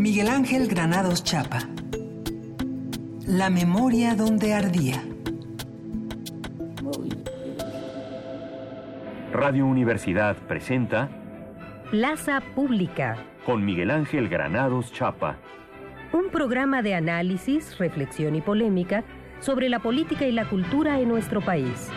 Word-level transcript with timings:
Miguel 0.00 0.28
Ángel 0.28 0.66
Granados 0.66 1.22
Chapa. 1.22 1.58
La 3.26 3.50
memoria 3.50 4.14
donde 4.14 4.54
ardía. 4.54 5.04
Radio 9.30 9.66
Universidad 9.66 10.38
presenta 10.48 11.10
Plaza 11.90 12.40
Pública. 12.54 13.18
Con 13.44 13.62
Miguel 13.62 13.90
Ángel 13.90 14.30
Granados 14.30 14.90
Chapa. 14.90 15.36
Un 16.14 16.30
programa 16.30 16.80
de 16.80 16.94
análisis, 16.94 17.76
reflexión 17.76 18.34
y 18.34 18.40
polémica 18.40 19.04
sobre 19.40 19.68
la 19.68 19.80
política 19.80 20.24
y 20.24 20.32
la 20.32 20.48
cultura 20.48 20.98
en 20.98 21.10
nuestro 21.10 21.42
país. 21.42 21.90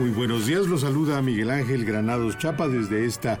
Muy 0.00 0.08
buenos 0.12 0.46
días, 0.46 0.66
los 0.66 0.80
saluda 0.80 1.20
Miguel 1.20 1.50
Ángel 1.50 1.84
Granados 1.84 2.38
Chapa 2.38 2.68
desde 2.68 3.04
esta 3.04 3.38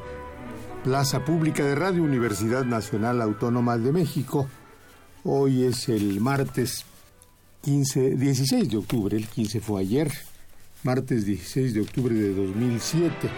Plaza 0.84 1.24
Pública 1.24 1.64
de 1.64 1.74
Radio 1.74 2.02
Universidad 2.02 2.66
Nacional 2.66 3.22
Autónoma 3.22 3.78
de 3.78 3.92
México. 3.92 4.46
Hoy 5.24 5.64
es 5.64 5.88
el 5.88 6.20
martes 6.20 6.84
15, 7.62 8.10
16 8.10 8.68
de 8.68 8.76
octubre, 8.76 9.16
el 9.16 9.26
15 9.26 9.60
fue 9.62 9.80
ayer, 9.80 10.12
martes 10.82 11.24
16 11.24 11.72
de 11.72 11.80
octubre 11.80 12.14
de 12.14 12.34
2007. 12.34 13.30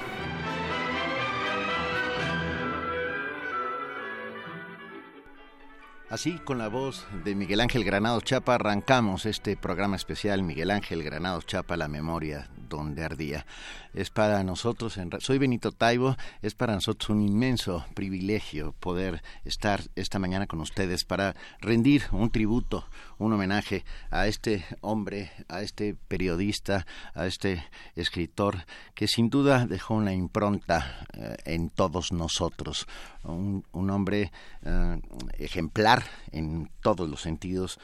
Así, 6.13 6.39
con 6.41 6.59
la 6.59 6.69
voz 6.69 7.07
de 7.25 7.35
Miguel 7.35 7.61
Ángel 7.61 7.85
Granado 7.85 8.21
Chapa, 8.21 8.57
arrancamos 8.57 9.25
este 9.25 9.57
programa 9.57 9.97
especial 9.97 10.43
Miguel 10.43 10.71
Ángel 10.71 11.03
Granado 11.03 11.41
Chapa, 11.41 11.79
la 11.79 11.89
memoria 11.89 12.51
donde 12.69 13.03
ardía. 13.03 13.47
Es 13.95 14.09
para 14.09 14.43
nosotros, 14.43 14.99
soy 15.19 15.37
Benito 15.39 15.71
Taibo, 15.71 16.17
es 16.41 16.55
para 16.55 16.73
nosotros 16.75 17.11
un 17.11 17.21
inmenso 17.21 17.85
privilegio 17.95 18.75
poder 18.81 19.23
estar 19.45 19.83
esta 19.97 20.19
mañana 20.19 20.47
con 20.47 20.61
ustedes 20.61 21.05
para 21.05 21.37
rendir 21.61 22.05
un 22.11 22.31
tributo, 22.31 22.87
un 23.19 23.35
homenaje 23.35 23.85
a 24.11 24.27
este 24.29 24.65
hombre, 24.81 25.31
a 25.49 25.61
este 25.61 25.95
periodista, 26.09 26.87
a 27.15 27.27
este 27.27 27.63
escritor 27.95 28.65
que 28.95 29.09
sin 29.09 29.29
duda 29.29 29.67
dejó 29.67 29.95
una 29.95 30.15
impronta 30.15 31.07
eh, 31.13 31.37
en 31.45 31.69
todos 31.69 32.13
nosotros, 32.13 32.87
un, 33.25 33.63
hombre 33.91 34.33
eh, 34.63 35.01
ejemplar 35.39 36.03
en 36.33 36.71
todos 36.81 37.09
los 37.09 37.21
sentidos 37.21 37.79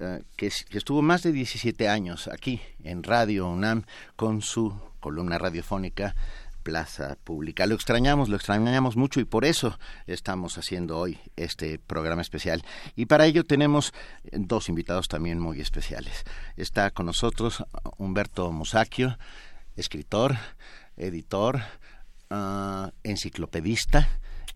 eh, 0.00 0.22
que, 0.36 0.48
estuvo 0.48 1.02
más 1.02 1.22
de 1.22 1.32
17 1.32 1.88
años 1.88 2.28
aquí 2.28 2.60
en 2.82 3.02
Radio 3.02 3.48
UNAM 3.48 3.84
con 4.16 4.42
su 4.42 4.74
columna 5.04 5.36
radiofónica 5.36 6.16
Plaza 6.62 7.18
Pública. 7.22 7.66
Lo 7.66 7.74
extrañamos, 7.74 8.30
lo 8.30 8.36
extrañamos 8.36 8.96
mucho 8.96 9.20
y 9.20 9.26
por 9.26 9.44
eso 9.44 9.78
estamos 10.06 10.56
haciendo 10.56 10.98
hoy 10.98 11.18
este 11.36 11.78
programa 11.78 12.22
especial. 12.22 12.62
Y 12.96 13.04
para 13.04 13.26
ello 13.26 13.44
tenemos 13.44 13.92
dos 14.32 14.70
invitados 14.70 15.08
también 15.08 15.38
muy 15.38 15.60
especiales. 15.60 16.24
Está 16.56 16.90
con 16.90 17.04
nosotros 17.04 17.62
Humberto 17.98 18.50
Musacchio, 18.50 19.18
escritor, 19.76 20.36
editor, 20.96 21.60
uh, 22.30 22.88
enciclopedista 23.02 24.08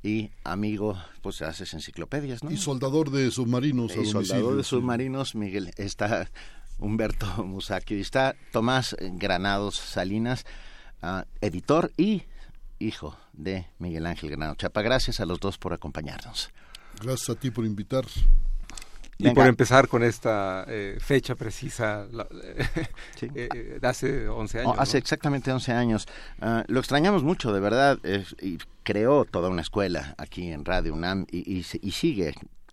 y 0.03 0.31
amigo, 0.45 0.97
pues 1.21 1.43
haces 1.43 1.75
enciclopedias, 1.75 2.43
¿no? 2.43 2.51
Y 2.51 2.57
soldador 2.57 3.11
de 3.11 3.31
submarinos. 3.31 3.95
Y 3.95 4.07
soldador 4.07 4.57
de 4.57 4.65
submarinos, 4.65 5.35
Miguel, 5.35 5.73
está 5.77 6.31
Humberto 6.79 7.27
Musacchio 7.45 7.97
y 7.97 8.01
está 8.01 8.35
Tomás 8.53 8.97
Granados 9.01 9.77
Salinas, 9.77 10.45
ah, 11.03 11.25
editor 11.41 11.93
y 11.97 12.23
hijo 12.79 13.17
de 13.33 13.67
Miguel 13.79 14.07
Ángel 14.07 14.31
Granado 14.31 14.55
Chapa. 14.55 14.83
Gracias 14.83 15.21
a 15.21 15.27
los 15.27 15.41
dos 15.41 15.59
por 15.59 15.73
acompañarnos. 15.73 16.51
Gracias 17.01 17.31
a 17.31 17.35
ti 17.35 17.51
por 17.51 17.65
invitar. 17.65 18.05
Y 19.21 19.31
por 19.31 19.47
empezar 19.49 19.89
con 19.89 20.05
esta 20.05 20.65
eh, 20.69 20.97
fecha 21.01 21.35
precisa, 21.35 22.07
eh, 23.21 23.29
eh, 23.35 23.79
de 23.81 23.89
hace 23.89 24.29
11 24.29 24.61
años. 24.61 24.75
hace 24.79 24.99
exactamente 24.99 25.51
11 25.51 25.73
años. 25.73 26.07
Ah, 26.41 26.65
lo 26.69 26.79
extrañamos 26.79 27.25
mucho, 27.25 27.53
de 27.53 27.59
verdad. 27.59 27.99
y 28.41 28.59
creó 28.85 29.25
toda 29.25 29.49
una 29.49 29.63
escuela 29.63 30.15
aquí 30.19 30.53
en 30.53 30.65
Radio 30.65 30.95
UNAM 30.95 31.27
y, 31.33 31.59
y, 31.59 31.91
sigue 31.91 32.33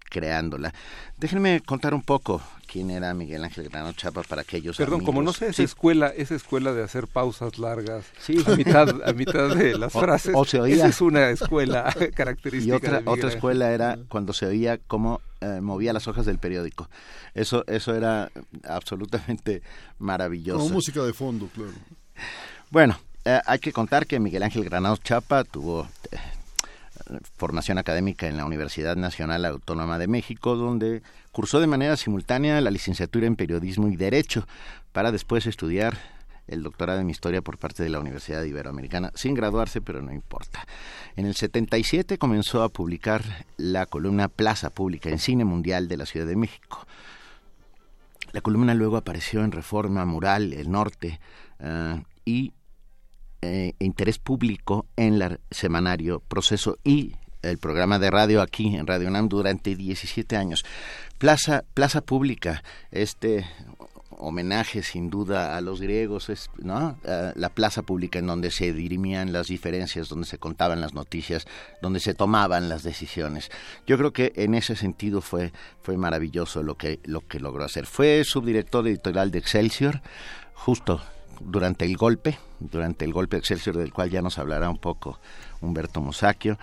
creándola. 0.10 0.74
Déjenme 1.18 1.62
contar 1.62 1.94
un 1.94 2.02
poco 2.02 2.42
quién 2.68 2.90
era 2.90 3.14
Miguel 3.14 3.44
Ángel 3.44 3.70
Grano 3.70 3.94
Chapa 3.94 4.24
para 4.24 4.42
aquellos 4.42 4.78
Perdón, 4.78 5.04
como 5.04 5.22
no 5.22 5.34
sé, 5.34 5.48
esa 5.48 5.64
escuela, 5.64 6.08
esa 6.08 6.36
escuela 6.36 6.74
de 6.74 6.84
hacer 6.84 7.08
pausas 7.08 7.58
largas 7.58 8.06
sí. 8.20 8.44
a 8.46 8.56
mitad 8.56 8.90
a 9.08 9.14
mitad 9.14 9.56
de 9.56 9.78
las 9.78 9.94
frases. 9.94 10.34
O, 10.36 10.46
se 10.46 10.60
oía. 10.60 10.76
Esa 10.76 10.88
es 10.88 11.02
una 11.02 11.30
escuela 11.30 11.94
característica. 12.16 12.74
Y 12.74 12.78
otra 12.78 13.02
otra 13.06 13.30
escuela 13.30 13.72
era 13.72 13.98
cuando 14.10 14.34
se 14.34 14.46
oía 14.46 14.78
cómo 14.78 15.22
eh, 15.42 15.60
movía 15.62 15.94
las 15.94 16.08
hojas 16.08 16.26
del 16.26 16.38
periódico. 16.38 16.90
Eso 17.34 17.64
eso 17.68 17.96
era 17.96 18.32
absolutamente 18.68 19.62
maravilloso. 20.00 20.60
Como 20.60 20.76
música 20.76 21.04
de 21.04 21.14
fondo, 21.14 21.48
claro. 21.54 21.74
Bueno, 22.72 23.00
eh, 23.26 23.40
hay 23.46 23.60
que 23.60 23.74
contar 23.74 24.06
que 24.06 24.20
Miguel 24.20 24.44
Ángel 24.44 24.66
Granados 24.66 25.02
Chapa 25.02 25.44
tuvo 25.44 25.88
eh, 26.12 26.18
formación 27.38 27.78
académica 27.78 28.28
en 28.28 28.38
la 28.38 28.46
Universidad 28.46 28.96
Nacional 28.96 29.46
Autónoma 29.46 30.00
de 30.00 30.08
México, 30.08 30.56
donde 30.56 31.04
cursó 31.32 31.60
de 31.60 31.68
manera 31.68 31.98
simultánea 31.98 32.62
la 32.62 32.72
licenciatura 32.72 33.28
en 33.28 33.36
Periodismo 33.36 33.88
y 33.88 33.96
Derecho, 33.96 34.48
para 34.92 35.12
después 35.12 35.46
estudiar 35.46 35.98
el 36.48 36.64
doctorado 36.64 37.00
en 37.00 37.10
Historia 37.10 37.42
por 37.42 37.58
parte 37.58 37.84
de 37.84 37.90
la 37.90 38.00
Universidad 38.00 38.44
Iberoamericana, 38.44 39.12
sin 39.16 39.34
graduarse, 39.34 39.82
pero 39.82 40.02
no 40.02 40.14
importa. 40.14 40.66
En 41.16 41.26
el 41.26 41.36
77 41.36 42.18
comenzó 42.18 42.64
a 42.64 42.70
publicar 42.70 43.24
la 43.58 43.86
columna 43.86 44.28
Plaza 44.28 44.70
Pública 44.70 45.10
en 45.10 45.20
Cine 45.20 45.46
Mundial 45.46 45.88
de 45.88 45.98
la 45.98 46.06
Ciudad 46.06 46.28
de 46.28 46.36
México. 46.36 46.86
La 48.32 48.42
columna 48.42 48.74
luego 48.74 48.98
apareció 48.98 49.44
en 49.44 49.52
Reforma 49.52 50.06
Mural, 50.06 50.54
El 50.54 50.70
Norte, 50.70 51.20
eh, 51.60 52.04
y 52.26 52.54
eh, 53.46 53.76
interés 53.80 54.18
público 54.18 54.88
en 54.96 55.22
el 55.22 55.40
semanario 55.52 56.20
Proceso 56.20 56.78
y 56.84 57.14
el 57.44 57.60
programa 57.60 58.00
de 58.00 58.10
radio 58.10 58.42
aquí 58.42 58.76
en 58.76 58.88
Radio 58.88 59.08
UNAM 59.08 59.30
durante 59.30 59.76
17 59.76 60.36
años. 60.36 60.66
Plaza, 61.20 61.64
Plaza 61.76 62.02
Pública, 62.02 62.64
este 62.90 63.46
homenaje 64.18 64.82
sin 64.82 65.10
duda 65.10 65.56
a 65.56 65.62
los 65.62 65.80
griegos, 65.82 66.30
es, 66.30 66.50
¿no? 66.58 66.98
la 67.36 67.50
plaza 67.50 67.84
pública 67.84 68.18
en 68.20 68.28
donde 68.28 68.50
se 68.50 68.74
dirimían 68.74 69.34
las 69.34 69.48
diferencias, 69.48 70.10
donde 70.10 70.26
se 70.26 70.38
contaban 70.38 70.82
las 70.82 70.94
noticias, 70.94 71.46
donde 71.82 72.00
se 72.00 72.14
tomaban 72.14 72.70
las 72.70 72.82
decisiones. 72.82 73.52
Yo 73.86 73.98
creo 73.98 74.14
que 74.14 74.34
en 74.38 74.56
ese 74.56 74.76
sentido 74.76 75.22
fue, 75.22 75.52
fue 75.82 75.98
maravilloso 75.98 76.64
lo 76.64 76.76
que, 76.76 77.00
lo 77.04 77.22
que 77.28 77.40
logró 77.40 77.64
hacer. 77.64 77.86
Fue 77.86 78.24
subdirector 78.24 78.88
editorial 78.88 79.30
de 79.30 79.40
Excelsior, 79.40 80.02
justo 80.54 81.02
durante 81.42 81.86
el 81.86 81.98
golpe, 81.98 82.40
durante 82.60 83.06
el 83.06 83.14
golpe 83.14 83.38
Excelsior 83.38 83.78
del 83.78 83.94
cual 83.94 84.10
ya 84.10 84.22
nos 84.22 84.38
hablará 84.38 84.70
un 84.70 84.78
poco 84.78 85.20
Humberto 85.62 86.02
Mosacchio, 86.02 86.58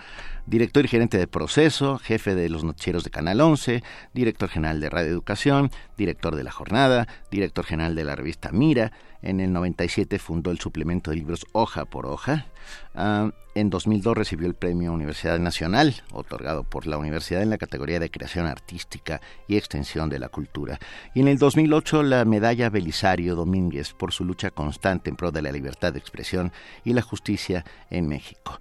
director 0.45 0.85
y 0.85 0.87
gerente 0.87 1.17
de 1.17 1.27
proceso, 1.27 1.97
jefe 1.97 2.35
de 2.35 2.49
los 2.49 2.63
noticieros 2.63 3.03
de 3.03 3.09
Canal 3.09 3.41
11, 3.41 3.83
director 4.13 4.49
general 4.49 4.79
de 4.79 4.89
Radio 4.89 5.11
Educación, 5.11 5.71
director 5.97 6.35
de 6.35 6.43
La 6.43 6.51
Jornada, 6.51 7.07
director 7.31 7.65
general 7.65 7.95
de 7.95 8.03
la 8.03 8.15
revista 8.15 8.51
Mira. 8.51 8.91
En 9.21 9.39
el 9.39 9.53
97 9.53 10.19
fundó 10.19 10.51
el 10.51 10.59
suplemento 10.59 11.11
de 11.11 11.17
libros 11.17 11.45
Hoja 11.53 11.85
por 11.85 12.05
Hoja. 12.05 12.47
Ah, 12.93 13.31
en 13.55 13.69
2002 13.69 14.17
recibió 14.17 14.47
el 14.47 14.55
premio 14.55 14.91
Universidad 14.91 15.37
Nacional, 15.37 15.95
otorgado 16.11 16.63
por 16.63 16.87
la 16.87 16.97
universidad 16.97 17.43
en 17.43 17.51
la 17.51 17.57
categoría 17.57 17.99
de 17.99 18.09
creación 18.09 18.47
artística 18.47 19.21
y 19.47 19.57
extensión 19.57 20.09
de 20.09 20.19
la 20.19 20.29
cultura. 20.29 20.79
Y 21.13 21.21
en 21.21 21.27
el 21.27 21.37
2008 21.37 22.03
la 22.03 22.25
medalla 22.25 22.69
Belisario 22.69 23.35
Domínguez 23.35 23.93
por 23.93 24.11
su 24.11 24.25
lucha 24.25 24.49
constante 24.49 25.09
en 25.09 25.15
pro 25.15 25.31
de 25.31 25.41
la 25.41 25.51
libertad 25.51 25.82
de 25.91 25.99
expresión 25.99 26.51
y 26.83 26.93
la 26.93 27.01
justicia 27.01 27.65
en 27.89 28.07
México. 28.07 28.59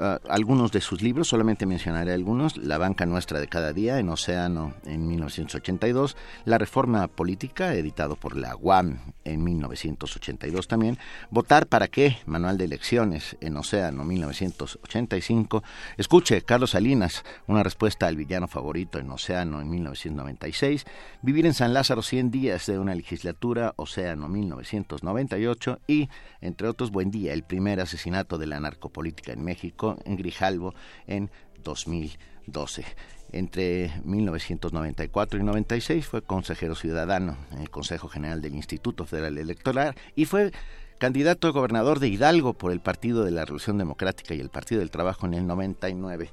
Ah, 0.00 0.20
algunos 0.28 0.70
de 0.70 0.80
sus 0.80 1.02
libros, 1.02 1.26
solamente 1.26 1.66
mencionaré 1.66 2.12
algunos, 2.12 2.56
La 2.56 2.78
banca 2.78 3.04
nuestra 3.04 3.40
de 3.40 3.48
cada 3.48 3.72
día 3.72 3.98
en 3.98 4.08
Océano 4.08 4.74
en 4.84 5.08
1982, 5.08 6.16
La 6.44 6.56
reforma 6.56 7.08
política, 7.08 7.74
editado 7.74 8.14
por 8.14 8.36
la 8.36 8.54
UAM 8.54 9.00
en 9.24 9.42
1982 9.42 10.68
también, 10.68 10.98
Votar 11.30 11.66
para 11.66 11.88
qué, 11.88 12.18
Manual 12.26 12.58
de 12.58 12.66
elecciones 12.66 13.36
en 13.40 13.56
Océano 13.56 14.04
1985, 14.04 15.64
Escuche, 15.96 16.42
Carlos 16.42 16.70
Salinas, 16.70 17.24
una 17.48 17.64
respuesta 17.64 18.06
al 18.06 18.14
villano 18.14 18.46
favorito 18.46 19.00
en 19.00 19.10
Océano 19.10 19.60
en 19.60 19.68
1996, 19.68 20.86
Vivir 21.22 21.44
en 21.44 21.54
San 21.54 21.74
Lázaro 21.74 22.02
100 22.02 22.30
días 22.30 22.66
de 22.66 22.78
una 22.78 22.94
legislatura, 22.94 23.72
Océano 23.74 24.28
1998 24.28 25.80
y, 25.88 26.08
entre 26.40 26.68
otros, 26.68 26.92
Buen 26.92 27.10
día, 27.10 27.32
el 27.32 27.42
primer 27.42 27.80
asesinato 27.80 28.38
de 28.38 28.46
la 28.46 28.60
narcopolítica 28.60 29.32
en 29.32 29.42
México, 29.42 29.87
en 30.04 30.16
Grijalvo 30.16 30.74
en 31.06 31.30
2000. 31.62 32.18
12. 32.52 32.84
Entre 33.30 33.92
1994 34.04 35.38
y 35.38 35.42
96 35.42 36.06
fue 36.06 36.22
consejero 36.22 36.74
ciudadano 36.74 37.36
en 37.52 37.58
el 37.58 37.70
Consejo 37.70 38.08
General 38.08 38.40
del 38.40 38.54
Instituto 38.54 39.04
Federal 39.04 39.36
Electoral 39.36 39.94
y 40.16 40.24
fue 40.24 40.52
candidato 40.98 41.46
a 41.46 41.52
gobernador 41.52 42.00
de 42.00 42.08
Hidalgo 42.08 42.54
por 42.54 42.72
el 42.72 42.80
Partido 42.80 43.24
de 43.24 43.30
la 43.30 43.44
Revolución 43.44 43.78
Democrática 43.78 44.34
y 44.34 44.40
el 44.40 44.48
Partido 44.48 44.80
del 44.80 44.90
Trabajo 44.90 45.26
en 45.26 45.34
el 45.34 45.46
99. 45.46 46.30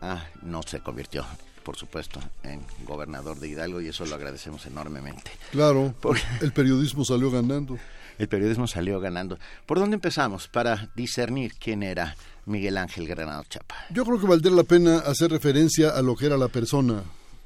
Ah, 0.00 0.24
no 0.42 0.62
se 0.62 0.80
convirtió, 0.80 1.24
por 1.62 1.76
supuesto, 1.76 2.18
en 2.42 2.60
gobernador 2.84 3.38
de 3.38 3.48
Hidalgo 3.48 3.80
y 3.80 3.88
eso 3.88 4.04
lo 4.04 4.16
agradecemos 4.16 4.66
enormemente. 4.66 5.30
Claro, 5.52 5.94
el 6.40 6.52
periodismo 6.52 7.04
salió 7.04 7.30
ganando. 7.30 7.78
El 8.18 8.28
periodismo 8.28 8.66
salió 8.66 9.00
ganando. 9.00 9.38
¿Por 9.64 9.78
dónde 9.78 9.94
empezamos 9.94 10.48
para 10.48 10.90
discernir 10.96 11.54
quién 11.54 11.82
era 11.82 12.16
Miguel 12.46 12.76
Ángel 12.76 13.06
Granado 13.06 13.44
Chapa? 13.48 13.76
Yo 13.90 14.04
creo 14.04 14.20
que 14.20 14.26
valdría 14.26 14.54
la 14.54 14.64
pena 14.64 14.98
hacer 14.98 15.30
referencia 15.30 15.90
a 15.90 16.02
lo 16.02 16.16
que 16.16 16.26
era 16.26 16.36
la 16.36 16.48
persona 16.48 17.02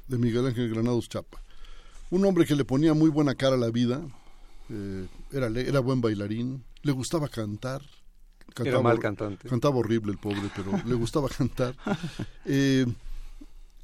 de 0.07 0.17
Miguel 0.17 0.47
Ángel 0.47 0.69
Granados 0.69 1.09
Chapa. 1.09 1.41
Un 2.09 2.25
hombre 2.25 2.45
que 2.45 2.55
le 2.55 2.65
ponía 2.65 2.93
muy 2.93 3.09
buena 3.09 3.35
cara 3.35 3.55
a 3.55 3.59
la 3.59 3.69
vida, 3.69 4.01
eh, 4.69 5.05
era, 5.31 5.47
era 5.47 5.79
buen 5.79 6.01
bailarín, 6.01 6.63
le 6.81 6.91
gustaba 6.91 7.27
cantar. 7.27 7.81
Cantaba, 8.53 8.69
era 8.69 8.81
mal 8.81 8.99
cantante. 8.99 9.47
Cantaba 9.47 9.75
horrible 9.75 10.13
el 10.13 10.17
pobre, 10.17 10.49
pero 10.55 10.71
le 10.85 10.95
gustaba 10.95 11.29
cantar. 11.29 11.75
Eh, 12.45 12.85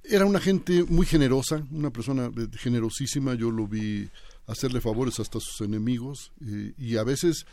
era 0.05 0.25
una 0.25 0.39
gente 0.39 0.83
muy 0.83 1.05
generosa, 1.05 1.63
una 1.71 1.89
persona 1.89 2.25
eh, 2.25 2.47
generosísima. 2.57 3.35
Yo 3.35 3.51
lo 3.51 3.67
vi 3.67 4.09
hacerle 4.47 4.79
favores 4.79 5.19
hasta 5.19 5.37
a 5.37 5.41
sus 5.41 5.61
enemigos 5.61 6.31
y 6.77 6.97
a 6.97 7.03
veces, 7.03 7.45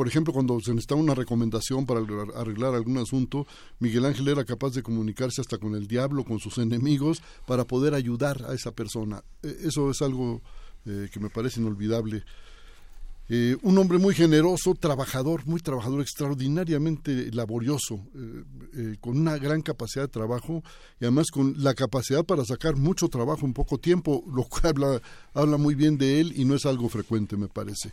por 0.00 0.08
ejemplo, 0.08 0.32
cuando 0.32 0.58
se 0.60 0.70
necesitaba 0.70 0.98
una 0.98 1.14
recomendación 1.14 1.84
para 1.84 2.00
arreglar 2.34 2.74
algún 2.74 2.96
asunto, 2.96 3.46
Miguel 3.80 4.06
Ángel 4.06 4.28
era 4.28 4.46
capaz 4.46 4.70
de 4.70 4.82
comunicarse 4.82 5.42
hasta 5.42 5.58
con 5.58 5.74
el 5.74 5.86
diablo, 5.88 6.24
con 6.24 6.38
sus 6.38 6.56
enemigos, 6.58 7.22
para 7.46 7.66
poder 7.66 7.92
ayudar 7.92 8.46
a 8.48 8.54
esa 8.54 8.72
persona. 8.72 9.22
eso 9.42 9.90
es 9.90 10.00
algo 10.00 10.40
eh, 10.86 11.10
que 11.12 11.20
me 11.20 11.28
parece 11.28 11.60
inolvidable. 11.60 12.24
Eh, 13.28 13.58
un 13.60 13.76
hombre 13.76 13.98
muy 13.98 14.14
generoso, 14.14 14.74
trabajador, 14.74 15.44
muy 15.44 15.60
trabajador, 15.60 16.00
extraordinariamente 16.00 17.30
laborioso, 17.32 18.00
eh, 18.74 18.96
con 19.02 19.18
una 19.18 19.36
gran 19.36 19.60
capacidad 19.60 20.04
de 20.04 20.08
trabajo 20.08 20.64
y 20.98 21.04
además 21.04 21.26
con 21.30 21.62
la 21.62 21.74
capacidad 21.74 22.24
para 22.24 22.46
sacar 22.46 22.74
mucho 22.74 23.08
trabajo 23.08 23.44
en 23.44 23.52
poco 23.52 23.76
tiempo, 23.76 24.24
lo 24.34 24.44
cual 24.44 25.02
habla 25.34 25.58
muy 25.58 25.74
bien 25.74 25.98
de 25.98 26.22
él 26.22 26.32
y 26.36 26.46
no 26.46 26.54
es 26.54 26.64
algo 26.64 26.88
frecuente, 26.88 27.36
me 27.36 27.48
parece. 27.48 27.92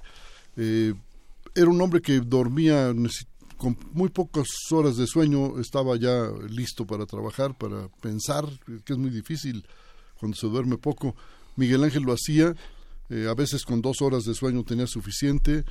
Era 1.56 1.70
un 1.70 1.82
hombre 1.82 2.02
que 2.02 2.20
dormía 2.20 2.94
con 3.58 3.78
muy 3.94 4.10
pocas 4.10 4.48
horas 4.72 4.98
de 4.98 5.08
sueño, 5.08 5.60
estaba 5.60 5.96
ya 5.98 6.30
listo 6.50 6.86
para 6.86 7.06
trabajar, 7.06 7.58
para 7.58 7.90
pensar, 8.02 8.46
que 8.86 8.94
es 8.94 9.00
muy 9.00 9.10
difícil 9.10 9.66
cuando 10.20 10.38
se 10.38 10.48
duerme 10.48 10.78
poco. 10.78 11.16
Miguel 11.56 11.84
Ángel 11.84 12.04
lo 12.04 12.14
hacía 12.14 12.56
eh, 13.10 13.28
a 13.30 13.34
veces 13.34 13.64
con 13.64 13.82
dos 13.82 14.02
horas 14.02 14.26
de 14.26 14.34
sueño 14.34 14.64
tenía 14.64 14.88
suficiente. 14.88 15.64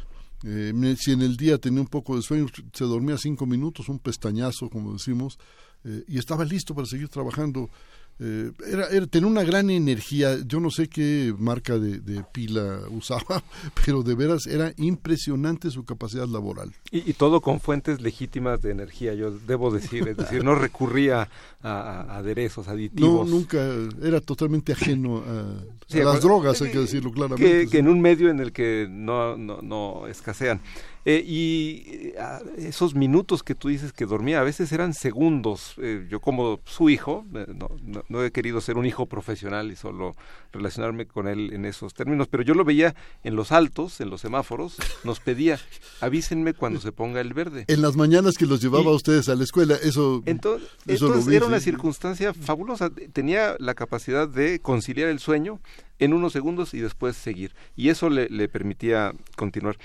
Eh, 0.45 0.97
si 0.99 1.13
en 1.13 1.23
el 1.23 1.37
día 1.37 1.59
tenía 1.59 1.81
un 1.81 1.87
poco 1.87 2.17
de 2.17 2.23
sueño, 2.23 2.47
se 2.73 2.85
dormía 2.85 3.19
cinco 3.19 3.47
minutos, 3.47 3.89
un 3.89 3.99
pestañazo, 3.99 4.69
como 4.71 4.93
decimos, 4.93 5.39
eh, 5.85 6.05
y 6.09 6.19
estaba 6.19 6.45
listo 6.45 6.75
para 6.75 6.87
seguir 6.87 7.09
trabajando. 7.09 7.71
Eh, 8.19 8.51
era, 8.67 9.07
tenía 9.07 9.29
una 9.29 9.43
gran 9.43 9.69
energía, 9.69 10.39
yo 10.47 10.59
no 10.59 10.71
sé 10.71 10.89
qué 10.89 11.35
marca 11.39 11.79
de, 11.79 12.25
pila 12.33 12.81
usaba, 12.91 13.43
pero 13.85 14.03
de 14.03 14.15
veras 14.15 14.47
era 14.47 14.73
impresionante 14.79 15.71
su 15.71 15.85
capacidad 15.85 16.27
laboral. 16.27 16.73
Y, 16.91 17.13
todo 17.13 17.43
con 17.43 17.61
fuentes 17.61 18.01
legítimas 18.01 18.63
de 18.63 18.71
energía, 18.71 19.13
yo 19.13 19.31
debo 19.31 19.71
decir, 19.71 20.09
es 20.09 20.17
decir, 20.17 20.43
no 20.43 20.55
recurría 20.55 21.29
a, 21.63 22.17
aderezos, 22.17 22.69
aditivos. 22.69 23.29
No, 23.29 23.37
nunca, 23.37 23.59
era 24.03 24.21
totalmente 24.21 24.73
ajeno 24.73 25.23
a, 25.27 25.97
las 25.97 26.21
drogas, 26.23 26.63
hay 26.63 26.71
que 26.71 26.79
decirlo 26.79 27.13
claramente. 27.13 27.69
Que, 27.69 27.79
en 27.79 27.89
un 27.89 28.01
medio 28.01 28.31
en 28.31 28.41
el 28.41 28.53
que 28.53 28.87
no, 28.89 29.37
no, 29.37 29.61
no 29.61 30.07
escasean. 30.07 30.61
Eh, 31.09 31.23
y 31.25 31.85
eh, 31.87 32.15
esos 32.59 32.97
minutos 32.97 33.45
que 33.45 33.55
tú 33.55 33.69
dices 33.69 33.93
que 33.93 34.07
dormía, 34.07 34.41
a 34.41 34.43
veces 34.43 34.73
eran 34.73 34.93
segundos. 34.93 35.75
Eh, 35.79 36.05
yo 36.11 36.19
como 36.19 36.59
su 36.65 36.91
hijo, 36.91 37.25
no, 37.31 37.71
no, 38.09 38.25
he 38.25 38.33
querido 38.33 38.61
ser 38.61 38.77
un 38.77 38.87
hijo 38.87 39.07
profesional 39.07 39.71
y 39.71 39.77
solo 39.77 40.17
relacionarme 40.53 41.07
con 41.07 41.29
él 41.29 41.53
en 41.53 41.65
esos 41.65 41.95
términos, 41.95 42.27
pero 42.27 42.43
yo 42.43 42.55
lo 42.55 42.65
veía 42.65 42.97
en 43.23 43.37
los 43.37 43.53
altos, 43.53 44.01
en 44.01 44.11
los 44.11 44.21
semáforos, 44.21 44.79
nos 45.05 45.21
pedía, 45.21 45.61
avísenme 46.01 46.55
cuando 46.55 46.81
se 46.81 46.91
ponga 46.91 47.21
el 47.21 47.35
verde. 47.35 47.67
En 47.69 47.83
las 47.83 47.95
mañanas 47.95 48.35
que 48.37 48.47
los 48.47 48.61
llevaba 48.61 48.91
a 48.91 48.95
ustedes 48.95 49.29
a 49.29 49.37
la 49.37 49.45
escuela, 49.45 49.77
eso... 49.81 50.25
Entonces, 50.27 50.69
entonces 50.89 51.33
era 51.33 51.47
una 51.47 51.61
circunstancia 51.61 52.35
fabulosa. 52.35 52.91
Tenía 53.13 53.55
la 53.61 53.75
capacidad 53.75 54.29
de 54.29 54.59
conciliar 54.59 55.09
el 55.09 55.21
sueño 55.21 55.61
en 56.01 56.15
unos 56.15 56.33
segundos 56.33 56.75
y 56.75 56.81
después 56.81 57.17
seguir. 57.17 57.53
Y 57.77 57.91
eso 57.91 58.11
le, 58.11 58.29
le 58.29 58.49
permitía 58.49 59.13
continuar. 59.37 59.79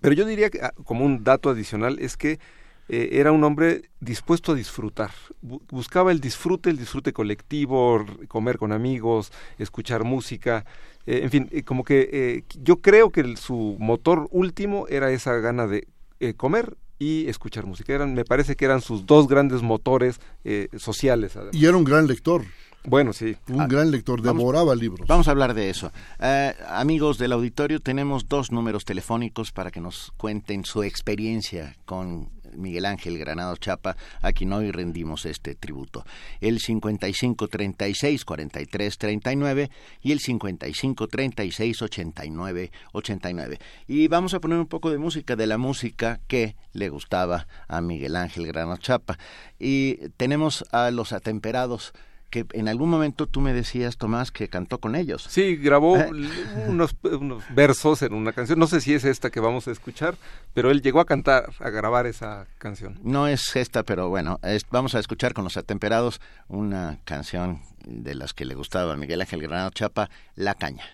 Pero 0.00 0.14
yo 0.14 0.26
diría 0.26 0.50
que 0.50 0.60
ah, 0.60 0.72
como 0.84 1.04
un 1.04 1.24
dato 1.24 1.50
adicional 1.50 1.98
es 1.98 2.16
que 2.16 2.38
eh, 2.88 3.10
era 3.12 3.32
un 3.32 3.44
hombre 3.44 3.90
dispuesto 4.00 4.52
a 4.52 4.54
disfrutar. 4.54 5.10
Buscaba 5.42 6.10
el 6.10 6.20
disfrute, 6.20 6.70
el 6.70 6.78
disfrute 6.78 7.12
colectivo, 7.12 8.04
comer 8.28 8.58
con 8.58 8.72
amigos, 8.72 9.30
escuchar 9.58 10.04
música. 10.04 10.64
Eh, 11.06 11.20
en 11.22 11.30
fin, 11.30 11.48
eh, 11.52 11.62
como 11.62 11.84
que 11.84 12.44
yo 12.62 12.80
creo 12.80 13.10
que 13.10 13.36
su 13.36 13.76
motor 13.78 14.28
último 14.30 14.86
era 14.88 15.10
esa 15.10 15.34
gana 15.36 15.66
de 15.66 15.86
comer 16.36 16.76
y 16.98 17.28
escuchar 17.28 17.66
música. 17.66 18.04
Me 18.06 18.24
parece 18.24 18.56
que 18.56 18.64
eran 18.64 18.80
sus 18.80 19.04
dos 19.04 19.28
grandes 19.28 19.62
motores 19.62 20.20
sociales. 20.76 21.38
Y 21.52 21.66
era 21.66 21.76
un 21.76 21.84
gran 21.84 22.06
lector. 22.06 22.42
Bueno, 22.88 23.12
sí. 23.12 23.36
Un 23.48 23.60
ah, 23.60 23.66
gran 23.68 23.90
lector, 23.90 24.22
devoraba 24.22 24.74
libros. 24.74 25.06
Vamos 25.06 25.28
a 25.28 25.32
hablar 25.32 25.52
de 25.52 25.68
eso. 25.68 25.92
Eh, 26.20 26.54
amigos 26.68 27.18
del 27.18 27.32
auditorio, 27.32 27.80
tenemos 27.80 28.28
dos 28.28 28.50
números 28.50 28.84
telefónicos 28.86 29.52
para 29.52 29.70
que 29.70 29.80
nos 29.80 30.12
cuenten 30.16 30.64
su 30.64 30.82
experiencia 30.82 31.76
con 31.84 32.30
Miguel 32.54 32.86
Ángel 32.86 33.18
Granado 33.18 33.56
Chapa, 33.56 33.96
a 34.22 34.32
quien 34.32 34.52
hoy 34.52 34.70
rendimos 34.70 35.26
este 35.26 35.54
tributo. 35.54 36.04
El 36.40 36.60
55 36.60 37.48
36 37.48 38.24
43 38.24 38.98
39 38.98 39.70
y 40.02 40.12
el 40.12 40.20
55 40.20 41.08
36 41.08 41.82
89 41.82 42.72
89. 42.92 43.58
Y 43.86 44.08
vamos 44.08 44.32
a 44.32 44.40
poner 44.40 44.58
un 44.58 44.66
poco 44.66 44.90
de 44.90 44.98
música, 44.98 45.36
de 45.36 45.46
la 45.46 45.58
música 45.58 46.20
que 46.26 46.56
le 46.72 46.88
gustaba 46.88 47.46
a 47.68 47.80
Miguel 47.80 48.16
Ángel 48.16 48.46
Granado 48.46 48.78
Chapa. 48.78 49.18
Y 49.58 50.08
tenemos 50.16 50.64
a 50.72 50.90
los 50.90 51.12
atemperados 51.12 51.92
que 52.30 52.46
en 52.52 52.68
algún 52.68 52.90
momento 52.90 53.26
tú 53.26 53.40
me 53.40 53.52
decías, 53.52 53.96
Tomás, 53.96 54.30
que 54.30 54.48
cantó 54.48 54.78
con 54.78 54.94
ellos. 54.94 55.26
Sí, 55.28 55.56
grabó 55.56 55.96
¿Eh? 55.96 56.10
unos, 56.68 56.94
versos 57.54 58.02
en 58.02 58.12
una 58.14 58.32
canción. 58.32 58.58
No 58.58 58.66
sé 58.66 58.80
si 58.80 58.94
es 58.94 59.04
esta 59.04 59.30
que 59.30 59.40
vamos 59.40 59.68
a 59.68 59.70
escuchar, 59.70 60.16
pero 60.54 60.70
él 60.70 60.82
llegó 60.82 61.00
a 61.00 61.06
cantar, 61.06 61.52
a 61.58 61.70
grabar 61.70 62.06
esa 62.06 62.46
canción. 62.58 62.98
No 63.02 63.26
es 63.28 63.56
esta, 63.56 63.82
pero 63.82 64.08
bueno, 64.08 64.38
vamos 64.70 64.94
a 64.94 64.98
escuchar 64.98 65.32
con 65.32 65.44
los 65.44 65.56
atemperados 65.56 66.20
una 66.48 66.98
canción 67.04 67.62
de 67.86 68.14
las 68.14 68.34
que 68.34 68.44
le 68.44 68.54
gustaba 68.54 68.92
a 68.92 68.96
Miguel 68.96 69.20
Ángel 69.20 69.42
Granado 69.42 69.70
Chapa, 69.70 70.10
La 70.34 70.54
Caña. 70.54 70.84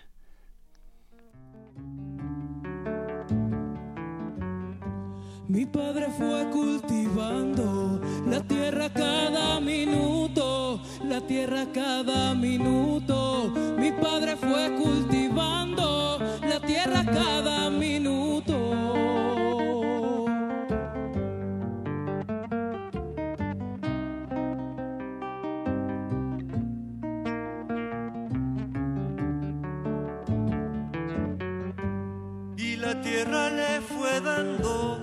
Mi 5.46 5.66
padre 5.66 6.06
fue 6.16 6.48
cultivando 6.50 7.83
la 8.26 8.40
tierra 8.40 8.88
cada 8.90 9.60
minuto, 9.60 10.80
la 11.04 11.20
tierra 11.20 11.66
cada 11.72 12.34
minuto. 12.34 13.52
Mi 13.78 13.92
padre 13.92 14.36
fue 14.36 14.70
cultivando 14.76 16.18
la 16.48 16.60
tierra 16.60 17.04
cada 17.04 17.70
minuto. 17.70 18.54
Y 32.56 32.76
la 32.76 33.00
tierra 33.02 33.50
le 33.50 33.80
fue 33.80 34.20
dando 34.20 34.93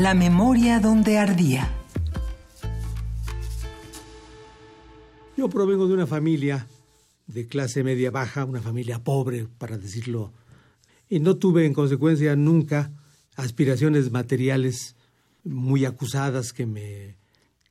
La 0.00 0.14
memoria 0.14 0.80
donde 0.80 1.18
ardía. 1.18 1.70
Yo 5.36 5.50
provengo 5.50 5.86
de 5.88 5.92
una 5.92 6.06
familia 6.06 6.66
de 7.26 7.46
clase 7.46 7.84
media 7.84 8.10
baja, 8.10 8.46
una 8.46 8.62
familia 8.62 9.04
pobre, 9.04 9.46
para 9.58 9.76
decirlo, 9.76 10.32
y 11.10 11.20
no 11.20 11.36
tuve 11.36 11.66
en 11.66 11.74
consecuencia 11.74 12.34
nunca 12.34 12.90
aspiraciones 13.36 14.10
materiales 14.10 14.96
muy 15.44 15.84
acusadas 15.84 16.54
que 16.54 16.64
me 16.64 17.18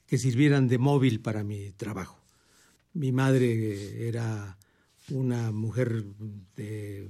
que 0.06 0.20
sirvieran 0.20 0.68
de 0.68 0.78
móvil 0.78 1.22
para 1.22 1.44
mi 1.44 1.72
trabajo. 1.72 2.20
Mi 2.94 3.12
madre 3.12 4.08
era 4.08 4.60
una 5.10 5.52
mujer 5.52 6.04
de 6.56 7.10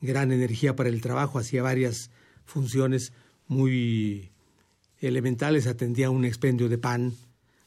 gran 0.00 0.32
energía 0.32 0.74
para 0.74 0.88
el 0.88 1.02
trabajo, 1.02 1.38
hacía 1.38 1.62
varias 1.62 2.10
funciones 2.46 3.12
muy 3.48 4.30
elementales, 4.98 5.66
atendía 5.66 6.10
un 6.10 6.24
expendio 6.24 6.68
de 6.68 6.78
pan, 6.78 7.12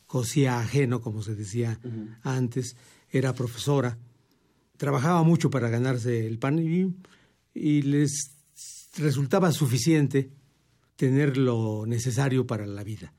cosía 0.08 0.60
ajeno, 0.60 1.02
como 1.02 1.22
se 1.22 1.36
decía 1.36 1.80
antes, 2.24 2.76
era 3.10 3.34
profesora, 3.34 3.98
trabajaba 4.78 5.24
mucho 5.24 5.50
para 5.50 5.70
ganarse 5.70 6.26
el 6.26 6.40
pan 6.40 6.60
y, 6.60 6.94
y 7.54 7.82
les 7.82 8.32
resultaba 8.98 9.52
suficiente 9.52 10.30
tener 10.96 11.38
lo 11.38 11.86
necesario 11.86 12.48
para 12.48 12.66
la 12.66 12.84
vida. 12.84 13.14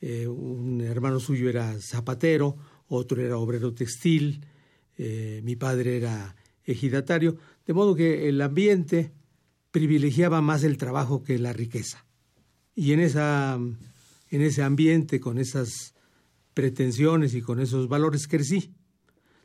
Eh, 0.00 0.28
un 0.28 0.80
hermano 0.80 1.18
suyo 1.18 1.48
era 1.48 1.76
zapatero, 1.80 2.56
otro 2.88 3.20
era 3.20 3.36
obrero 3.36 3.74
textil, 3.74 4.44
eh, 4.96 5.40
mi 5.42 5.56
padre 5.56 5.96
era 5.96 6.36
ejidatario, 6.64 7.36
de 7.66 7.74
modo 7.74 7.94
que 7.94 8.28
el 8.28 8.40
ambiente 8.40 9.12
privilegiaba 9.78 10.40
más 10.40 10.64
el 10.64 10.76
trabajo 10.76 11.22
que 11.22 11.38
la 11.38 11.52
riqueza. 11.52 12.04
Y 12.74 12.94
en, 12.94 12.98
esa, 12.98 13.54
en 13.54 14.42
ese 14.42 14.64
ambiente, 14.64 15.20
con 15.20 15.38
esas 15.38 15.94
pretensiones 16.52 17.32
y 17.34 17.42
con 17.42 17.60
esos 17.60 17.86
valores 17.88 18.26
crecí. 18.26 18.72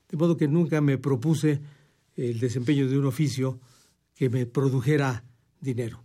De 0.09 0.17
modo 0.17 0.35
que 0.35 0.47
nunca 0.47 0.81
me 0.81 0.97
propuse 0.97 1.61
el 2.15 2.39
desempeño 2.39 2.89
de 2.89 2.97
un 2.97 3.05
oficio 3.05 3.59
que 4.15 4.31
me 4.31 4.47
produjera 4.47 5.23
dinero. 5.61 6.03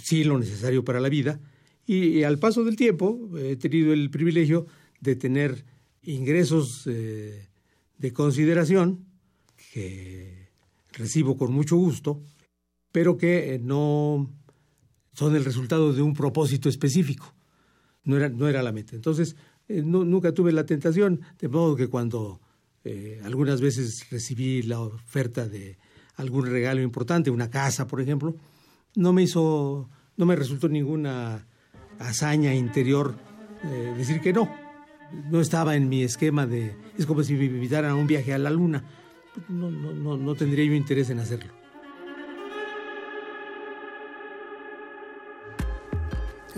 Sí 0.00 0.22
lo 0.22 0.38
necesario 0.38 0.84
para 0.84 1.00
la 1.00 1.08
vida. 1.08 1.40
Y, 1.84 2.22
al 2.22 2.38
paso 2.38 2.62
del 2.62 2.76
tiempo 2.76 3.28
he 3.36 3.56
tenido 3.56 3.92
el 3.92 4.08
privilegio 4.08 4.68
de 5.00 5.16
tener 5.16 5.64
ingresos 6.04 6.86
eh, 6.86 7.48
de 7.98 8.12
consideración 8.12 9.04
que 9.72 10.46
recibo 10.92 11.36
con 11.36 11.52
mucho 11.52 11.76
gusto, 11.76 12.22
pero 12.98 13.16
que 13.16 13.54
eh, 13.54 13.60
no 13.60 14.28
son 15.12 15.36
el 15.36 15.44
resultado 15.44 15.92
de 15.92 16.02
un 16.02 16.14
propósito 16.14 16.68
específico. 16.68 17.32
No 18.02 18.16
era, 18.16 18.28
no 18.28 18.48
era 18.48 18.60
la 18.60 18.72
meta. 18.72 18.96
Entonces, 18.96 19.36
eh, 19.68 19.82
nunca 19.84 20.32
tuve 20.32 20.50
la 20.50 20.66
tentación, 20.66 21.20
de 21.38 21.46
modo 21.46 21.76
que 21.76 21.86
cuando 21.86 22.40
eh, 22.82 23.20
algunas 23.22 23.60
veces 23.60 24.10
recibí 24.10 24.62
la 24.62 24.80
oferta 24.80 25.46
de 25.46 25.78
algún 26.16 26.46
regalo 26.46 26.82
importante, 26.82 27.30
una 27.30 27.48
casa, 27.48 27.86
por 27.86 28.00
ejemplo, 28.00 28.34
no 28.96 29.12
me 29.12 29.22
hizo, 29.22 29.88
no 30.16 30.26
me 30.26 30.34
resultó 30.34 30.68
ninguna 30.68 31.46
hazaña 32.00 32.52
interior 32.52 33.14
decir 33.96 34.20
que 34.20 34.32
no. 34.32 34.52
No 35.30 35.40
estaba 35.40 35.76
en 35.76 35.88
mi 35.88 36.02
esquema 36.02 36.48
de, 36.48 36.74
es 36.98 37.06
como 37.06 37.22
si 37.22 37.34
me 37.34 37.44
invitaran 37.44 37.92
a 37.92 37.94
un 37.94 38.08
viaje 38.08 38.34
a 38.34 38.38
la 38.38 38.50
luna 38.50 38.82
no, 39.48 39.70
no, 39.70 39.92
no, 39.92 40.16
no 40.16 40.34
tendría 40.34 40.64
yo 40.64 40.74
interés 40.74 41.10
en 41.10 41.20
hacerlo. 41.20 41.57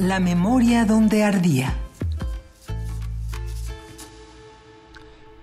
La 0.01 0.19
memoria 0.19 0.87
donde 0.87 1.23
ardía. 1.23 1.75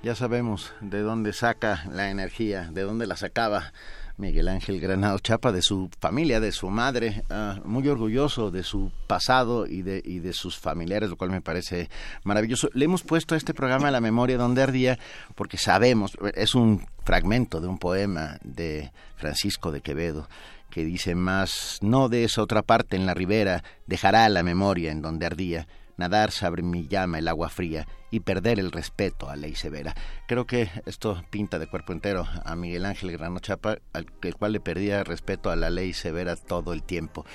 Ya 0.01 0.15
sabemos 0.15 0.73
de 0.81 1.01
dónde 1.01 1.31
saca 1.31 1.85
la 1.91 2.09
energía, 2.09 2.67
de 2.71 2.81
dónde 2.81 3.05
la 3.05 3.17
sacaba 3.17 3.71
Miguel 4.17 4.47
Ángel 4.47 4.81
Granado 4.81 5.19
Chapa, 5.19 5.51
de 5.51 5.61
su 5.61 5.91
familia, 5.99 6.39
de 6.39 6.51
su 6.51 6.71
madre, 6.71 7.23
ah, 7.29 7.59
muy 7.65 7.87
orgulloso 7.87 8.49
de 8.49 8.63
su 8.63 8.91
pasado 9.05 9.67
y 9.67 9.83
de, 9.83 10.01
y 10.03 10.17
de 10.19 10.33
sus 10.33 10.57
familiares, 10.57 11.11
lo 11.11 11.17
cual 11.17 11.29
me 11.29 11.41
parece 11.41 11.87
maravilloso. 12.23 12.71
Le 12.73 12.85
hemos 12.85 13.03
puesto 13.03 13.35
a 13.35 13.37
este 13.37 13.53
programa 13.53 13.91
La 13.91 14.01
memoria 14.01 14.39
donde 14.39 14.63
ardía 14.63 14.97
porque 15.35 15.59
sabemos, 15.59 16.17
es 16.33 16.55
un 16.55 16.83
fragmento 17.03 17.61
de 17.61 17.67
un 17.67 17.77
poema 17.77 18.39
de 18.43 18.91
Francisco 19.17 19.71
de 19.71 19.81
Quevedo 19.81 20.27
que 20.69 20.85
dice 20.85 21.15
más, 21.15 21.79
no 21.81 22.09
de 22.09 22.23
esa 22.23 22.41
otra 22.41 22.61
parte 22.61 22.95
en 22.95 23.05
la 23.05 23.13
ribera, 23.13 23.63
dejará 23.85 24.27
la 24.29 24.43
memoria 24.43 24.91
en 24.91 25.01
donde 25.01 25.25
ardía 25.25 25.67
nadar 25.97 26.31
sobre 26.31 26.61
mi 26.61 26.87
llama 26.87 27.19
el 27.19 27.27
agua 27.27 27.49
fría 27.49 27.87
y 28.09 28.21
perder 28.21 28.59
el 28.59 28.71
respeto 28.71 29.29
a 29.29 29.35
ley 29.35 29.55
severa. 29.55 29.95
Creo 30.27 30.45
que 30.45 30.69
esto 30.85 31.21
pinta 31.29 31.59
de 31.59 31.67
cuerpo 31.67 31.91
entero 31.91 32.25
a 32.45 32.55
Miguel 32.55 32.85
Ángel 32.85 33.11
Grano 33.11 33.39
Chapa, 33.39 33.79
al 33.91 34.05
cual 34.37 34.53
le 34.53 34.59
perdía 34.59 35.03
respeto 35.03 35.49
a 35.49 35.55
la 35.55 35.69
ley 35.69 35.93
severa 35.93 36.35
todo 36.35 36.71
el 36.71 36.83
tiempo. 36.83 37.25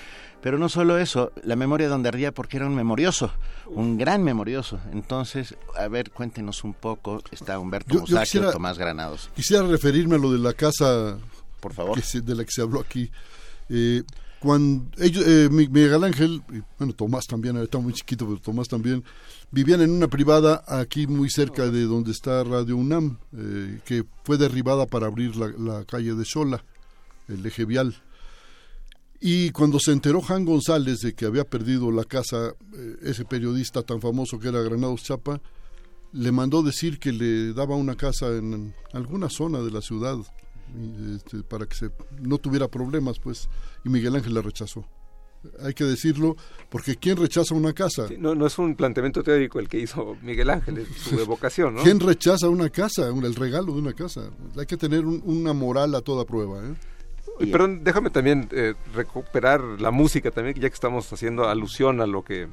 Pero 0.41 0.59
no 0.59 0.69
solo 0.69 0.99
eso, 0.99 1.33
la 1.45 1.57
memoria 1.57 1.89
donde 1.89 2.09
ardía 2.09 2.33
porque 2.33 2.57
era 2.57 2.67
un 2.67 2.75
memorioso, 2.75 3.33
un 3.67 3.99
gran 3.99 4.23
memorioso. 4.23 4.81
Entonces, 4.93 5.57
a 5.77 5.89
ver, 5.89 6.11
cuéntenos 6.11 6.65
un 6.65 6.75
poco, 6.75 7.23
está 7.31 7.59
Humberto 7.59 8.01
Musacchio, 8.01 8.51
Tomás 8.51 8.79
Granados. 8.79 9.31
Quisiera 9.35 9.67
referirme 9.67 10.17
a 10.17 10.19
lo 10.19 10.33
de 10.33 10.39
la 10.39 10.55
casa 10.55 11.19
por 11.63 11.73
favor. 11.73 12.03
de 12.03 12.35
la 12.35 12.45
que 12.45 12.51
se 12.51 12.61
habló 12.61 12.81
aquí. 12.81 13.11
Eh, 13.71 14.03
cuando 14.43 14.91
ellos, 14.99 15.25
eh, 15.25 15.49
Miguel 15.51 16.03
Ángel, 16.03 16.43
bueno, 16.77 16.93
Tomás 16.95 17.27
también, 17.29 17.57
está 17.59 17.79
muy 17.79 17.93
chiquito, 17.93 18.27
pero 18.27 18.41
Tomás 18.41 18.67
también, 18.67 19.05
vivían 19.53 19.81
en 19.83 19.91
una 19.93 20.09
privada 20.09 20.65
aquí 20.67 21.07
muy 21.07 21.31
cerca 21.31 21.71
de 21.71 21.83
donde 21.85 22.11
está 22.11 22.43
Radio 22.43 22.77
UNAM, 22.77 23.19
eh, 23.37 23.79
que 23.85 24.05
fue 24.25 24.37
derribada 24.39 24.87
para 24.87 25.07
abrir 25.07 25.37
la, 25.37 25.85
calle 25.85 26.15
de 26.15 26.25
Sola, 26.25 26.65
el 27.29 27.47
eje 27.47 27.65
vial. 27.65 27.95
Y 29.21 29.51
cuando 29.51 29.79
se 29.79 29.93
enteró 29.93 30.21
Juan 30.21 30.45
González 30.45 30.99
de 31.03 31.15
que 31.15 31.27
había 31.27 31.45
perdido 31.45 31.93
la 31.93 32.03
casa, 32.03 32.57
eh, 32.75 32.97
ese 33.03 33.25
periodista 33.25 33.83
tan 33.83 34.01
famoso 34.01 34.41
que 34.41 34.49
era 34.49 34.61
Granados 34.61 35.05
Chapa, 35.05 35.41
le 36.13 36.33
mandó 36.33 36.65
decir 36.65 36.99
que 36.99 37.13
le 37.13 37.53
daba 37.53 37.77
una 37.77 37.95
casa 37.95 38.27
en 38.37 38.75
alguna 38.93 39.31
zona 39.31 39.61
de 39.61 39.71
la 39.71 39.81
ciudad 39.81 40.19
este, 41.17 41.43
para 41.43 41.67
que 41.67 41.75
se, 41.75 41.91
no 42.21 42.39
tuviera 42.39 42.69
problemas, 42.69 43.19
pues, 43.19 43.49
y 43.85 43.89
Miguel 43.89 44.17
Ángel 44.17 44.35
la 44.35 44.43
rechazó. 44.43 44.85
Hay 45.61 45.75
que 45.75 45.83
decirlo, 45.85 46.37
porque 46.71 46.95
¿quién 46.95 47.17
rechaza 47.17 47.55
una 47.55 47.73
casa? 47.73 48.07
no, 48.17 48.35
no 48.37 48.47
es 48.47 48.57
un 48.59 48.77
planteamiento 48.77 49.25
teórico 49.25 49.59
el 49.59 49.69
que 49.69 49.81
hizo 49.81 50.17
Miguel 50.23 50.51
Ángel, 50.51 50.79
es 50.79 50.89
su 50.97 51.19
evocación, 51.21 51.75
¿no? 51.75 51.83
¿Quién 51.83 51.99
rechaza 51.99 52.49
una 52.49 52.71
casa, 52.71 53.09
el 53.09 53.35
regalo 53.35 53.73
de 53.73 53.81
una 53.81 53.93
casa? 53.93 54.31
Hay 54.57 54.67
que 54.67 54.77
tener 54.77 55.05
una 55.05 55.53
moral 55.53 55.95
a 55.97 56.01
toda 56.01 56.25
prueba, 56.25 56.59
¿eh? 56.65 56.75
Perdón, 57.51 57.83
déjame 57.83 58.11
también 58.11 58.49
eh, 58.53 58.75
recuperar 58.95 59.61
la 59.63 59.91
música 59.91 60.31
también, 60.31 60.55
ya 60.57 60.69
que 60.69 60.75
estamos 60.75 61.13
haciendo 61.13 61.49
alusión 61.49 62.01
a 62.01 62.07
lo 62.07 62.23
que 62.23 62.49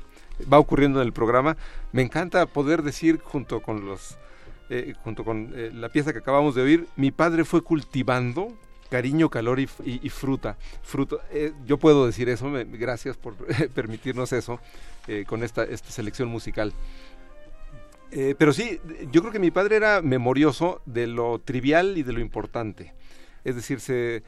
va 0.52 0.58
ocurriendo 0.58 1.02
en 1.02 1.08
el 1.08 1.14
programa. 1.14 1.58
Me 1.92 2.02
encanta 2.02 2.46
poder 2.46 2.82
decir 2.82 3.20
junto 3.24 3.62
con 3.62 3.86
los 3.86 4.18
eh, 4.72 4.94
junto 5.04 5.24
con 5.24 5.52
eh, 5.56 5.72
la 5.74 5.90
pieza 5.90 6.14
que 6.14 6.20
acabamos 6.20 6.54
de 6.54 6.62
oír, 6.62 6.88
mi 6.96 7.10
padre 7.10 7.44
fue 7.44 7.64
cultivando 7.64 8.54
cariño, 8.92 9.28
calor 9.28 9.60
y, 9.60 9.68
fruta. 10.10 10.58
fruto 10.84 11.22
eh, 11.32 11.54
yo 11.66 11.78
puedo 11.78 12.06
decir 12.06 12.30
eso, 12.30 12.52
gracias 12.72 13.18
por 13.18 13.36
permitirnos 13.74 14.32
eso 14.34 14.60
con 15.26 15.44
esta, 15.44 15.64
esta 15.64 15.90
selección 15.90 16.30
musical. 16.30 16.72
pero 18.38 18.54
sí, 18.54 18.80
yo 19.12 19.22
creo 19.22 19.32
que 19.32 19.40
mi 19.40 19.50
padre 19.50 19.76
era 19.76 20.04
memorioso 20.04 20.82
de 20.86 21.08
lo 21.08 21.40
trivial 21.40 21.98
y 21.98 22.04
de 22.04 22.14
lo 22.14 22.20
importante. 22.20 22.94
Es 23.44 23.56
decir, 23.56 23.80
se, 23.80 24.24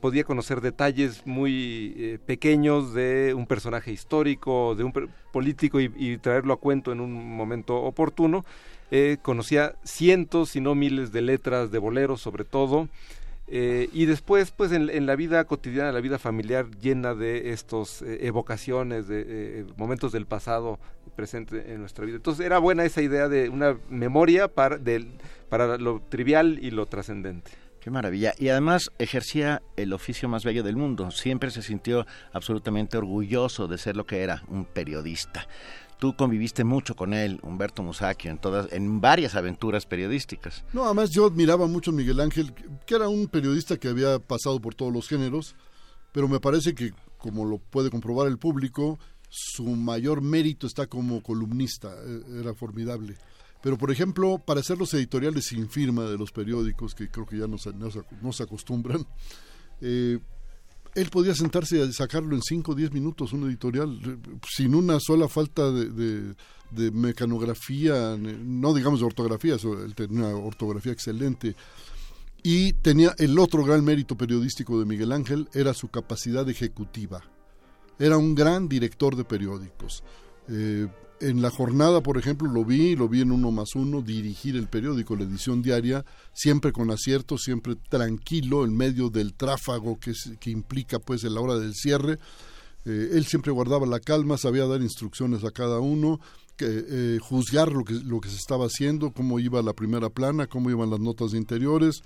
podía 0.00 0.24
conocer 0.24 0.62
detalles 0.62 1.26
muy 1.26 2.18
pequeños 2.24 2.94
de 2.94 3.34
un 3.34 3.46
personaje 3.46 3.92
histórico, 3.92 4.74
de 4.74 4.84
un 4.84 4.92
político 5.32 5.80
y, 5.80 6.16
traerlo 6.18 6.54
a 6.54 6.60
cuento 6.60 6.92
en 6.92 7.00
un 7.00 7.12
momento 7.36 7.76
oportuno 7.76 8.44
eh, 8.90 9.18
conocía 9.22 9.74
cientos, 9.84 10.50
si 10.50 10.60
no 10.60 10.74
miles 10.74 11.12
de 11.12 11.22
letras 11.22 11.70
de 11.70 11.78
boleros 11.78 12.20
sobre 12.20 12.44
todo, 12.44 12.88
eh, 13.52 13.88
y 13.92 14.06
después, 14.06 14.52
pues 14.52 14.70
en, 14.70 15.06
la 15.06 15.16
vida 15.16 15.44
cotidiana, 15.44 15.90
la 15.90 16.00
vida 16.00 16.20
familiar 16.20 16.70
llena 16.80 17.14
de 17.14 17.50
estos 17.50 18.00
eh, 18.02 18.26
evocaciones, 18.26 19.08
de 19.08 19.66
momentos 19.76 20.12
del 20.12 20.26
pasado 20.26 20.78
presente 21.16 21.72
en 21.72 21.80
nuestra 21.80 22.04
vida. 22.04 22.16
Entonces 22.16 22.46
era 22.46 22.58
buena 22.58 22.84
esa 22.84 23.02
idea 23.02 23.28
de 23.28 23.48
una 23.48 23.76
memoria 23.88 24.46
para, 24.46 24.78
para 25.48 25.78
lo 25.78 26.00
trivial 26.08 26.58
y 26.62 26.70
lo 26.70 26.86
trascendente. 26.86 27.50
Qué 27.80 27.90
maravilla. 27.90 28.34
Y 28.38 28.50
además 28.50 28.92
ejercía 28.98 29.62
el 29.76 29.92
oficio 29.94 30.28
más 30.28 30.44
bello 30.44 30.62
del 30.62 30.76
mundo. 30.76 31.10
Siempre 31.10 31.50
se 31.50 31.62
sintió 31.62 32.06
absolutamente 32.32 32.98
orgulloso 32.98 33.68
de 33.68 33.78
ser 33.78 33.96
lo 33.96 34.04
que 34.04 34.22
era, 34.22 34.44
un 34.48 34.66
periodista. 34.66 35.46
Tú 36.00 36.16
conviviste 36.16 36.64
mucho 36.64 36.96
con 36.96 37.12
él, 37.12 37.38
Humberto 37.42 37.82
Musacchio, 37.82 38.30
en 38.30 38.38
todas, 38.38 38.72
en 38.72 39.02
varias 39.02 39.34
aventuras 39.34 39.84
periodísticas. 39.84 40.64
No, 40.72 40.86
además 40.86 41.10
yo 41.10 41.26
admiraba 41.26 41.66
mucho 41.66 41.90
a 41.90 41.94
Miguel 41.94 42.20
Ángel, 42.20 42.54
que 42.86 42.94
era 42.94 43.06
un 43.08 43.28
periodista 43.28 43.76
que 43.76 43.88
había 43.88 44.18
pasado 44.18 44.60
por 44.60 44.74
todos 44.74 44.90
los 44.92 45.06
géneros, 45.06 45.56
pero 46.12 46.26
me 46.26 46.40
parece 46.40 46.74
que, 46.74 46.94
como 47.18 47.44
lo 47.44 47.58
puede 47.58 47.90
comprobar 47.90 48.28
el 48.28 48.38
público, 48.38 48.98
su 49.28 49.64
mayor 49.64 50.22
mérito 50.22 50.66
está 50.66 50.86
como 50.86 51.22
columnista, 51.22 51.94
eh, 52.04 52.40
era 52.40 52.54
formidable. 52.54 53.16
Pero, 53.62 53.76
por 53.76 53.90
ejemplo, 53.90 54.38
para 54.38 54.60
hacer 54.60 54.78
los 54.78 54.94
editoriales 54.94 55.48
sin 55.48 55.68
firma 55.68 56.04
de 56.04 56.16
los 56.16 56.32
periódicos, 56.32 56.94
que 56.94 57.10
creo 57.10 57.26
que 57.26 57.38
ya 57.38 57.46
no 57.46 57.58
se, 57.58 57.72
no 57.74 58.32
se, 58.32 58.42
acostumbran, 58.42 59.06
eh, 59.82 60.18
él 60.94 61.08
podía 61.10 61.34
sentarse 61.34 61.78
y 61.78 61.92
sacarlo 61.92 62.34
en 62.34 62.42
5 62.42 62.72
o 62.72 62.74
10 62.74 62.92
minutos, 62.92 63.32
un 63.32 63.48
editorial, 63.48 64.00
eh, 64.04 64.38
sin 64.48 64.74
una 64.74 64.98
sola 65.00 65.28
falta 65.28 65.70
de, 65.70 66.34
mecanografía, 66.92 68.16
no 68.16 68.72
digamos 68.74 69.00
de 69.00 69.06
ortografía, 69.06 69.54
él 69.54 69.94
tenía 69.94 70.26
una 70.26 70.36
ortografía 70.36 70.92
excelente. 70.92 71.56
Y 72.42 72.72
tenía 72.74 73.14
el 73.18 73.38
otro 73.38 73.64
gran 73.64 73.84
mérito 73.84 74.16
periodístico 74.16 74.78
de 74.78 74.86
Miguel 74.86 75.12
Ángel, 75.12 75.48
era 75.52 75.74
su 75.74 75.88
capacidad 75.88 76.48
ejecutiva. 76.48 77.22
Era 77.98 78.16
un 78.16 78.34
gran 78.34 78.68
director 78.68 79.14
de 79.14 79.24
periódicos. 79.24 80.02
Eh, 80.48 80.88
en 81.20 81.42
la 81.42 81.50
jornada, 81.50 82.02
por 82.02 82.18
ejemplo, 82.18 82.50
lo 82.50 82.64
vi, 82.64 82.96
lo 82.96 83.08
vi 83.08 83.20
en 83.20 83.30
uno 83.30 83.50
más 83.50 83.74
uno, 83.74 84.00
dirigir 84.00 84.56
el 84.56 84.68
periódico, 84.68 85.16
la 85.16 85.24
edición 85.24 85.62
diaria, 85.62 86.04
siempre 86.32 86.72
con 86.72 86.90
acierto, 86.90 87.36
siempre 87.36 87.76
tranquilo, 87.88 88.64
en 88.64 88.76
medio 88.76 89.10
del 89.10 89.34
tráfago 89.34 89.98
que, 90.00 90.12
que 90.40 90.50
implica 90.50 90.98
pues 90.98 91.24
en 91.24 91.34
la 91.34 91.40
hora 91.40 91.58
del 91.58 91.74
cierre. 91.74 92.18
Eh, 92.86 93.10
él 93.12 93.26
siempre 93.26 93.52
guardaba 93.52 93.86
la 93.86 94.00
calma, 94.00 94.38
sabía 94.38 94.66
dar 94.66 94.80
instrucciones 94.80 95.44
a 95.44 95.50
cada 95.50 95.80
uno, 95.80 96.20
que, 96.56 96.66
eh, 96.68 97.18
juzgar 97.20 97.70
lo 97.72 97.84
que, 97.84 97.94
lo 97.94 98.20
que 98.20 98.30
se 98.30 98.36
estaba 98.36 98.66
haciendo, 98.66 99.12
cómo 99.12 99.38
iba 99.38 99.62
la 99.62 99.74
primera 99.74 100.08
plana, 100.08 100.46
cómo 100.46 100.70
iban 100.70 100.90
las 100.90 101.00
notas 101.00 101.34
interiores. 101.34 102.02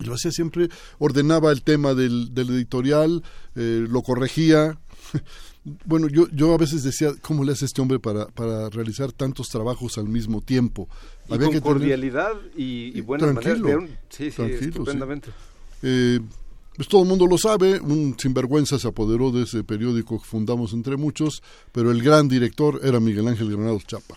Lo 0.00 0.14
hacía 0.14 0.30
siempre, 0.30 0.68
ordenaba 0.98 1.52
el 1.52 1.62
tema 1.62 1.94
del, 1.94 2.34
del 2.34 2.50
editorial, 2.50 3.22
eh, 3.56 3.86
lo 3.88 4.02
corregía. 4.02 4.78
Bueno, 5.84 6.08
yo, 6.08 6.26
yo 6.32 6.54
a 6.54 6.56
veces 6.56 6.82
decía, 6.82 7.12
¿cómo 7.20 7.44
le 7.44 7.52
hace 7.52 7.66
este 7.66 7.82
hombre 7.82 7.98
para, 7.98 8.28
para 8.28 8.70
realizar 8.70 9.12
tantos 9.12 9.48
trabajos 9.48 9.98
al 9.98 10.08
mismo 10.08 10.40
tiempo? 10.40 10.88
Y 11.28 11.34
Había 11.34 11.48
con 11.48 11.54
que 11.54 11.60
cordialidad 11.60 12.32
y, 12.56 12.96
y, 12.98 13.00
buena 13.02 13.30
manera. 13.30 13.58
sí, 14.08 14.30
sí, 14.30 14.42
estupendamente. 14.42 15.28
Eh, 15.82 16.18
pues 16.76 16.88
todo 16.88 17.02
el 17.02 17.08
mundo 17.08 17.26
lo 17.26 17.36
sabe, 17.36 17.78
un 17.78 18.16
sinvergüenza 18.18 18.78
se 18.78 18.88
apoderó 18.88 19.30
de 19.30 19.42
ese 19.42 19.62
periódico 19.62 20.18
que 20.18 20.24
fundamos 20.24 20.72
entre 20.72 20.96
muchos, 20.96 21.42
pero 21.72 21.90
el 21.90 22.02
gran 22.02 22.26
director 22.26 22.80
era 22.82 23.00
Miguel 23.00 23.28
Ángel 23.28 23.50
Granados 23.50 23.86
Chapa. 23.86 24.16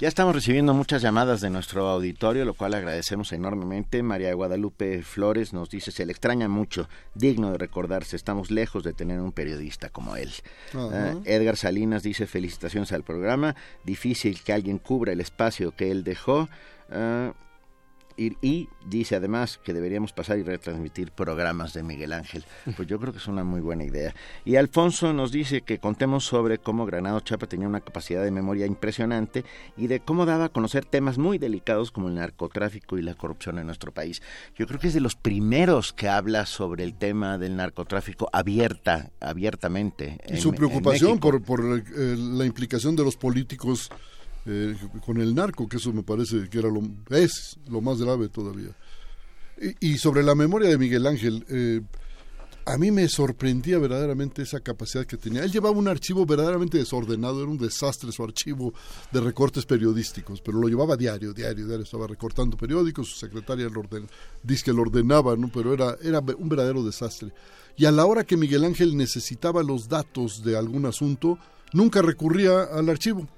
Ya 0.00 0.08
estamos 0.08 0.34
recibiendo 0.34 0.72
muchas 0.72 1.02
llamadas 1.02 1.42
de 1.42 1.50
nuestro 1.50 1.86
auditorio, 1.86 2.46
lo 2.46 2.54
cual 2.54 2.72
agradecemos 2.72 3.32
enormemente. 3.32 4.02
María 4.02 4.32
Guadalupe 4.32 5.02
Flores 5.02 5.52
nos 5.52 5.68
dice, 5.68 5.90
se 5.90 6.06
le 6.06 6.12
extraña 6.12 6.48
mucho, 6.48 6.88
digno 7.14 7.52
de 7.52 7.58
recordarse, 7.58 8.16
estamos 8.16 8.50
lejos 8.50 8.82
de 8.82 8.94
tener 8.94 9.20
un 9.20 9.32
periodista 9.32 9.90
como 9.90 10.16
él. 10.16 10.32
Ah, 10.74 11.16
Edgar 11.26 11.58
Salinas 11.58 12.02
dice, 12.02 12.26
felicitaciones 12.26 12.92
al 12.92 13.02
programa, 13.02 13.56
difícil 13.84 14.40
que 14.42 14.54
alguien 14.54 14.78
cubra 14.78 15.12
el 15.12 15.20
espacio 15.20 15.72
que 15.72 15.90
él 15.90 16.02
dejó. 16.02 16.48
Ah, 16.90 17.34
y, 18.20 18.68
dice 18.84 19.16
además 19.16 19.58
que 19.64 19.72
deberíamos 19.72 20.12
pasar 20.12 20.38
y 20.38 20.42
retransmitir 20.42 21.10
programas 21.10 21.72
de 21.72 21.82
Miguel 21.82 22.12
Ángel. 22.12 22.44
Pues 22.76 22.86
yo 22.86 22.98
creo 23.00 23.12
que 23.12 23.18
es 23.18 23.26
una 23.26 23.44
muy 23.44 23.60
buena 23.60 23.84
idea. 23.84 24.14
Y 24.44 24.56
Alfonso 24.56 25.12
nos 25.12 25.32
dice 25.32 25.62
que 25.62 25.78
contemos 25.78 26.24
sobre 26.24 26.58
cómo 26.58 26.84
Granado 26.84 27.20
Chapa 27.20 27.46
tenía 27.46 27.66
una 27.66 27.80
capacidad 27.80 28.22
de 28.22 28.30
memoria 28.30 28.66
impresionante 28.66 29.44
y 29.76 29.86
de 29.86 30.00
cómo 30.00 30.26
daba 30.26 30.46
a 30.46 30.48
conocer 30.50 30.84
temas 30.84 31.18
muy 31.18 31.38
delicados 31.38 31.90
como 31.90 32.08
el 32.08 32.16
narcotráfico 32.16 32.98
y 32.98 33.02
la 33.02 33.14
corrupción 33.14 33.58
en 33.58 33.66
nuestro 33.66 33.92
país. 33.92 34.22
Yo 34.56 34.66
creo 34.66 34.78
que 34.78 34.88
es 34.88 34.94
de 34.94 35.00
los 35.00 35.16
primeros 35.16 35.92
que 35.92 36.08
habla 36.08 36.46
sobre 36.46 36.84
el 36.84 36.94
tema 36.94 37.38
del 37.38 37.56
narcotráfico 37.56 38.28
abierta, 38.32 39.10
abiertamente. 39.20 40.18
Y 40.28 40.36
su 40.36 40.52
preocupación 40.52 41.18
por, 41.18 41.42
por 41.42 41.60
eh, 41.62 42.16
la 42.16 42.44
implicación 42.44 42.96
de 42.96 43.04
los 43.04 43.16
políticos 43.16 43.90
eh, 44.46 44.76
con 45.04 45.20
el 45.20 45.34
narco, 45.34 45.68
que 45.68 45.76
eso 45.76 45.92
me 45.92 46.02
parece 46.02 46.48
que 46.48 46.58
era 46.58 46.68
lo, 46.68 46.82
es 47.10 47.58
lo 47.68 47.80
más 47.80 48.00
grave 48.00 48.28
todavía. 48.28 48.74
Y, 49.80 49.98
sobre 49.98 50.22
la 50.22 50.34
memoria 50.34 50.70
de 50.70 50.78
Miguel 50.78 51.06
Ángel, 51.06 51.44
eh, 51.50 51.82
a 52.64 52.78
mí 52.78 52.90
me 52.90 53.06
sorprendía 53.08 53.78
verdaderamente 53.78 54.40
esa 54.40 54.60
capacidad 54.60 55.04
que 55.04 55.18
tenía. 55.18 55.44
Él 55.44 55.52
llevaba 55.52 55.76
un 55.76 55.88
archivo 55.88 56.24
verdaderamente 56.24 56.78
desordenado, 56.78 57.42
era 57.42 57.50
un 57.50 57.58
desastre 57.58 58.10
su 58.10 58.22
archivo 58.24 58.72
de 59.12 59.20
recortes 59.20 59.66
periodísticos, 59.66 60.40
pero 60.40 60.58
lo 60.58 60.68
llevaba 60.68 60.96
diario, 60.96 61.34
diario, 61.34 61.66
diario, 61.66 61.84
estaba 61.84 62.06
recortando 62.06 62.56
periódicos, 62.56 63.08
su 63.08 63.18
secretaria 63.18 63.68
lo 63.68 63.80
orden, 63.80 64.08
dice 64.42 64.64
que 64.64 64.72
lo 64.72 64.82
ordenaba, 64.82 65.36
¿no? 65.36 65.50
pero 65.52 65.74
era, 65.74 65.96
era 66.02 66.20
un 66.20 66.48
verdadero 66.48 66.82
desastre. 66.82 67.32
Y 67.76 67.84
a 67.84 67.92
la 67.92 68.06
hora 68.06 68.24
que 68.24 68.38
Miguel 68.38 68.64
Ángel 68.64 68.96
necesitaba 68.96 69.62
los 69.62 69.88
datos 69.88 70.42
de 70.42 70.56
algún 70.56 70.86
asunto, 70.86 71.38
nunca 71.72 72.00
recurría 72.00 72.62
al 72.62 72.88
archivo 72.88 73.28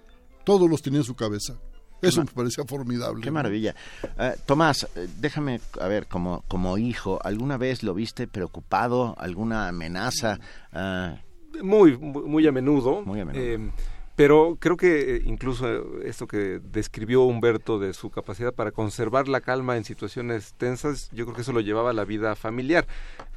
todos 0.44 0.68
los 0.68 0.82
tenía 0.82 1.00
en 1.00 1.04
su 1.04 1.14
cabeza. 1.14 1.58
Eso 2.02 2.20
me 2.24 2.26
parecía 2.26 2.64
formidable. 2.64 3.22
Qué 3.22 3.30
maravilla. 3.30 3.76
Eh, 4.18 4.34
Tomás, 4.44 4.88
eh, 4.96 5.06
déjame, 5.18 5.60
a 5.80 5.86
ver, 5.86 6.08
como, 6.08 6.42
como 6.48 6.76
hijo, 6.76 7.20
¿alguna 7.22 7.56
vez 7.56 7.84
lo 7.84 7.94
viste 7.94 8.26
preocupado? 8.26 9.14
¿Alguna 9.18 9.68
amenaza? 9.68 10.40
Ah, 10.72 11.18
muy, 11.62 11.96
muy, 11.96 12.46
a 12.46 12.52
menudo. 12.52 13.02
Muy 13.02 13.20
a 13.20 13.24
menudo. 13.24 13.44
Eh, 13.44 13.70
pero 14.16 14.56
creo 14.60 14.76
que 14.76 15.22
incluso 15.24 16.02
esto 16.02 16.26
que 16.26 16.60
describió 16.62 17.22
Humberto 17.22 17.78
de 17.78 17.94
su 17.94 18.10
capacidad 18.10 18.52
para 18.52 18.72
conservar 18.72 19.26
la 19.28 19.40
calma 19.40 19.76
en 19.76 19.84
situaciones 19.84 20.54
tensas, 20.58 21.08
yo 21.12 21.24
creo 21.24 21.34
que 21.34 21.42
eso 21.42 21.52
lo 21.52 21.60
llevaba 21.60 21.90
a 21.90 21.94
la 21.94 22.04
vida 22.04 22.36
familiar. 22.36 22.86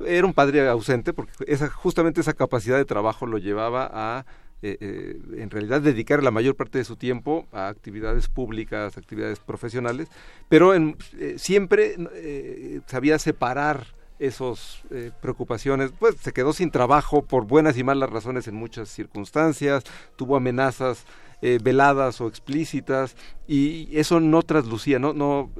Era 0.05 0.27
un 0.27 0.33
padre 0.33 0.67
ausente 0.67 1.13
porque 1.13 1.31
esa, 1.47 1.69
justamente 1.69 2.19
esa 2.19 2.33
capacidad 2.33 2.77
de 2.77 2.85
trabajo 2.85 3.25
lo 3.25 3.37
llevaba 3.37 3.89
a 3.93 4.25
eh, 4.61 4.77
eh, 4.79 5.17
en 5.37 5.49
realidad 5.51 5.81
dedicar 5.81 6.23
la 6.23 6.31
mayor 6.31 6.55
parte 6.55 6.77
de 6.77 6.85
su 6.85 6.95
tiempo 6.95 7.45
a 7.51 7.67
actividades 7.67 8.29
públicas, 8.29 8.97
actividades 8.97 9.39
profesionales, 9.39 10.07
pero 10.49 10.73
en, 10.73 10.97
eh, 11.19 11.35
siempre 11.37 11.95
sabía 12.87 13.19
separar 13.19 13.87
esas 14.17 14.81
preocupaciones, 15.21 15.91
pues 15.99 16.15
se 16.15 16.31
quedó 16.31 16.53
sin 16.53 16.71
trabajo 16.71 17.21
por 17.21 17.45
buenas 17.45 17.77
y 17.77 17.83
malas 17.83 18.09
razones 18.09 18.47
en 18.47 18.55
muchas 18.55 18.87
circunstancias, 18.87 19.83
tuvo 20.15 20.37
amenazas 20.37 21.05
veladas 21.61 22.21
o 22.21 22.27
explícitas 22.27 23.15
y 23.45 23.89
eso 23.95 24.21
no 24.21 24.41
traslucía, 24.41 24.99
no, 24.99 25.13
no 25.13 25.51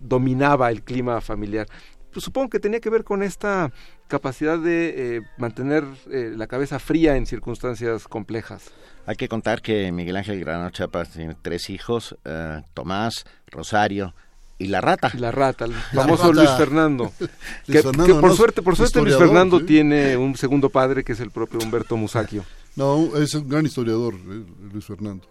dominaba 0.00 0.70
el 0.70 0.82
clima 0.82 1.20
familiar. 1.20 1.68
Pues 2.12 2.24
supongo 2.24 2.50
que 2.50 2.60
tenía 2.60 2.80
que 2.80 2.90
ver 2.90 3.04
con 3.04 3.22
esta 3.22 3.72
capacidad 4.08 4.58
de 4.58 5.16
eh, 5.16 5.20
mantener 5.38 5.84
eh, 6.10 6.32
la 6.36 6.46
cabeza 6.46 6.78
fría 6.78 7.16
en 7.16 7.26
circunstancias 7.26 8.08
complejas. 8.08 8.70
Hay 9.06 9.16
que 9.16 9.28
contar 9.28 9.62
que 9.62 9.90
Miguel 9.92 10.16
Ángel 10.16 10.40
Grano 10.40 10.70
Chapas 10.70 11.10
tiene 11.10 11.36
tres 11.40 11.70
hijos, 11.70 12.16
eh, 12.24 12.62
Tomás, 12.74 13.24
Rosario 13.46 14.14
y 14.58 14.66
la 14.66 14.80
rata. 14.80 15.10
La 15.16 15.30
rata, 15.30 15.64
el 15.64 15.72
famoso 15.72 16.32
Luis 16.32 16.50
Fernando. 16.50 17.12
que, 17.66 17.82
por 17.82 18.36
suerte, 18.36 18.62
por 18.62 18.76
suerte 18.76 19.00
Luis 19.00 19.16
Fernando 19.16 19.64
tiene 19.64 20.16
un 20.16 20.36
segundo 20.36 20.68
padre 20.68 21.02
que 21.02 21.12
es 21.12 21.20
el 21.20 21.30
propio 21.30 21.60
Humberto 21.60 21.96
Musacchio. 21.96 22.44
No, 22.76 23.16
es 23.16 23.34
un 23.34 23.48
gran 23.48 23.64
historiador, 23.64 24.14
Luis 24.14 24.84
Fernando. 24.84 25.26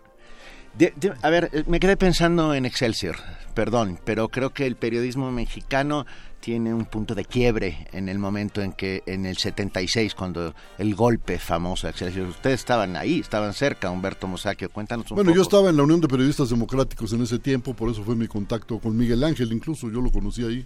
a 1.22 1.30
ver, 1.30 1.52
me 1.68 1.80
quedé 1.80 1.96
pensando 1.96 2.54
en 2.54 2.66
Excelsior, 2.66 3.18
perdón, 3.54 4.00
pero 4.04 4.30
creo 4.30 4.50
que 4.50 4.66
el 4.66 4.76
periodismo 4.76 5.32
mexicano 5.32 6.06
tiene 6.40 6.74
un 6.74 6.86
punto 6.86 7.16
de 7.16 7.26
quiebre 7.26 7.88
en 7.92 8.10
el 8.10 8.18
momento 8.18 8.62
en 8.62 8.74
que, 8.74 9.04
en 9.06 9.26
el 9.26 9.38
76, 9.38 10.16
cuando 10.16 10.54
el 10.78 10.96
golpe 10.96 11.38
famoso 11.38 11.88
Ustedes 11.90 12.60
estaban 12.60 12.96
ahí, 12.96 13.20
estaban 13.20 13.54
cerca, 13.54 13.92
Humberto 13.92 14.28
Mosacchio, 14.28 14.70
cuéntanos 14.70 15.12
un 15.12 15.16
bueno, 15.16 15.34
yo 15.34 15.42
estaba 15.42 15.70
en 15.70 15.78
la 15.78 15.84
Unión 15.84 16.02
de 16.02 16.08
Periodistas 16.08 16.50
Democráticos 16.50 17.14
en 17.14 17.22
ese 17.22 17.40
tiempo, 17.40 17.74
por 17.74 17.90
eso 17.90 18.04
fue 18.04 18.16
mi 18.16 18.28
contacto 18.28 18.80
con 18.80 18.96
Miguel 18.96 19.24
Ángel, 19.24 19.52
incluso 19.52 19.90
yo 19.90 20.02
lo 20.02 20.12
conocí 20.12 20.44
ahí, 20.44 20.66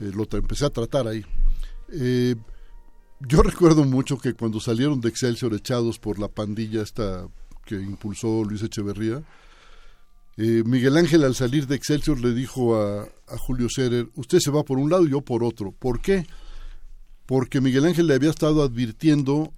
eh, 0.00 0.10
lo 0.14 0.26
empecé 0.30 0.64
a 0.66 0.70
tratar 0.70 1.06
ahí. 1.06 1.24
Eh, 1.92 2.34
yo 3.20 3.42
recuerdo 3.42 3.84
mucho 3.84 4.18
que 4.18 4.34
cuando 4.34 4.60
salieron 4.60 5.00
de 5.00 5.08
Excelsior 5.08 5.54
echados 5.54 5.98
por 5.98 6.18
la 6.18 6.28
pandilla 6.28 6.82
esta 6.82 7.26
que 7.64 7.76
impulsó 7.76 8.44
Luis 8.44 8.62
Echeverría, 8.62 9.22
eh, 10.40 10.62
Miguel 10.64 10.96
Ángel 10.96 11.24
al 11.24 11.34
salir 11.34 11.66
de 11.66 11.74
Excelsior 11.74 12.20
le 12.20 12.32
dijo 12.32 12.80
a, 12.80 13.08
Julio 13.38 13.68
Scherer, 13.68 14.08
usted 14.14 14.38
se 14.38 14.52
va 14.52 14.62
por 14.62 14.78
un 14.78 14.88
lado 14.88 15.04
y 15.04 15.10
yo 15.10 15.20
por 15.20 15.42
otro. 15.42 15.72
¿Por 15.72 16.00
qué? 16.00 16.28
Porque 17.26 17.60
Miguel 17.60 17.86
Ángel 17.86 18.06
le 18.06 18.14
había 18.14 18.30
estado 18.30 18.62
advirtiendo 18.62 19.52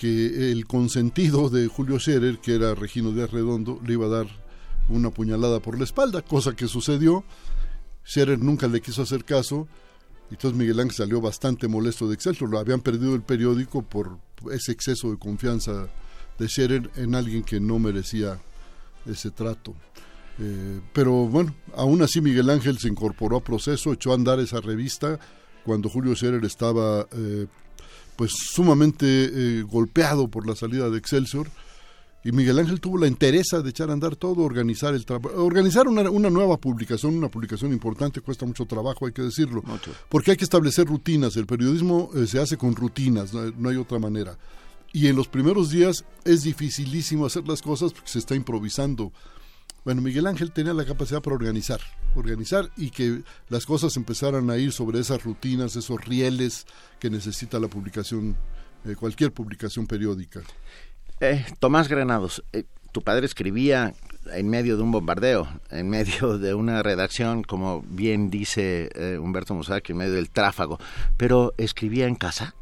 que 0.00 0.50
el 0.50 0.66
consentido 0.66 1.50
de 1.50 1.68
Julio 1.68 1.98
Scherer, 1.98 2.38
que 2.38 2.54
era 2.54 2.74
Regino 2.74 3.12
de 3.12 3.24
Arredondo, 3.24 3.78
le 3.86 3.92
iba 3.92 4.06
a 4.06 4.08
dar 4.08 4.26
una 4.88 5.10
puñalada 5.10 5.60
por 5.60 5.76
la 5.76 5.84
espalda, 5.84 6.22
cosa 6.22 6.56
que 6.56 6.68
sucedió. 6.68 7.22
Scherer 8.02 8.38
nunca 8.38 8.66
le 8.66 8.80
quiso 8.80 9.02
hacer 9.02 9.24
caso, 9.24 9.68
entonces 10.30 10.58
Miguel 10.58 10.80
Ángel 10.80 10.96
salió 10.96 11.20
bastante 11.20 11.68
molesto 11.68 12.08
de 12.08 12.14
Excelsior. 12.14 12.48
Lo 12.48 12.58
habían 12.58 12.80
perdido 12.80 13.14
el 13.14 13.22
periódico 13.22 13.82
por 13.82 14.18
ese 14.50 14.72
exceso 14.72 15.10
de 15.10 15.18
confianza 15.18 15.90
de 16.38 16.48
Scherer 16.48 16.90
en 16.96 17.14
alguien 17.14 17.42
que 17.42 17.60
no 17.60 17.78
merecía 17.78 18.40
ese 19.04 19.30
trato. 19.30 19.74
Eh, 20.38 20.80
pero 20.92 21.12
bueno, 21.26 21.54
aún 21.76 22.02
así 22.02 22.20
Miguel 22.20 22.50
Ángel 22.50 22.78
se 22.78 22.88
incorporó 22.88 23.36
a 23.36 23.44
proceso, 23.44 23.92
echó 23.92 24.12
a 24.12 24.14
andar 24.14 24.40
esa 24.40 24.60
revista 24.60 25.18
cuando 25.64 25.88
Julio 25.88 26.14
Scherer 26.14 26.44
estaba 26.44 27.06
eh, 27.12 27.46
pues 28.16 28.32
sumamente 28.32 29.06
eh, 29.06 29.62
golpeado 29.62 30.28
por 30.28 30.46
la 30.46 30.56
salida 30.56 30.90
de 30.90 30.98
Excelsior 30.98 31.48
y 32.24 32.32
Miguel 32.32 32.58
Ángel 32.58 32.80
tuvo 32.80 32.96
la 32.96 33.06
interesa 33.06 33.60
de 33.60 33.68
echar 33.68 33.90
a 33.90 33.92
andar 33.92 34.16
todo, 34.16 34.42
organizar 34.42 34.94
el 34.94 35.04
trabajo, 35.04 35.44
organizar 35.44 35.86
una, 35.86 36.08
una, 36.08 36.30
nueva 36.30 36.56
publicación, 36.56 37.14
una 37.16 37.28
publicación 37.28 37.70
importante, 37.70 38.22
cuesta 38.22 38.46
mucho 38.46 38.64
trabajo, 38.64 39.04
hay 39.04 39.12
que 39.12 39.20
decirlo, 39.20 39.62
porque 40.08 40.30
hay 40.30 40.36
que 40.38 40.44
establecer 40.44 40.86
rutinas, 40.86 41.36
el 41.36 41.44
periodismo 41.44 42.10
eh, 42.14 42.26
se 42.26 42.40
hace 42.40 42.56
con 42.56 42.74
rutinas, 42.74 43.34
no, 43.34 43.68
hay 43.68 43.76
otra 43.76 43.98
manera. 43.98 44.38
Y 44.90 45.08
en 45.08 45.16
los 45.16 45.28
primeros 45.28 45.70
días 45.70 46.04
es 46.24 46.44
dificilísimo 46.44 47.26
hacer 47.26 47.46
las 47.46 47.60
cosas 47.60 47.92
porque 47.92 48.08
se 48.08 48.20
está 48.20 48.34
improvisando. 48.34 49.12
Bueno, 49.84 50.00
Miguel 50.00 50.26
Ángel 50.26 50.50
tenía 50.50 50.72
la 50.72 50.86
capacidad 50.86 51.20
para 51.20 51.36
organizar, 51.36 51.80
organizar 52.14 52.70
y 52.76 52.90
que 52.90 53.22
las 53.50 53.66
cosas 53.66 53.96
empezaran 53.98 54.48
a 54.50 54.56
ir 54.56 54.72
sobre 54.72 54.98
esas 54.98 55.22
rutinas, 55.22 55.76
esos 55.76 56.02
rieles 56.02 56.66
que 56.98 57.10
necesita 57.10 57.60
la 57.60 57.68
publicación, 57.68 58.34
eh, 58.86 58.96
cualquier 58.96 59.32
publicación 59.32 59.86
periódica. 59.86 60.40
Eh, 61.20 61.44
Tomás 61.58 61.88
Granados, 61.88 62.42
eh, 62.52 62.64
tu 62.92 63.02
padre 63.02 63.26
escribía 63.26 63.92
en 64.32 64.48
medio 64.48 64.76
de 64.76 64.82
un 64.82 64.92
bombardeo, 64.92 65.48
en 65.70 65.90
medio 65.90 66.38
de 66.38 66.54
una 66.54 66.82
redacción, 66.82 67.42
como 67.42 67.82
bien 67.82 68.30
dice 68.30 68.88
eh, 68.94 69.18
Humberto 69.18 69.54
Musacchio, 69.54 69.92
en 69.92 69.98
medio 69.98 70.14
del 70.14 70.30
tráfago, 70.30 70.78
pero 71.16 71.52
escribía 71.58 72.06
en 72.06 72.14
casa. 72.14 72.54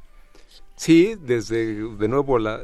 Sí, 0.75 1.15
desde 1.21 1.97
de 1.97 2.09
nuevo 2.09 2.39
la, 2.39 2.61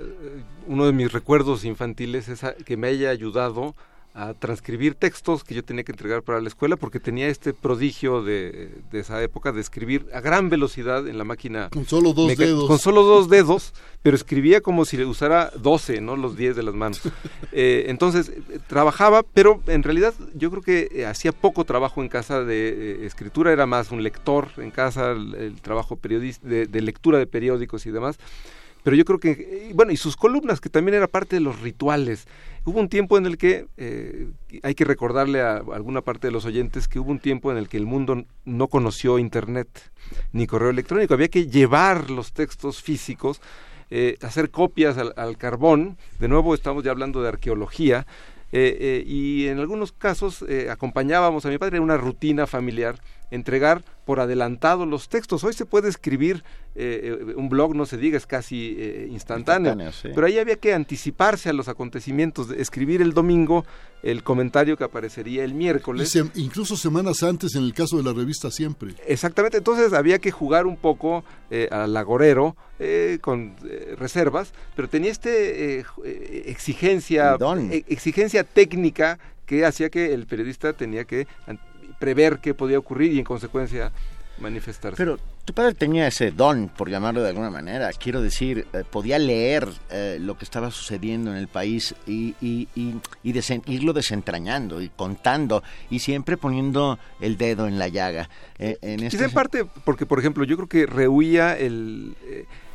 uno 0.66 0.86
de 0.86 0.92
mis 0.92 1.12
recuerdos 1.12 1.64
infantiles 1.64 2.28
es 2.28 2.40
que 2.64 2.76
me 2.76 2.88
haya 2.88 3.10
ayudado 3.10 3.76
a 4.18 4.34
transcribir 4.34 4.96
textos 4.96 5.44
que 5.44 5.54
yo 5.54 5.64
tenía 5.64 5.84
que 5.84 5.92
entregar 5.92 6.22
para 6.22 6.40
la 6.40 6.48
escuela 6.48 6.76
porque 6.76 6.98
tenía 6.98 7.28
este 7.28 7.54
prodigio 7.54 8.22
de, 8.22 8.70
esa 8.92 9.22
época 9.22 9.52
de 9.52 9.60
escribir 9.60 10.06
a 10.12 10.20
gran 10.20 10.48
velocidad 10.48 11.06
en 11.06 11.18
la 11.18 11.24
máquina. 11.24 11.68
Con 11.70 11.86
solo 11.86 12.12
dos 12.12 12.36
dedos. 12.36 12.66
Con 12.66 12.80
solo 12.80 13.04
dos 13.04 13.28
dedos, 13.28 13.74
pero 14.02 14.16
escribía 14.16 14.60
como 14.60 14.84
si 14.84 14.96
le 14.96 15.04
usara 15.04 15.52
12, 15.56 16.00
¿no? 16.00 16.16
Los 16.16 16.36
10 16.36 16.56
de 16.56 16.62
las 16.62 16.74
manos. 16.74 17.00
Eh, 17.52 17.86
entonces, 17.88 18.28
eh, 18.28 18.58
trabajaba, 18.66 19.22
pero 19.22 19.60
en 19.66 19.82
realidad 19.82 20.14
yo 20.34 20.50
creo 20.50 20.62
que 20.62 20.88
eh, 20.92 21.06
hacía 21.06 21.32
poco 21.32 21.64
trabajo 21.64 22.02
en 22.02 22.08
casa 22.08 22.44
de 22.44 23.04
escritura, 23.06 23.52
era 23.52 23.66
más 23.66 23.90
un 23.90 24.02
lector 24.02 24.48
en 24.58 24.70
casa, 24.70 25.12
el, 25.12 25.56
trabajo 25.60 25.96
periodista, 25.96 26.46
de 26.46 26.80
lectura 26.80 27.18
de 27.18 27.26
periódicos 27.26 27.86
y 27.86 27.90
demás 27.90 28.18
pero 28.88 28.96
yo 28.96 29.04
creo 29.04 29.18
que, 29.18 29.70
bueno, 29.74 29.92
y 29.92 29.98
sus 29.98 30.16
columnas, 30.16 30.60
que 30.60 30.70
también 30.70 30.94
era 30.94 31.08
parte 31.08 31.36
de 31.36 31.40
los 31.40 31.60
rituales. 31.60 32.26
Hubo 32.68 32.80
un 32.80 32.90
tiempo 32.90 33.16
en 33.16 33.24
el 33.24 33.38
que, 33.38 33.66
eh, 33.78 34.28
hay 34.62 34.74
que 34.74 34.84
recordarle 34.84 35.40
a 35.40 35.56
alguna 35.72 36.02
parte 36.02 36.26
de 36.26 36.32
los 36.32 36.44
oyentes 36.44 36.86
que 36.86 36.98
hubo 36.98 37.10
un 37.10 37.18
tiempo 37.18 37.50
en 37.50 37.56
el 37.56 37.66
que 37.66 37.78
el 37.78 37.86
mundo 37.86 38.26
no 38.44 38.68
conoció 38.68 39.18
Internet 39.18 39.90
ni 40.32 40.46
correo 40.46 40.68
electrónico, 40.68 41.14
había 41.14 41.28
que 41.28 41.46
llevar 41.46 42.10
los 42.10 42.34
textos 42.34 42.82
físicos, 42.82 43.40
eh, 43.88 44.18
hacer 44.20 44.50
copias 44.50 44.98
al, 44.98 45.38
carbón, 45.38 45.96
de 46.18 46.28
nuevo 46.28 46.54
estamos 46.54 46.84
ya 46.84 46.90
hablando 46.90 47.22
de 47.22 47.30
arqueología, 47.30 48.06
eh, 48.52 49.02
y 49.06 49.46
en 49.46 49.58
algunos 49.58 49.92
casos 49.92 50.44
acompañábamos 50.70 51.44
a 51.44 51.48
mi 51.48 51.58
padre 51.58 51.76
en 51.76 51.82
una 51.82 51.96
rutina 51.96 52.46
familiar 52.46 52.96
entregar 53.30 53.82
por 54.04 54.20
adelantado 54.20 54.86
los 54.86 55.08
textos. 55.08 55.44
Hoy 55.44 55.52
se 55.52 55.66
puede 55.66 55.88
escribir 55.88 56.42
eh, 56.74 57.18
eh, 57.20 57.34
un 57.34 57.48
blog, 57.48 57.74
no 57.74 57.84
se 57.84 57.98
diga, 57.98 58.16
es 58.16 58.26
casi 58.26 58.76
eh, 58.78 59.08
instantáneo, 59.10 59.76
pero 60.02 60.26
ahí 60.26 60.38
había 60.38 60.56
que 60.56 60.72
anticiparse 60.72 61.50
a 61.50 61.52
los 61.52 61.68
acontecimientos, 61.68 62.50
escribir 62.50 63.02
el 63.02 63.12
domingo 63.12 63.66
el 64.02 64.22
comentario 64.22 64.76
que 64.76 64.84
aparecería 64.84 65.42
el 65.42 65.54
miércoles. 65.54 66.16
incluso 66.36 66.76
semanas 66.76 67.24
antes 67.24 67.56
en 67.56 67.64
el 67.64 67.74
caso 67.74 67.96
de 67.96 68.04
la 68.04 68.12
revista 68.12 68.50
Siempre. 68.50 68.94
Exactamente, 69.06 69.58
entonces 69.58 69.92
había 69.92 70.20
que 70.20 70.30
jugar 70.30 70.66
un 70.66 70.76
poco 70.76 71.24
al 71.70 71.96
agorero 71.96 72.56
con 73.20 73.56
reservas, 73.96 74.52
pero 74.76 74.88
tenía 74.88 75.10
este 75.10 75.84
exigencia, 76.48 77.36
exigencia 77.88 78.37
técnica 78.44 79.18
que 79.46 79.64
hacía 79.64 79.88
que 79.88 80.12
el 80.12 80.26
periodista 80.26 80.72
tenía 80.72 81.04
que 81.04 81.26
prever 81.98 82.38
qué 82.38 82.54
podía 82.54 82.78
ocurrir 82.78 83.12
y 83.12 83.18
en 83.18 83.24
consecuencia 83.24 83.92
manifestarse. 84.38 84.96
Pero 84.96 85.18
tu 85.44 85.52
padre 85.52 85.74
tenía 85.74 86.06
ese 86.06 86.30
don, 86.30 86.68
por 86.68 86.90
llamarlo 86.90 87.22
de 87.22 87.30
alguna 87.30 87.50
manera. 87.50 87.90
Quiero 87.92 88.22
decir, 88.22 88.66
eh, 88.72 88.84
podía 88.88 89.18
leer 89.18 89.68
eh, 89.90 90.18
lo 90.20 90.36
que 90.36 90.44
estaba 90.44 90.70
sucediendo 90.70 91.30
en 91.30 91.38
el 91.38 91.48
país 91.48 91.94
y, 92.06 92.34
y, 92.40 92.68
y, 92.74 93.00
irlo 93.66 93.92
desentrañando 93.92 94.80
y 94.82 94.90
contando 94.90 95.62
y 95.90 96.00
siempre 96.00 96.36
poniendo 96.36 96.98
el 97.20 97.36
dedo 97.36 97.66
en 97.66 97.78
la 97.78 97.88
llaga. 97.88 98.28
Eh, 98.58 98.78
en 98.82 99.02
este... 99.02 99.24
en 99.24 99.30
parte 99.30 99.64
porque, 99.84 100.06
por 100.06 100.18
ejemplo, 100.18 100.44
yo 100.44 100.56
creo 100.56 100.68
que 100.68 100.86
rehuía 100.86 101.56
el 101.56 102.14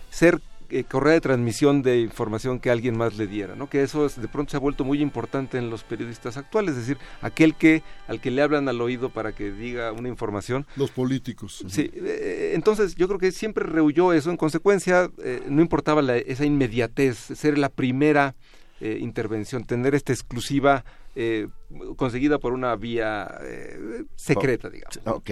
ser 0.09 0.41
eh, 0.73 0.83
correa 0.85 1.13
de 1.13 1.21
transmisión 1.21 1.83
de 1.83 1.99
información 2.01 2.59
que 2.59 2.71
alguien 2.71 2.97
más 2.97 3.15
le 3.15 3.27
diera, 3.27 3.55
¿no? 3.55 3.69
Que 3.69 3.83
eso 3.83 4.09
de 4.09 4.27
pronto 4.27 4.51
se 4.51 4.57
ha 4.57 4.59
vuelto 4.59 4.83
muy 4.83 5.01
importante 5.01 5.59
en 5.59 5.69
los 5.69 5.83
periodistas 5.83 6.35
actuales, 6.35 6.71
es 6.71 6.87
decir, 6.87 6.97
aquel 7.21 7.53
que 7.53 7.83
al 8.07 8.19
que 8.19 8.31
le 8.31 8.41
hablan 8.41 8.67
al 8.67 8.81
oído 8.81 9.09
para 9.09 9.33
que 9.33 9.51
diga 9.51 9.91
una 9.91 10.09
información. 10.09 10.65
Los 10.75 10.89
políticos. 10.89 11.63
Sí, 11.67 11.91
eh, 11.93 12.53
entonces 12.55 12.95
yo 12.95 13.07
creo 13.07 13.19
que 13.19 13.31
siempre 13.31 13.65
rehuyó 13.65 14.13
eso, 14.13 14.31
en 14.31 14.37
consecuencia 14.37 15.11
eh, 15.23 15.43
no 15.47 15.61
importaba 15.61 16.01
esa 16.15 16.45
inmediatez, 16.45 17.17
ser 17.17 17.57
la 17.57 17.69
primera 17.69 18.35
intervención, 18.81 19.63
tener 19.63 19.95
esta 19.95 20.11
exclusiva 20.11 20.83
eh, 21.15 21.47
conseguida 21.95 22.39
por 22.39 22.53
una 22.53 22.75
vía 22.75 23.29
eh, 23.41 24.03
secreta, 24.15 24.69
digamos. 24.69 24.99
Ok. 25.05 25.31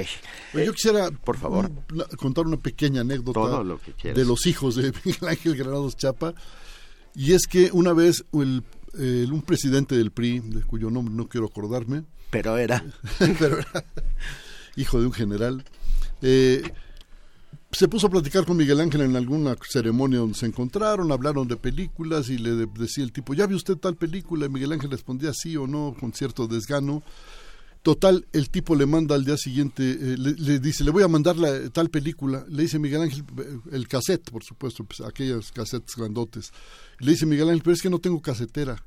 yo 0.54 0.74
quisiera, 0.74 1.10
por 1.12 1.38
favor, 1.38 1.72
contar 2.18 2.46
una 2.46 2.58
pequeña 2.58 3.02
anécdota 3.02 3.64
de 4.04 4.26
los 4.26 4.46
hijos 4.46 4.76
de 4.76 4.94
Miguel 5.06 5.30
Ángel 5.30 5.56
Granados 5.56 5.96
Chapa. 5.98 6.34
Y 7.14 7.34
es 7.34 7.48
que 7.48 7.70
una 7.74 7.94
vez 7.94 8.24
el, 8.34 8.64
un 9.32 9.42
presidente 9.42 9.96
del 9.96 10.12
PRI, 10.12 10.40
de 10.40 10.62
cuyo 10.64 10.90
nombre 10.90 11.14
no 11.14 11.28
quiero 11.28 11.48
acordarme, 11.48 12.04
pero 12.30 12.58
era, 12.58 12.84
pero 13.40 13.60
era 13.60 13.86
hijo 14.76 15.00
de 15.00 15.06
un 15.06 15.14
general, 15.14 15.64
eh, 16.22 16.64
se 17.72 17.88
puso 17.88 18.08
a 18.08 18.10
platicar 18.10 18.46
con 18.46 18.58
Miguel 18.58 18.80
Ángel 18.80 19.02
en 19.02 19.16
alguna 19.16 19.56
ceremonia 19.68 20.20
donde 20.20 20.38
se 20.38 20.46
encontraron, 20.46 21.12
hablaron 21.12 21.48
de 21.48 21.58
películas 21.58 22.30
y 22.30 22.38
le 22.38 22.68
decía 22.68 23.04
el 23.04 23.12
tipo, 23.12 23.34
¿ya 23.34 23.48
vio 23.48 23.58
usted 23.58 23.78
tal 23.78 23.96
película? 23.96 24.46
Y 24.46 24.50
Miguel 24.50 24.74
Ángel 24.74 24.92
respondía 24.92 25.32
sí 25.34 25.56
o 25.58 25.68
no 25.68 25.96
con 26.00 26.14
cierto 26.14 26.48
desgano. 26.48 27.04
Total, 27.82 28.28
el 28.32 28.52
tipo 28.52 28.76
le 28.76 28.86
manda 28.86 29.16
al 29.16 29.26
día 29.26 29.38
siguiente, 29.38 29.84
eh, 29.84 30.16
le, 30.18 30.60
dice, 30.60 30.84
le 30.84 30.92
voy 30.92 31.02
a 31.02 31.08
mandar 31.08 31.36
la, 31.38 31.68
tal 31.70 31.90
película. 31.90 32.46
Le 32.48 32.64
dice 32.64 32.78
Miguel 32.78 33.02
Ángel, 33.02 33.24
eh, 33.40 33.60
el 33.72 33.88
cassette, 33.88 34.30
por 34.30 34.44
supuesto, 34.44 34.84
pues, 34.84 35.02
aquellos 35.02 35.52
cassettes 35.52 35.96
grandotes. 35.96 36.52
Le 37.00 37.12
dice 37.12 37.26
Miguel 37.26 37.50
Ángel, 37.50 37.64
pero 37.64 37.74
es 37.74 37.82
que 37.82 37.90
no 37.90 37.98
tengo 37.98 38.22
casetera. 38.22 38.84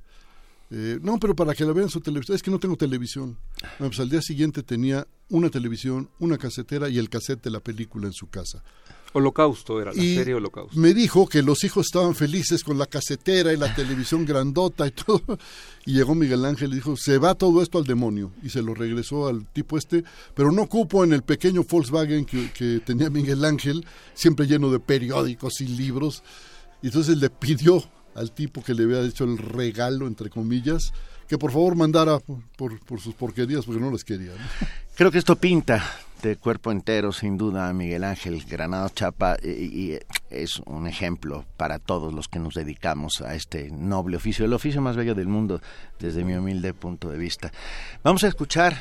Eh, 0.77 0.99
no, 1.01 1.21
pero 1.21 1.37
para 1.37 1.55
que 1.55 1.65
la 1.65 1.73
vean 1.73 1.89
su 1.89 2.01
televisión, 2.01 2.35
es 2.35 2.43
que 2.43 2.51
no 2.51 2.59
tengo 2.59 2.77
televisión. 2.77 3.39
pues 3.79 4.01
al 4.01 4.11
día 4.11 4.21
siguiente 4.21 4.65
tenía 4.65 5.07
una 5.29 5.49
televisión, 5.49 6.11
una 6.19 6.37
casetera 6.37 6.89
y 6.89 6.99
el 6.99 7.09
cassette 7.09 7.45
de 7.45 7.51
la 7.51 7.61
película 7.61 8.09
en 8.09 8.13
su 8.13 8.29
casa. 8.29 8.61
Holocausto 9.13 9.81
era 9.81 9.93
la 9.93 10.03
serie 10.03 10.35
Holocausto. 10.35 10.77
Me 10.77 10.93
dijo 10.93 11.29
que 11.29 11.43
los 11.43 11.63
hijos 11.63 11.87
estaban 11.87 12.17
felices 12.17 12.65
con 12.65 12.77
la 12.77 12.87
casetera 12.87 13.53
y 13.53 13.57
la 13.57 13.73
televisión 13.73 14.27
grandota 14.27 14.85
y 14.89 14.91
todo. 14.91 15.39
Y 15.87 15.93
llegó 15.93 16.17
Miguel 16.17 16.45
Ángel 16.45 16.73
y 16.73 16.77
dijo, 16.77 16.97
se 16.97 17.19
va 17.19 17.37
todo 17.37 17.63
esto 17.63 17.79
al 17.79 17.85
demonio. 17.85 18.33
Y 18.43 18.49
se 18.49 18.61
lo 18.61 18.75
regresó 18.75 19.29
al 19.29 19.47
tipo 19.47 19.79
este, 19.79 20.03
pero 20.35 20.51
no 20.51 20.69
cupo 20.69 21.05
en 21.05 21.13
el 21.13 21.23
pequeño 21.23 21.63
Volkswagen 21.63 22.25
que, 22.25 22.51
que 22.51 22.81
tenía 22.81 23.11
Miguel 23.11 23.45
Ángel, 23.45 23.87
siempre 24.15 24.49
lleno 24.49 24.73
de 24.73 24.81
periódicos 24.81 25.61
y 25.61 25.69
libros. 25.69 26.25
Y 26.83 26.89
entonces 26.89 27.17
le 27.19 27.31
pidió 27.31 27.85
al 28.15 28.33
tipo 28.33 28.63
que 28.63 28.75
le 28.75 28.85
había 28.85 29.01
hecho 29.01 29.25
el 29.25 29.39
regalo, 29.39 30.07
entre 30.07 30.31
comillas, 30.31 30.93
que 31.29 31.39
por 31.39 31.53
favor 31.53 31.77
mandara 31.77 32.19
por, 32.57 33.01
sus 33.01 33.15
porquerías 33.15 33.65
porque 33.65 33.81
no 33.81 33.91
las 33.91 34.05
quería. 34.05 34.33
Creo 34.95 35.11
que 35.11 35.19
esto 35.19 35.37
pinta 35.37 35.83
de 36.23 36.37
cuerpo 36.37 36.71
entero, 36.73 37.13
sin 37.13 37.37
duda, 37.37 37.73
Miguel 37.73 38.05
Ángel 38.05 38.43
Granado 38.45 38.89
Chapa 38.91 39.37
y, 39.43 39.99
es 40.31 40.59
un 40.61 40.87
ejemplo 40.87 41.45
para 41.57 41.79
todos 41.79 42.15
los 42.15 42.29
que 42.29 42.39
nos 42.39 42.55
dedicamos 42.55 43.21
a 43.21 43.35
este 43.35 43.71
noble 43.71 44.17
oficio, 44.17 44.45
el 44.45 44.53
oficio 44.53 44.81
más 44.81 44.97
bello 44.97 45.15
del 45.15 45.29
mundo 45.29 45.61
desde 45.99 46.25
mi 46.25 46.35
humilde 46.35 46.73
punto 46.73 47.11
de 47.11 47.19
vista. 47.19 47.53
Vamos 48.03 48.25
a 48.25 48.29
escuchar 48.29 48.77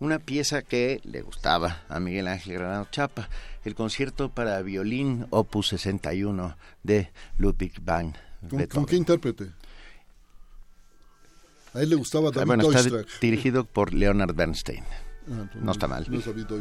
una 0.00 0.18
pieza 0.18 0.62
que 0.62 1.00
le 1.04 1.22
gustaba 1.22 1.82
a 1.88 2.00
Miguel 2.00 2.26
Ángel 2.26 2.54
Granado 2.54 2.88
Chapa, 2.90 3.28
el 3.64 3.74
concierto 3.74 4.30
para 4.30 4.60
violín 4.62 5.26
opus 5.30 5.68
61 5.68 6.56
de 6.82 7.10
Ludwig 7.38 7.80
van 7.82 8.14
¿Con, 8.48 8.86
qué 8.86 8.96
intérprete? 8.96 9.50
A 11.74 11.82
él 11.82 11.90
le 11.90 11.96
gustaba 11.96 12.28
ah, 12.28 12.32
David 12.32 12.46
bueno, 12.46 12.70
está 12.72 13.04
dirigido 13.20 13.64
por 13.64 13.92
Leonard 13.92 14.34
Bernstein. 14.34 14.84
Ah, 15.30 15.48
no 15.54 15.72
está 15.72 15.86
mal. 15.86 16.06
No 16.08 16.18
es 16.18 16.24
David 16.24 16.46
La 16.48 16.56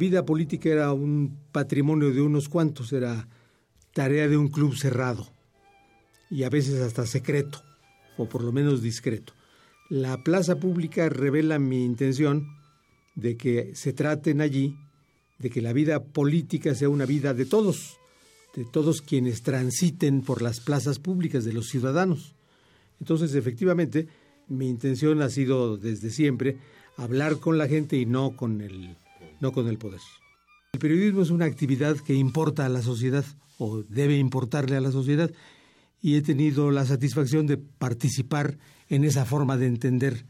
vida 0.00 0.24
política 0.24 0.70
era 0.70 0.92
un 0.94 1.36
patrimonio 1.52 2.10
de 2.10 2.22
unos 2.22 2.48
cuantos, 2.48 2.90
era 2.92 3.28
tarea 3.92 4.26
de 4.28 4.38
un 4.38 4.48
club 4.48 4.74
cerrado 4.74 5.28
y 6.30 6.44
a 6.44 6.48
veces 6.48 6.80
hasta 6.80 7.06
secreto, 7.06 7.62
o 8.16 8.26
por 8.26 8.42
lo 8.42 8.50
menos 8.50 8.80
discreto. 8.80 9.34
La 9.90 10.24
plaza 10.24 10.56
pública 10.56 11.10
revela 11.10 11.58
mi 11.58 11.84
intención 11.84 12.46
de 13.14 13.36
que 13.36 13.72
se 13.74 13.92
traten 13.92 14.40
allí, 14.40 14.74
de 15.38 15.50
que 15.50 15.60
la 15.60 15.74
vida 15.74 16.02
política 16.02 16.74
sea 16.74 16.88
una 16.88 17.04
vida 17.04 17.34
de 17.34 17.44
todos, 17.44 17.98
de 18.56 18.64
todos 18.64 19.02
quienes 19.02 19.42
transiten 19.42 20.22
por 20.22 20.40
las 20.40 20.60
plazas 20.60 20.98
públicas, 20.98 21.44
de 21.44 21.52
los 21.52 21.68
ciudadanos. 21.68 22.34
Entonces, 23.00 23.34
efectivamente, 23.34 24.08
mi 24.48 24.66
intención 24.68 25.20
ha 25.20 25.28
sido 25.28 25.76
desde 25.76 26.08
siempre 26.08 26.56
hablar 26.96 27.38
con 27.38 27.58
la 27.58 27.68
gente 27.68 27.98
y 27.98 28.06
no 28.06 28.34
con 28.36 28.62
el, 28.62 28.96
no 29.40 29.52
con 29.52 29.68
el 29.68 29.78
poder. 29.78 30.00
El 30.72 30.80
periodismo 30.80 31.22
es 31.22 31.30
una 31.30 31.46
actividad 31.46 31.96
que 31.96 32.14
importa 32.14 32.66
a 32.66 32.68
la 32.68 32.82
sociedad 32.82 33.24
o 33.58 33.82
debe 33.82 34.16
importarle 34.16 34.76
a 34.76 34.80
la 34.80 34.92
sociedad 34.92 35.30
y 36.00 36.16
he 36.16 36.22
tenido 36.22 36.70
la 36.70 36.86
satisfacción 36.86 37.46
de 37.46 37.58
participar 37.58 38.58
en 38.88 39.04
esa 39.04 39.24
forma 39.24 39.56
de 39.56 39.66
entender 39.66 40.24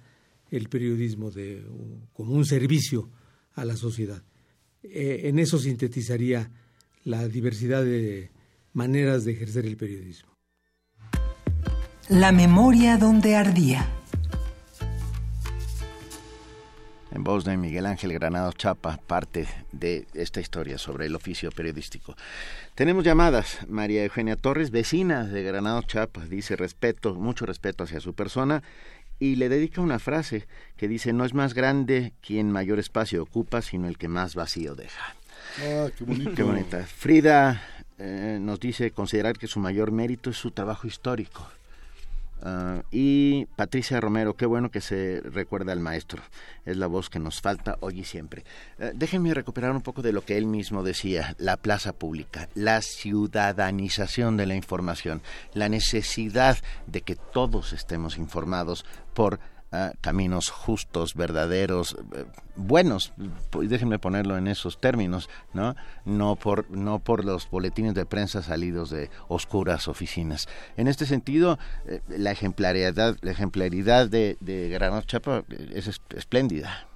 el 0.51 0.69
periodismo 0.69 1.31
de, 1.31 1.65
como 2.13 2.35
un 2.35 2.45
servicio 2.45 3.09
a 3.55 3.65
la 3.65 3.77
sociedad. 3.77 4.23
Eh, 4.83 5.23
en 5.25 5.39
eso 5.39 5.59
sintetizaría 5.59 6.51
la 7.05 7.29
diversidad 7.29 7.85
de 7.85 8.31
maneras 8.73 9.25
de 9.25 9.33
ejercer 9.33 9.67
el 9.67 9.77
periodismo. 9.77 10.31
La 12.09 12.33
memoria 12.33 12.97
donde 12.97 13.37
ardía. 13.37 14.00
En 17.13 17.25
voz 17.25 17.45
de 17.45 17.57
Miguel 17.57 17.87
Ángel 17.87 18.13
Granado 18.13 18.53
Chapa, 18.53 18.99
parte 19.07 19.49
de 19.73 20.07
esta 20.15 20.41
historia 20.41 20.79
sobre 20.79 21.07
el 21.07 21.17
oficio 21.17 21.51
periodístico. 21.51 22.15
Tenemos 22.77 23.05
llamadas. 23.05 23.59
María 23.69 24.05
Eugenia 24.05 24.37
Torres, 24.37 24.71
vecina 24.71 25.25
de 25.25 25.43
Granado 25.43 25.83
Chapa, 25.83 26.25
dice 26.27 26.55
respeto, 26.55 27.15
mucho 27.15 27.47
respeto 27.47 27.83
hacia 27.83 27.99
su 27.99 28.15
persona 28.15 28.63
y 29.19 29.37
le 29.37 29.49
dedica 29.49 29.81
una 29.81 29.99
frase 29.99 30.47
que 30.77 30.87
dice, 30.87 31.13
no 31.13 31.25
es 31.25 31.35
más 31.35 31.53
grande 31.53 32.13
quien 32.21 32.51
mayor 32.53 32.79
espacio 32.79 33.23
ocupa, 33.23 33.61
sino 33.61 33.89
el 33.89 33.99
que 33.99 34.09
más 34.09 34.37
vacío 34.37 34.77
deja. 34.77 35.17
Ah, 35.59 35.89
qué 35.97 36.05
bonito. 36.05 36.35
Qué 36.35 36.43
bonita. 36.45 36.87
Frida 36.87 37.61
eh, 37.99 38.39
nos 38.41 38.61
dice 38.61 38.93
considerar 38.93 39.37
que 39.37 39.49
su 39.49 39.59
mayor 39.59 39.91
mérito 39.91 40.31
es 40.31 40.37
su 40.37 40.53
trabajo 40.53 40.87
histórico. 40.87 41.47
Ah, 42.43 42.83
y 42.91 43.45
Patricia 43.57 44.01
Romero, 44.01 44.35
qué 44.35 44.47
bueno 44.47 44.71
que 44.71 44.81
se 44.81 45.21
recuerda 45.21 45.73
al 45.73 45.81
maestro. 45.81 46.23
Es 46.65 46.77
la 46.77 46.87
voz 46.87 47.11
que 47.11 47.19
nos 47.19 47.41
falta 47.41 47.77
hoy 47.81 48.01
y 48.01 48.05
siempre. 48.05 48.45
Eh, 48.79 48.93
déjenme 48.95 49.35
recuperar 49.35 49.73
un 49.73 49.83
poco 49.83 50.01
de 50.01 50.13
lo 50.13 50.25
que 50.25 50.39
él 50.39 50.47
mismo 50.47 50.83
decía, 50.83 51.35
la 51.39 51.57
plaza 51.57 51.93
pública, 51.93 52.49
la 52.55 52.81
ciudadanización 52.81 54.37
de 54.37 54.47
la 54.47 54.55
información, 54.55 55.21
la 55.53 55.69
necesidad 55.69 56.59
de 56.87 57.03
que 57.03 57.17
todos 57.17 57.73
estemos 57.73 58.17
informados 58.17 58.87
por 59.13 59.39
caminos 60.01 60.51
justos, 60.51 61.15
verdaderos, 61.15 61.97
eh, 62.17 62.25
buenos, 62.57 63.13
déjenme 63.53 64.01
ponerlo 64.01 64.37
en 64.37 64.49
esos 64.49 64.81
términos, 64.81 65.31
¿no? 65.55 65.77
No 66.05 66.35
por, 66.37 66.69
no 66.71 66.99
por 66.99 67.25
los 67.25 67.49
boletines 67.49 67.95
de 67.95 68.05
prensa 68.05 68.43
salidos 68.43 68.91
de 68.91 69.11
oscuras 69.29 69.87
oficinas. 69.87 70.49
En 70.77 70.89
este 70.89 71.07
sentido, 71.07 71.59
eh, 71.87 72.01
la 72.09 72.33
ejemplaridad, 72.33 73.17
la 73.21 73.31
ejemplaridad 73.31 74.09
de, 74.09 74.37
de 74.41 74.77
Chapa 75.07 75.45
es 75.73 76.01
espléndida. 76.17 76.89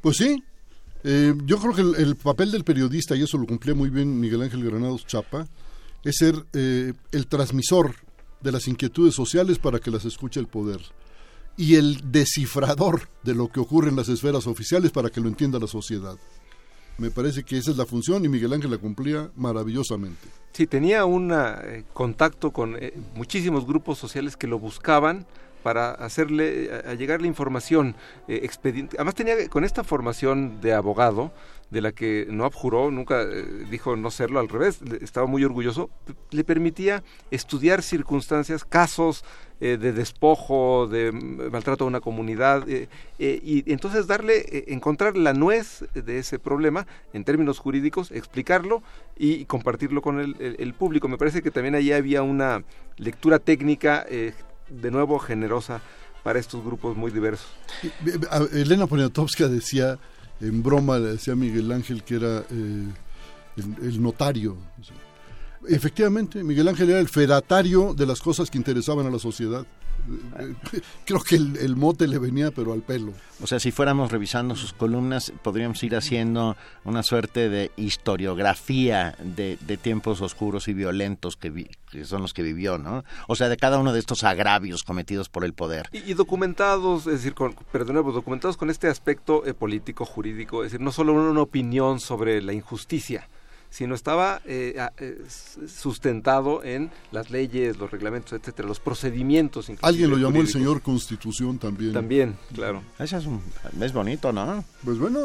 Pues 0.00 0.18
sí, 0.18 0.44
eh, 1.02 1.34
yo 1.46 1.58
creo 1.58 1.74
que 1.74 2.00
el, 2.02 2.14
papel 2.14 2.52
del 2.52 2.62
periodista, 2.62 3.16
y 3.16 3.22
eso 3.22 3.38
lo 3.38 3.46
cumplía 3.46 3.74
muy 3.74 3.90
bien 3.90 4.20
Miguel 4.20 4.42
Ángel 4.42 4.64
Granados 4.64 5.04
Chapa, 5.04 5.48
es 6.04 6.16
ser 6.16 6.46
el 6.54 7.26
transmisor 7.28 7.94
de 8.40 8.52
las 8.52 8.68
inquietudes 8.68 9.14
sociales 9.14 9.58
para 9.58 9.78
que 9.78 9.90
las 9.90 10.04
escuche 10.04 10.40
el 10.40 10.46
poder 10.46 10.80
y 11.56 11.74
el 11.74 12.10
descifrador 12.10 13.08
de 13.22 13.34
lo 13.34 13.48
que 13.48 13.60
ocurre 13.60 13.90
en 13.90 13.96
las 13.96 14.08
esferas 14.08 14.46
oficiales 14.46 14.90
para 14.90 15.10
que 15.10 15.20
lo 15.20 15.28
entienda 15.28 15.58
la 15.58 15.66
sociedad. 15.66 16.16
Me 16.98 17.10
parece 17.10 17.44
que 17.44 17.56
esa 17.56 17.70
es 17.70 17.76
la 17.76 17.86
función 17.86 18.24
y 18.24 18.28
Miguel 18.28 18.52
Ángel 18.52 18.70
la 18.70 18.78
cumplía 18.78 19.30
maravillosamente. 19.36 20.28
Sí, 20.52 20.66
tenía 20.66 21.04
un 21.04 21.32
eh, 21.32 21.84
contacto 21.92 22.50
con 22.50 22.76
eh, 22.76 22.92
muchísimos 23.14 23.66
grupos 23.66 23.98
sociales 23.98 24.36
que 24.36 24.46
lo 24.46 24.58
buscaban 24.58 25.26
para 25.62 25.90
hacerle 25.92 26.70
a, 26.86 26.94
llegar 26.94 27.20
la 27.20 27.26
información 27.26 27.94
eh. 28.28 28.48
Además 28.94 29.14
tenía 29.14 29.48
con 29.48 29.64
esta 29.64 29.84
formación 29.84 30.60
de 30.60 30.72
abogado 30.72 31.32
de 31.70 31.80
la 31.80 31.92
que 31.92 32.26
no 32.28 32.44
abjuró, 32.44 32.90
nunca 32.90 33.22
eh, 33.22 33.66
dijo 33.70 33.96
no 33.96 34.10
serlo, 34.10 34.40
al 34.40 34.48
revés, 34.48 34.80
estaba 35.00 35.26
muy 35.26 35.44
orgulloso, 35.44 35.90
le 36.30 36.44
permitía 36.44 37.02
estudiar 37.30 37.82
circunstancias, 37.82 38.64
casos 38.64 39.24
eh, 39.60 39.76
de 39.76 39.92
despojo, 39.92 40.88
de 40.88 41.12
maltrato 41.12 41.84
a 41.84 41.86
una 41.86 42.00
comunidad, 42.00 42.66
y 43.18 43.72
entonces 43.72 44.06
darle, 44.06 44.64
encontrar 44.68 45.16
la 45.16 45.32
nuez 45.32 45.84
de 45.94 46.18
ese 46.18 46.38
problema 46.38 46.86
en 47.12 47.24
términos 47.24 47.58
jurídicos, 47.58 48.10
explicarlo 48.10 48.82
y 49.16 49.44
compartirlo 49.44 50.02
con 50.02 50.18
el, 50.18 50.56
el 50.58 50.74
público. 50.74 51.08
Me 51.08 51.18
parece 51.18 51.42
que 51.42 51.50
también 51.50 51.74
allí 51.74 51.92
había 51.92 52.22
una 52.22 52.64
lectura 52.96 53.38
técnica 53.38 54.06
de 54.08 54.90
nuevo 54.90 55.18
generosa 55.18 55.82
para 56.22 56.38
estos 56.38 56.64
grupos 56.64 56.96
muy 56.96 57.10
diversos. 57.10 57.48
Elena 58.52 58.86
Poniatowska 58.86 59.48
decía, 59.48 59.98
en 60.40 60.62
broma, 60.62 60.98
le 60.98 61.12
decía 61.12 61.34
Miguel 61.34 61.70
Ángel 61.72 62.02
que 62.02 62.16
era 62.16 62.44
eh, 62.50 62.86
el, 63.82 64.02
notario. 64.02 64.56
Efectivamente, 65.68 66.42
Miguel 66.42 66.68
Ángel 66.68 66.90
era 66.90 67.00
el 67.00 67.08
fedatario 67.08 67.94
de 67.94 68.06
las 68.06 68.20
cosas 68.20 68.50
que 68.50 68.58
interesaban 68.58 69.06
a 69.06 69.10
la 69.10 69.18
sociedad. 69.18 69.66
Creo 71.04 71.20
que 71.20 71.36
el, 71.36 71.76
mote 71.76 72.06
le 72.08 72.18
venía, 72.18 72.50
pero 72.50 72.72
al 72.72 72.82
pelo. 72.82 73.12
O 73.42 73.46
sea, 73.46 73.60
si 73.60 73.70
fuéramos 73.70 74.12
revisando 74.12 74.56
sus 74.56 74.72
columnas, 74.72 75.32
podríamos 75.42 75.82
ir 75.82 75.96
haciendo 75.96 76.56
una 76.84 77.02
suerte 77.02 77.48
de 77.48 77.70
historiografía 77.76 79.16
de, 79.18 79.56
tiempos 79.80 80.20
oscuros 80.20 80.68
y 80.68 80.74
violentos 80.74 81.36
que, 81.36 81.68
son 82.04 82.22
los 82.22 82.34
que 82.34 82.42
vivió, 82.42 82.78
¿no? 82.78 83.04
O 83.28 83.36
sea, 83.36 83.48
de 83.48 83.56
cada 83.56 83.78
uno 83.78 83.92
de 83.92 83.98
estos 83.98 84.24
agravios 84.24 84.84
cometidos 84.84 85.28
por 85.28 85.44
el 85.44 85.54
poder. 85.54 85.88
Y, 85.92 86.14
documentados, 86.14 87.06
es 87.06 87.14
decir, 87.14 87.34
con, 87.34 87.54
pero 87.72 87.84
de 87.84 87.92
nuevo, 87.92 88.12
documentados 88.12 88.56
con 88.56 88.68
este 88.70 88.88
aspecto 88.88 89.46
eh, 89.46 89.54
político, 89.54 90.04
jurídico, 90.04 90.64
es 90.64 90.72
decir, 90.72 90.84
no 90.84 90.92
solo 90.92 91.12
una 91.14 91.40
opinión 91.40 92.00
sobre 92.00 92.42
la 92.42 92.52
injusticia, 92.52 93.28
sino 93.70 93.94
estaba 93.94 94.42
eh, 94.44 94.74
eh, 94.98 95.22
sustentado 95.66 96.62
en 96.64 96.90
las 97.12 97.30
leyes, 97.30 97.78
los 97.78 97.90
reglamentos, 97.90 98.32
etcétera, 98.32 98.68
los 98.68 98.80
procedimientos. 98.80 99.70
Alguien 99.80 100.10
lo 100.10 100.18
llamó 100.18 100.40
el 100.40 100.48
señor 100.48 100.82
Constitución 100.82 101.58
también. 101.58 101.92
También, 101.92 102.36
claro. 102.52 102.82
Ese 102.98 103.16
es, 103.16 103.26
un, 103.26 103.40
es 103.80 103.92
bonito, 103.92 104.32
¿no? 104.32 104.64
Pues 104.84 104.98
bueno, 104.98 105.20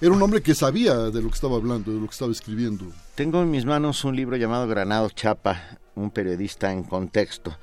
era 0.00 0.12
un 0.12 0.22
hombre 0.22 0.42
que 0.42 0.54
sabía 0.54 0.94
de 0.94 1.22
lo 1.22 1.28
que 1.28 1.34
estaba 1.34 1.56
hablando, 1.56 1.92
de 1.92 1.98
lo 1.98 2.06
que 2.06 2.12
estaba 2.12 2.30
escribiendo. 2.30 2.84
Tengo 3.14 3.42
en 3.42 3.50
mis 3.50 3.64
manos 3.64 4.04
un 4.04 4.14
libro 4.14 4.36
llamado 4.36 4.68
Granado 4.68 5.08
Chapa, 5.10 5.78
un 5.94 6.10
periodista 6.10 6.72
en 6.72 6.82
contexto, 6.82 7.56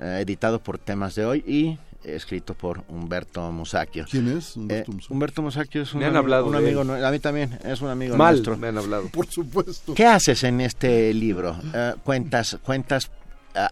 eh, 0.00 0.20
editado 0.22 0.60
por 0.62 0.78
Temas 0.78 1.16
de 1.16 1.26
Hoy 1.26 1.44
y 1.46 1.78
escrito 2.04 2.54
por 2.54 2.84
Humberto 2.88 3.50
Musacchio. 3.52 4.06
¿Quién 4.10 4.36
es 4.36 4.56
Humberto, 4.56 4.92
eh, 4.92 4.96
Humberto 5.08 5.42
Musacchio 5.42 5.82
es 5.82 5.94
un, 5.94 6.02
amigo, 6.04 6.80
a 6.80 7.10
mí 7.10 7.18
también 7.18 7.58
es 7.64 7.80
un 7.80 7.88
amigo 7.88 8.16
Mal, 8.16 8.34
nuestro. 8.34 8.56
me 8.56 8.68
han 8.68 8.78
hablado. 8.78 9.08
Por 9.12 9.26
supuesto. 9.26 9.94
¿Qué 9.94 10.06
haces 10.06 10.44
en 10.44 10.60
este 10.60 11.12
libro? 11.12 11.56
Eh, 11.74 11.94
cuentas, 12.04 12.58
cuentas 12.62 13.10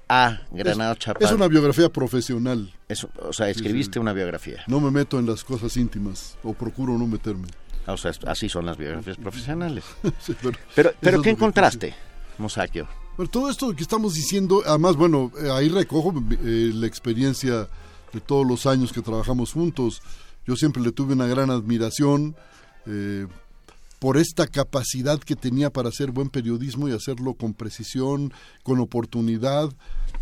a, 0.09 0.41
Granado 0.51 0.95
Chapa. 0.97 1.25
Es 1.25 1.33
una 1.33 1.49
biografía 1.49 1.89
profesional. 1.89 2.73
o 3.23 3.33
sea, 3.33 3.49
escribiste 3.49 3.99
una 3.99 4.13
biografía. 4.13 4.65
No 4.67 4.81
me 4.81 4.91
meto 4.91 5.19
en 5.19 5.27
las 5.27 5.45
cosas 5.45 5.77
íntimas, 5.77 6.37
o 6.43 6.53
procuro 6.53 6.99
no 6.99 7.07
meterme. 7.07 7.49
O 7.87 7.97
sea, 7.97 8.13
así 8.27 8.49
son 8.49 8.67
las 8.67 8.77
biografías 8.77 9.17
profesionales. 9.17 9.85
pero, 10.75 10.93
pero, 11.01 11.23
¿qué 11.23 11.31
encontraste, 11.31 11.95
Musacchio? 12.39 12.89
Bueno, 13.17 13.31
todo 13.31 13.49
esto 13.49 13.75
que 13.75 13.83
estamos 13.83 14.15
diciendo, 14.15 14.63
además, 14.67 14.97
bueno, 14.97 15.31
eh, 15.41 15.49
ahí 15.51 15.69
recojo 15.69 16.13
la 16.43 16.87
experiencia 16.87 17.69
de 18.17 18.23
todos 18.23 18.47
los 18.47 18.65
años 18.67 18.93
que 18.93 19.03
trabajamos 19.03 19.53
juntos. 19.53 20.01
Yo 20.47 20.57
siempre 20.57 20.83
le 20.83 20.91
tuve 20.91 21.13
una 21.13 21.27
gran 21.27 21.51
admiración 21.51 22.35
eh, 22.87 23.27
por 23.99 24.17
esta 24.17 24.47
capacidad 24.47 25.19
que 25.19 25.37
tenía 25.37 25.71
para 25.71 25.91
hacer 25.91 26.13
buen 26.13 26.31
periodismo 26.31 26.89
y 26.89 26.93
hacerlo 26.93 27.35
con 27.35 27.53
precisión, 27.53 28.33
con 28.63 28.81
oportunidad. 28.81 29.71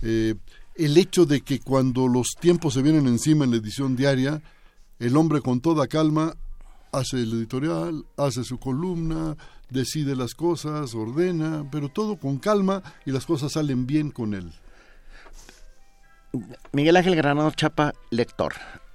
Eh, 0.03 0.35
el 0.75 0.97
hecho 0.97 1.25
de 1.25 1.43
que 1.43 1.61
cuando 1.61 2.09
los 2.09 2.33
tiempos 2.41 2.75
se 2.75 2.83
vienen 2.83 3.07
encima 3.07 3.45
en 3.45 3.53
la 3.53 3.59
edición 3.59 3.95
diaria, 3.95 4.43
el 4.99 5.17
hombre 5.17 5.41
con 5.41 5.61
toda 5.61 5.87
calma 5.87 6.35
hace 6.91 7.19
el 7.23 7.33
editorial, 7.33 8.05
hace 8.17 8.43
su 8.43 8.59
columna, 8.59 9.37
decide 9.71 10.17
las 10.17 10.35
cosas, 10.35 10.95
ordena, 10.95 11.65
pero 11.71 11.89
todo 11.89 12.17
con 12.17 12.39
calma 12.39 12.83
y 13.07 13.13
las 13.13 13.25
cosas 13.25 13.53
salen 13.53 13.87
bien 13.87 14.11
con 14.11 14.35
él. 14.35 14.53
Miguel 16.73 16.97
Ángel 16.97 17.17
Granado 17.17 17.51
Chapa, 17.53 17.95
lector. 18.11 18.55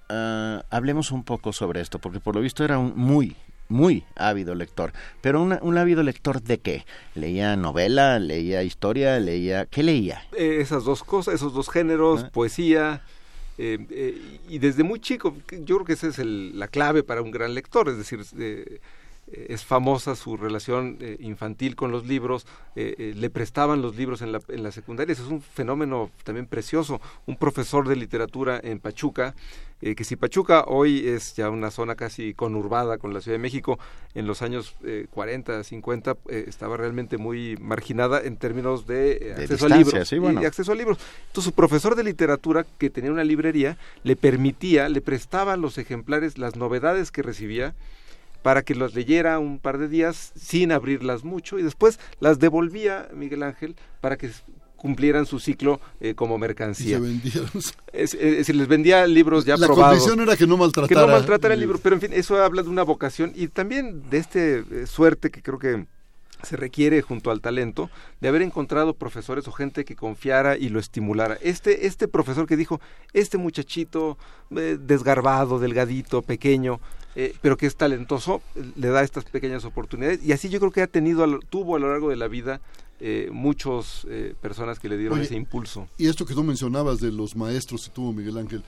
ah, 0.10 0.63
hablemos 0.69 1.12
un 1.12 1.23
poco 1.23 1.54
sobre 1.54 1.82
esto, 1.82 1.99
porque 1.99 2.19
por 2.19 2.36
lo 2.36 2.41
visto 2.41 2.63
era 2.63 2.78
un 2.78 2.93
muy, 2.95 3.36
muy 3.67 4.04
ávido 4.15 4.56
lector. 4.56 4.91
Pero 5.21 5.41
un 5.41 5.78
ávido 5.78 6.04
lector 6.04 6.41
de 6.41 6.60
qué? 6.60 6.86
¿Leía 7.15 7.56
novela? 7.56 8.19
¿Leía 8.19 8.63
historia? 8.63 9.19
¿Leía... 9.19 9.65
¿Qué 9.67 9.84
leía? 9.84 10.23
Eh, 10.36 10.58
esas 10.60 10.84
dos 10.84 11.04
cosas, 11.04 11.36
esos 11.36 11.54
dos 11.54 11.69
géneros, 11.69 12.25
ah. 12.25 12.30
poesía... 12.34 13.02
Eh, 13.62 13.78
eh, 13.89 14.39
y 14.47 14.60
desde 14.60 14.84
muy 14.84 15.02
chico, 15.02 15.36
yo 15.52 15.75
creo 15.75 15.86
que 15.86 15.91
esa 15.91 16.08
es 16.08 16.17
la 16.19 16.69
clave 16.69 17.04
para 17.04 17.21
un 17.21 17.30
gran 17.30 17.54
lector, 17.54 17.89
es 17.89 17.97
decir, 17.97 18.21
es 19.31 19.63
famosa 19.63 20.15
su 20.15 20.37
relación 20.37 20.97
eh, 20.99 21.17
infantil 21.19 21.75
con 21.75 21.91
los 21.91 22.05
libros, 22.05 22.45
eh, 22.75 22.95
eh, 22.97 23.13
le 23.15 23.29
prestaban 23.29 23.81
los 23.81 23.95
libros 23.95 24.21
en 24.21 24.31
la, 24.31 24.41
en 24.47 24.63
la 24.63 24.71
secundaria, 24.71 25.13
eso 25.13 25.23
es 25.23 25.29
un 25.29 25.41
fenómeno 25.41 26.09
también 26.23 26.45
precioso. 26.47 27.01
Un 27.25 27.36
profesor 27.36 27.88
de 27.88 27.95
literatura 27.95 28.59
en 28.61 28.80
Pachuca, 28.80 29.36
que 29.80 30.03
si 30.03 30.17
Pachuca 30.17 30.65
hoy 30.67 31.07
es 31.07 31.38
ya 31.38 31.49
una 31.49 31.71
zona 31.71 31.95
casi 31.95 32.34
conurbada 32.34 32.97
con 32.97 33.13
la 33.13 33.21
Ciudad 33.21 33.36
de 33.36 33.41
México, 33.41 33.80
en 34.13 34.27
los 34.27 34.41
años 34.41 34.75
40, 35.11 35.63
50 35.63 36.17
estaba 36.27 36.75
realmente 36.75 37.17
muy 37.17 37.55
marginada 37.61 38.21
en 38.21 38.36
términos 38.36 38.88
de, 38.88 39.36
acceso 39.38 39.67
a 39.67 39.69
libros. 39.69 40.11
y, 40.11 40.45
acceso 40.45 40.73
a 40.73 40.75
libros. 40.75 40.97
Entonces 41.27 41.45
su 41.45 41.53
profesor 41.53 41.95
de 41.95 42.03
literatura, 42.03 42.65
que 42.77 42.89
tenía 42.89 43.09
una 43.09 43.23
librería, 43.23 43.77
le 44.03 44.17
permitía, 44.17 44.89
le 44.89 44.99
prestaba 44.99 45.55
los 45.55 45.77
ejemplares, 45.77 46.38
las 46.38 46.57
novedades 46.57 47.09
que 47.11 47.21
recibía, 47.21 47.73
para 48.41 48.61
que 48.63 48.75
los 48.75 48.95
leyera 48.95 49.39
un 49.39 49.59
par 49.59 49.77
de 49.77 49.87
días 49.87 50.31
sin 50.35 50.71
abrirlas 50.71 51.23
mucho 51.23 51.59
y 51.59 51.63
después 51.63 51.99
las 52.19 52.39
devolvía 52.39 53.09
Miguel 53.13 53.43
Ángel 53.43 53.75
para 54.01 54.17
que 54.17 54.29
cumplieran 54.79 55.25
su 55.25 55.39
ciclo 55.39 55.79
eh, 55.99 56.15
como 56.15 56.37
mercancía. 56.37 56.97
se 56.97 57.03
vendieron. 57.03 57.49
Es, 57.91 58.13
les 58.15 58.67
vendía 58.67 59.05
libros 59.05 59.45
ya 59.45 59.57
probados. 59.57 59.77
La 59.77 59.87
condición 59.87 60.19
era 60.21 60.37
que 60.37 60.47
no 60.47 60.57
maltratara. 60.57 60.87
Que 60.87 61.07
no 61.07 61.11
maltratara 61.11 61.53
el 61.53 61.59
libro, 61.59 61.79
pero 61.79 61.95
en 61.95 62.01
fin, 62.01 62.11
eso 62.13 62.41
habla 62.41 62.63
de 62.63 62.69
una 62.69 62.83
vocación 62.83 63.33
y 63.35 63.49
también 63.49 64.09
de 64.09 64.17
este 64.17 64.59
eh, 64.59 64.87
suerte 64.87 65.29
que 65.29 65.41
creo 65.41 65.59
que 65.59 65.85
se 66.43 66.55
requiere 66.55 67.01
junto 67.01 67.31
al 67.31 67.41
talento 67.41 67.89
de 68.21 68.29
haber 68.29 68.41
encontrado 68.41 68.93
profesores 68.93 69.47
o 69.47 69.51
gente 69.51 69.83
que 69.83 69.95
confiara 69.95 70.57
y 70.57 70.69
lo 70.69 70.79
estimulara. 70.79 71.37
Este, 71.41 71.85
este 71.85 72.07
profesor 72.07 72.47
que 72.47 72.55
dijo, 72.55 72.79
este 73.13 73.37
muchachito 73.37 74.17
eh, 74.55 74.77
desgarbado, 74.79 75.59
delgadito, 75.59 76.21
pequeño, 76.21 76.79
eh, 77.22 77.36
pero 77.41 77.57
que 77.57 77.65
es 77.65 77.76
talentoso, 77.76 78.41
le 78.78 78.88
da 78.88 79.03
estas 79.03 79.26
pequeñas 79.26 79.65
oportunidades 79.65 80.24
y 80.24 80.32
así 80.32 80.47
yo 80.47 80.57
creo 80.61 80.72
que 80.72 80.82
ha 80.82 80.88
tenido, 80.88 81.28
tuvo 81.49 81.76
a 81.76 81.80
lo 81.80 81.89
largo 81.89 82.09
de 82.09 82.15
la 82.15 82.30
vida 82.30 82.61
eh, 83.01 83.28
muchas 83.30 84.07
eh, 84.09 84.36
personas 84.39 84.80
que 84.80 84.88
le 84.88 84.97
dieron 84.97 85.20
ese 85.20 85.36
impulso. 85.36 85.89
Y 85.97 86.07
esto 86.07 86.26
que 86.26 86.34
tú 86.34 86.45
mencionabas 86.45 87.01
de 87.01 87.11
los 87.11 87.36
maestros 87.36 87.84
que 87.84 87.91
tuvo 87.93 88.13
Miguel 88.13 88.38
Ángel, 88.38 88.63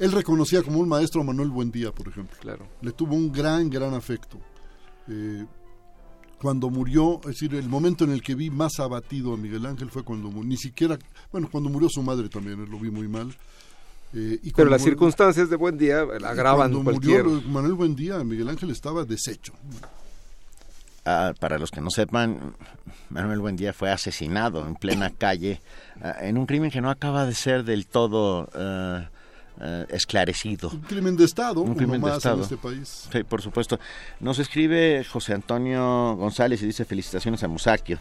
él 0.00 0.10
reconocía 0.10 0.64
como 0.64 0.80
un 0.80 0.88
maestro 0.88 1.20
a 1.20 1.24
Manuel 1.24 1.50
Buendía, 1.50 1.92
por 1.92 2.08
ejemplo. 2.08 2.36
Claro. 2.40 2.66
Le 2.80 2.90
tuvo 2.90 3.14
un 3.14 3.30
gran, 3.30 3.70
gran 3.70 3.94
afecto. 3.94 4.36
cuando 6.40 6.70
murió, 6.70 7.20
es 7.20 7.38
decir, 7.38 7.54
el 7.54 7.68
momento 7.68 8.02
en 8.02 8.10
el 8.10 8.20
que 8.20 8.34
vi 8.34 8.50
más 8.50 8.80
abatido 8.80 9.32
a 9.32 9.36
Miguel 9.36 9.64
Ángel 9.64 9.90
fue 9.90 10.02
cuando 10.02 10.28
ni 10.42 10.56
siquiera, 10.56 10.98
bueno, 11.30 11.48
cuando 11.48 11.70
murió 11.70 11.88
su 11.88 12.02
madre 12.02 12.28
también, 12.28 12.68
lo 12.68 12.80
vi 12.80 12.90
muy 12.90 13.06
mal. 13.06 13.32
Eh, 14.14 14.38
Pero 14.54 14.68
las 14.68 14.82
circunstancias 14.82 15.48
de 15.48 15.56
Buen 15.56 15.78
Día 15.78 16.00
agravan 16.00 16.70
cuando 16.72 16.84
cualquier... 16.84 17.24
murió 17.24 17.48
Manuel 17.48 17.74
Buen 17.74 17.96
Día, 17.96 18.22
Miguel 18.24 18.48
Ángel 18.48 18.70
estaba 18.70 19.04
deshecho. 19.04 19.52
Ah, 21.04 21.32
para 21.40 21.58
los 21.58 21.72
que 21.72 21.80
no 21.80 21.90
sepan, 21.90 22.54
Manuel 23.10 23.40
Buendía 23.40 23.72
fue 23.72 23.90
asesinado 23.90 24.64
en 24.66 24.76
plena 24.76 25.10
calle 25.18 25.60
ah, 26.00 26.14
en 26.20 26.38
un 26.38 26.46
crimen 26.46 26.70
que 26.70 26.80
no 26.80 26.90
acaba 26.90 27.26
de 27.26 27.34
ser 27.34 27.64
del 27.64 27.86
todo 27.86 28.48
ah, 28.54 29.08
esclarecido. 29.90 30.70
Un 30.70 30.80
crimen 30.80 31.16
de 31.16 31.24
Estado, 31.24 31.60
un 31.60 31.74
crimen 31.74 32.00
de 32.00 32.10
Estado. 32.10 32.36
en 32.36 32.42
este 32.42 32.56
país. 32.56 33.08
Sí, 33.12 33.22
por 33.22 33.42
supuesto. 33.42 33.78
Nos 34.18 34.38
escribe 34.38 35.04
José 35.04 35.34
Antonio 35.34 36.16
González 36.16 36.62
y 36.62 36.66
dice 36.66 36.84
felicitaciones 36.84 37.42
a 37.44 37.48
Musakio 37.48 37.98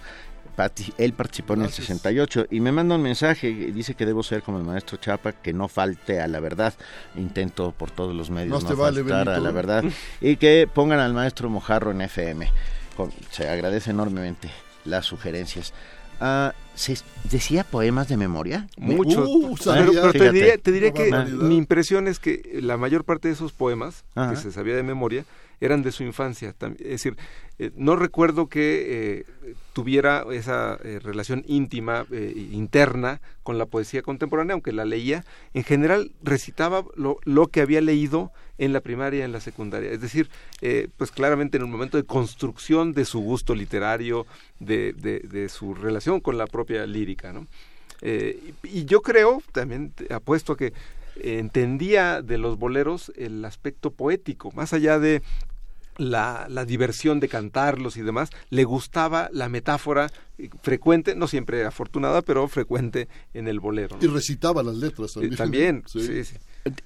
él 0.98 1.14
participó 1.14 1.54
en 1.54 1.64
el 1.64 1.70
68 1.70 2.48
y 2.52 2.60
me 2.60 2.72
manda 2.72 2.96
un 2.96 3.02
mensaje, 3.02 3.50
dice 3.72 3.96
que 3.96 4.06
debo 4.06 4.24
ser 4.24 4.44
como 4.44 4.58
el 4.58 4.64
maestro 4.64 4.98
Chapa, 4.98 5.34
que 5.34 5.54
no 5.54 5.68
falte 5.68 6.22
a 6.22 6.28
la 6.28 6.40
verdad, 6.40 6.74
intento 7.16 7.72
por 7.72 7.92
todos 7.92 8.16
los 8.16 8.30
medios 8.30 8.64
no, 8.64 8.76
faltar 8.76 9.30
a 9.30 9.40
la 9.40 9.52
verdad, 9.52 9.84
y 10.20 10.38
que 10.38 10.68
pongan 10.72 11.00
al 11.00 11.14
maestro 11.14 11.50
Mojarro 11.50 11.92
en 11.92 12.02
FM. 12.02 12.52
se 13.32 13.50
agradece 13.50 13.92
enormemente 13.92 14.50
las 14.86 15.06
sugerencias. 15.06 15.74
Ah, 16.20 16.54
¿Se 16.76 16.98
decía 17.24 17.64
poemas 17.64 18.08
de 18.08 18.16
memoria? 18.16 18.68
Muchos. 18.78 19.28
Uh, 19.28 19.56
pero, 19.66 20.12
te 20.12 20.32
diré, 20.32 20.58
te 20.60 20.72
diré 20.72 20.94
que 20.94 21.12
mi 21.12 21.58
impresión 21.58 22.08
es 22.08 22.20
que 22.20 22.60
la 22.62 22.78
mayor 22.78 23.04
parte 23.04 23.28
de 23.28 23.34
esos 23.34 23.52
poemas 23.54 24.06
que 24.30 24.36
se 24.36 24.52
sabía 24.52 24.76
de 24.76 24.84
memoria 24.84 25.26
eran 25.62 25.84
de 25.84 25.92
su 25.92 26.04
infancia. 26.04 26.54
Es 26.80 26.90
decir, 26.90 27.16
eh, 27.60 27.72
no 27.76 27.96
recuerdo 27.96 28.50
que 28.50 29.20
eh, 29.20 29.54
tuviera 29.74 30.26
esa 30.32 30.78
eh, 30.84 31.00
relación 31.00 31.44
íntima, 31.48 32.06
interna, 32.12 33.22
con 33.44 33.58
la 33.58 33.68
poesía 33.68 34.02
contemporánea, 34.02 34.54
aunque 34.54 34.72
la 34.74 34.86
leía. 34.86 35.24
En 35.54 35.64
general 35.64 36.12
recitaba 36.24 36.84
lo, 36.96 37.48
que 37.48 37.62
había 37.62 37.82
leído 37.82 38.32
en 38.58 38.74
la 38.74 38.82
primaria 38.82 39.20
y 39.20 39.24
en 39.24 39.32
la 39.32 39.40
secundaria. 39.40 39.92
Es 39.92 40.02
decir, 40.02 40.30
pues 40.98 41.12
claramente 41.12 41.58
en 41.58 41.64
un 41.64 41.72
momento 41.72 41.98
de 41.98 42.04
construcción 42.04 42.94
de 42.94 43.06
su 43.06 43.20
gusto 43.20 43.56
literario, 43.56 44.26
de, 44.60 44.94
de, 44.94 45.50
su 45.50 45.74
relación 45.74 46.20
con 46.20 46.38
la 46.38 46.48
propia 46.48 46.86
lírica. 46.86 47.32
¿no? 47.34 47.48
y 48.64 48.86
yo 48.86 49.02
creo, 49.02 49.44
también 49.52 49.94
apuesto 50.10 50.54
a 50.54 50.58
que 50.58 50.74
entendía 51.16 52.22
de 52.22 52.38
los 52.38 52.58
boleros 52.58 53.12
el 53.16 53.44
aspecto 53.46 53.92
poético, 53.92 54.52
más 54.52 54.74
allá 54.74 55.00
de 55.00 55.22
la, 55.98 56.48
la, 56.50 56.66
diversión 56.66 57.20
de 57.20 57.28
cantarlos 57.28 57.98
y 57.98 58.02
demás, 58.02 58.30
le 58.50 58.64
gustaba 58.64 59.30
la 59.34 59.50
metáfora 59.50 60.10
frecuente, 60.62 61.16
no 61.16 61.28
siempre 61.28 61.66
afortunada, 61.66 62.22
pero 62.22 62.48
frecuente 62.48 63.08
en 63.34 63.48
el 63.48 63.60
bolero. 63.60 63.98
Y 64.02 64.08
recitaba 64.08 64.64
las 64.64 64.76
letras 64.76 65.14
también. 65.14 65.36
también, 65.36 65.84
sí. 65.88 66.24
sí, 66.24 66.36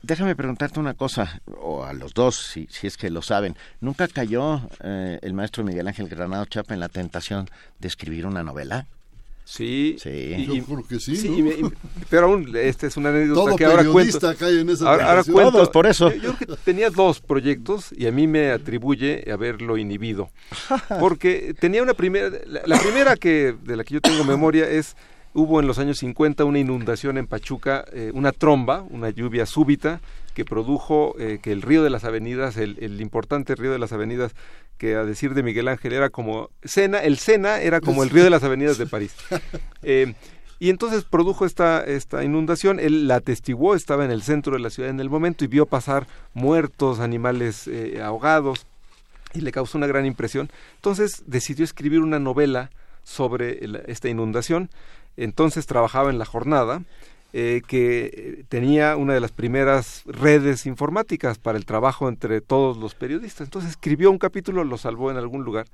Déjame 0.02 0.36
preguntarte 0.36 0.80
una 0.80 0.94
cosa, 0.94 1.42
o 1.62 1.84
a 1.84 1.94
los 1.94 2.14
dos, 2.14 2.36
si, 2.36 2.68
si 2.70 2.88
es 2.88 2.98
que 2.98 3.10
lo 3.10 3.22
saben. 3.22 3.56
¿Nunca 3.82 4.08
cayó 4.08 4.62
eh, 4.82 5.20
el 5.22 5.34
maestro 5.34 5.64
Miguel 5.64 5.88
Ángel 5.88 6.08
Granado 6.08 6.46
Chapa 6.46 6.74
en 6.74 6.80
la 6.80 6.90
tentación 6.90 7.50
de 7.80 7.88
escribir 7.88 8.26
una 8.26 8.44
novela? 8.44 8.88
Sí, 9.46 9.96
sí. 10.00 10.48
Yo 10.48 10.66
creo 10.66 10.88
que 10.88 11.00
sí, 11.00 11.62
pero 12.10 12.26
aún 12.26 12.52
esta 12.56 12.88
es 12.88 12.98
una 12.98 13.10
anécdota 13.10 13.56
que 13.56 13.66
ahora 13.66 13.86
cuento. 13.86 14.36
Cae 14.40 14.62
en 14.62 14.70
esa 14.70 14.90
ahora, 14.90 15.24
cuento, 15.24 15.72
por 15.72 15.86
eso. 15.86 16.12
Yo, 16.12 16.34
creo 16.34 16.58
que 16.58 16.64
tenía 16.64 16.90
dos 16.90 17.22
proyectos 17.22 17.94
y 17.96 18.08
a 18.08 18.12
mí 18.12 18.26
me 18.26 18.50
atribuye 18.50 19.24
haberlo 19.32 19.78
inhibido, 19.78 20.32
porque 21.00 21.56
tenía 21.60 21.84
una 21.84 21.94
primera, 21.94 22.32
la, 22.48 22.80
primera 22.80 23.16
que 23.16 23.56
de 23.64 23.76
la 23.76 23.84
que 23.84 23.94
yo 23.94 24.02
tengo 24.02 24.24
memoria 24.24 24.68
es 24.68 24.98
hubo 25.36 25.60
en 25.60 25.68
los 25.68 25.78
años 25.78 26.00
50 26.00 26.44
una 26.44 26.58
inundación 26.58 27.20
en 27.20 27.28
Pachuca, 27.28 27.86
eh, 27.94 28.10
una 28.16 28.32
tromba, 28.32 28.84
una 28.90 29.12
lluvia 29.12 29.46
súbita 29.46 30.02
que 30.36 30.46
produjo 30.46 31.16
eh, 31.18 31.40
que 31.42 31.52
el 31.52 31.64
río 31.64 31.82
de 31.82 31.90
las 31.90 32.04
avenidas, 32.04 32.58
el, 32.58 32.78
el 32.82 33.02
importante 33.02 33.56
río 33.56 33.72
de 33.72 33.80
las 33.80 33.94
avenidas 33.94 34.36
que 34.78 34.96
a 34.96 35.06
decir 35.06 35.34
de 35.34 35.42
Miguel 35.42 35.70
Ángel 35.70 35.94
era 35.94 36.10
como 36.10 36.50
Sena, 36.64 37.00
el 37.00 37.18
Sena 37.18 37.62
era 37.62 37.80
como 37.80 38.04
el 38.04 38.10
río 38.10 38.26
de 38.26 38.30
las 38.30 38.44
avenidas 38.44 38.78
de 38.78 38.86
París. 38.86 39.16
Eh, 39.88 40.16
y 40.58 40.72
entonces 40.72 41.04
produjo 41.04 41.46
esta, 41.46 41.84
esta 41.84 42.24
inundación, 42.24 42.80
él 42.80 43.08
la 43.08 43.18
atestiguó, 43.18 43.76
estaba 43.76 44.04
en 44.04 44.10
el 44.10 44.24
centro 44.24 44.54
de 44.54 44.60
la 44.60 44.72
ciudad 44.72 44.90
en 44.90 45.00
el 45.00 45.12
momento 45.12 45.46
y 45.46 45.48
vio 45.48 45.68
pasar 45.68 46.08
muertos, 46.34 47.00
animales 47.00 47.68
eh, 47.68 48.02
ahogados, 48.02 48.66
y 49.36 49.42
le 49.42 49.52
causó 49.52 49.78
una 49.78 49.86
gran 49.86 50.08
impresión. 50.08 50.50
Entonces 50.78 51.22
decidió 51.28 51.64
escribir 51.64 52.00
una 52.00 52.18
novela 52.18 52.72
sobre 53.04 53.60
esta 53.86 54.10
inundación. 54.10 54.72
Entonces 55.18 55.68
trabajaba 55.68 56.10
en 56.10 56.18
la 56.18 56.26
jornada 56.26 56.82
eh, 57.38 57.64
que 57.68 58.06
eh, 58.06 58.46
tenía 58.48 58.96
una 58.96 59.14
de 59.14 59.20
las 59.20 59.34
primeras 59.34 60.04
redes 60.06 60.66
informáticas 60.66 61.38
para 61.38 61.58
el 61.58 61.66
trabajo 61.66 62.08
entre 62.08 62.40
todos 62.40 62.78
los 62.78 62.96
periodistas. 62.96 63.48
Entonces 63.48 63.72
escribió 63.72 64.10
un 64.10 64.20
capítulo, 64.20 64.64
lo 64.64 64.78
salvó 64.78 65.12
en 65.12 65.18
algún 65.18 65.44
lugar. 65.44 65.68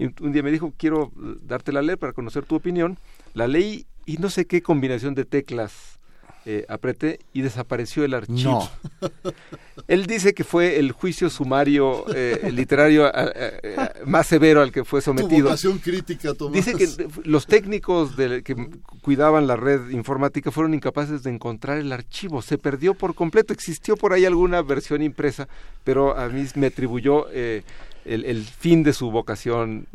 Y 0.00 0.06
un 0.20 0.32
día 0.32 0.42
me 0.42 0.50
dijo, 0.50 0.74
quiero 0.76 1.12
darte 1.42 1.70
la 1.70 1.82
ley 1.82 1.94
para 1.94 2.12
conocer 2.12 2.44
tu 2.44 2.56
opinión. 2.56 2.98
La 3.34 3.46
leí 3.46 3.86
y 4.04 4.16
no 4.16 4.30
sé 4.30 4.46
qué 4.46 4.62
combinación 4.62 5.14
de 5.14 5.24
teclas 5.24 5.95
eh, 6.48 6.64
apreté 6.68 7.18
y 7.32 7.40
desapareció 7.40 8.04
el 8.04 8.14
archivo. 8.14 8.70
Él 9.88 10.06
dice 10.06 10.32
que 10.32 10.44
fue 10.44 10.78
el 10.78 10.92
juicio 10.92 11.28
sumario 11.28 12.04
eh, 12.14 12.50
literario 12.52 13.10
más 14.04 14.28
severo 14.28 14.62
al 14.62 14.70
que 14.70 14.84
fue 14.84 15.00
sometido. 15.00 15.52
crítica, 15.82 16.34
Dice 16.52 16.74
que 16.74 16.88
los 17.24 17.48
técnicos 17.48 18.12
que 18.14 18.68
cuidaban 19.02 19.48
la 19.48 19.56
red 19.56 19.90
informática 19.90 20.52
fueron 20.52 20.74
incapaces 20.74 21.24
de 21.24 21.30
encontrar 21.30 21.78
el 21.78 21.90
archivo. 21.90 22.40
Se 22.42 22.58
perdió 22.58 22.94
por 22.94 23.16
completo. 23.16 23.52
Existió 23.52 23.96
por 23.96 24.12
ahí 24.12 24.24
alguna 24.24 24.62
versión 24.62 25.02
impresa, 25.02 25.48
pero 25.82 26.16
a 26.16 26.28
mí 26.28 26.46
me 26.54 26.68
atribuyó 26.68 27.26
eh, 27.32 27.64
el, 28.04 28.44
fin 28.44 28.84
de 28.84 28.92
su 28.92 29.10
vocación 29.10 29.88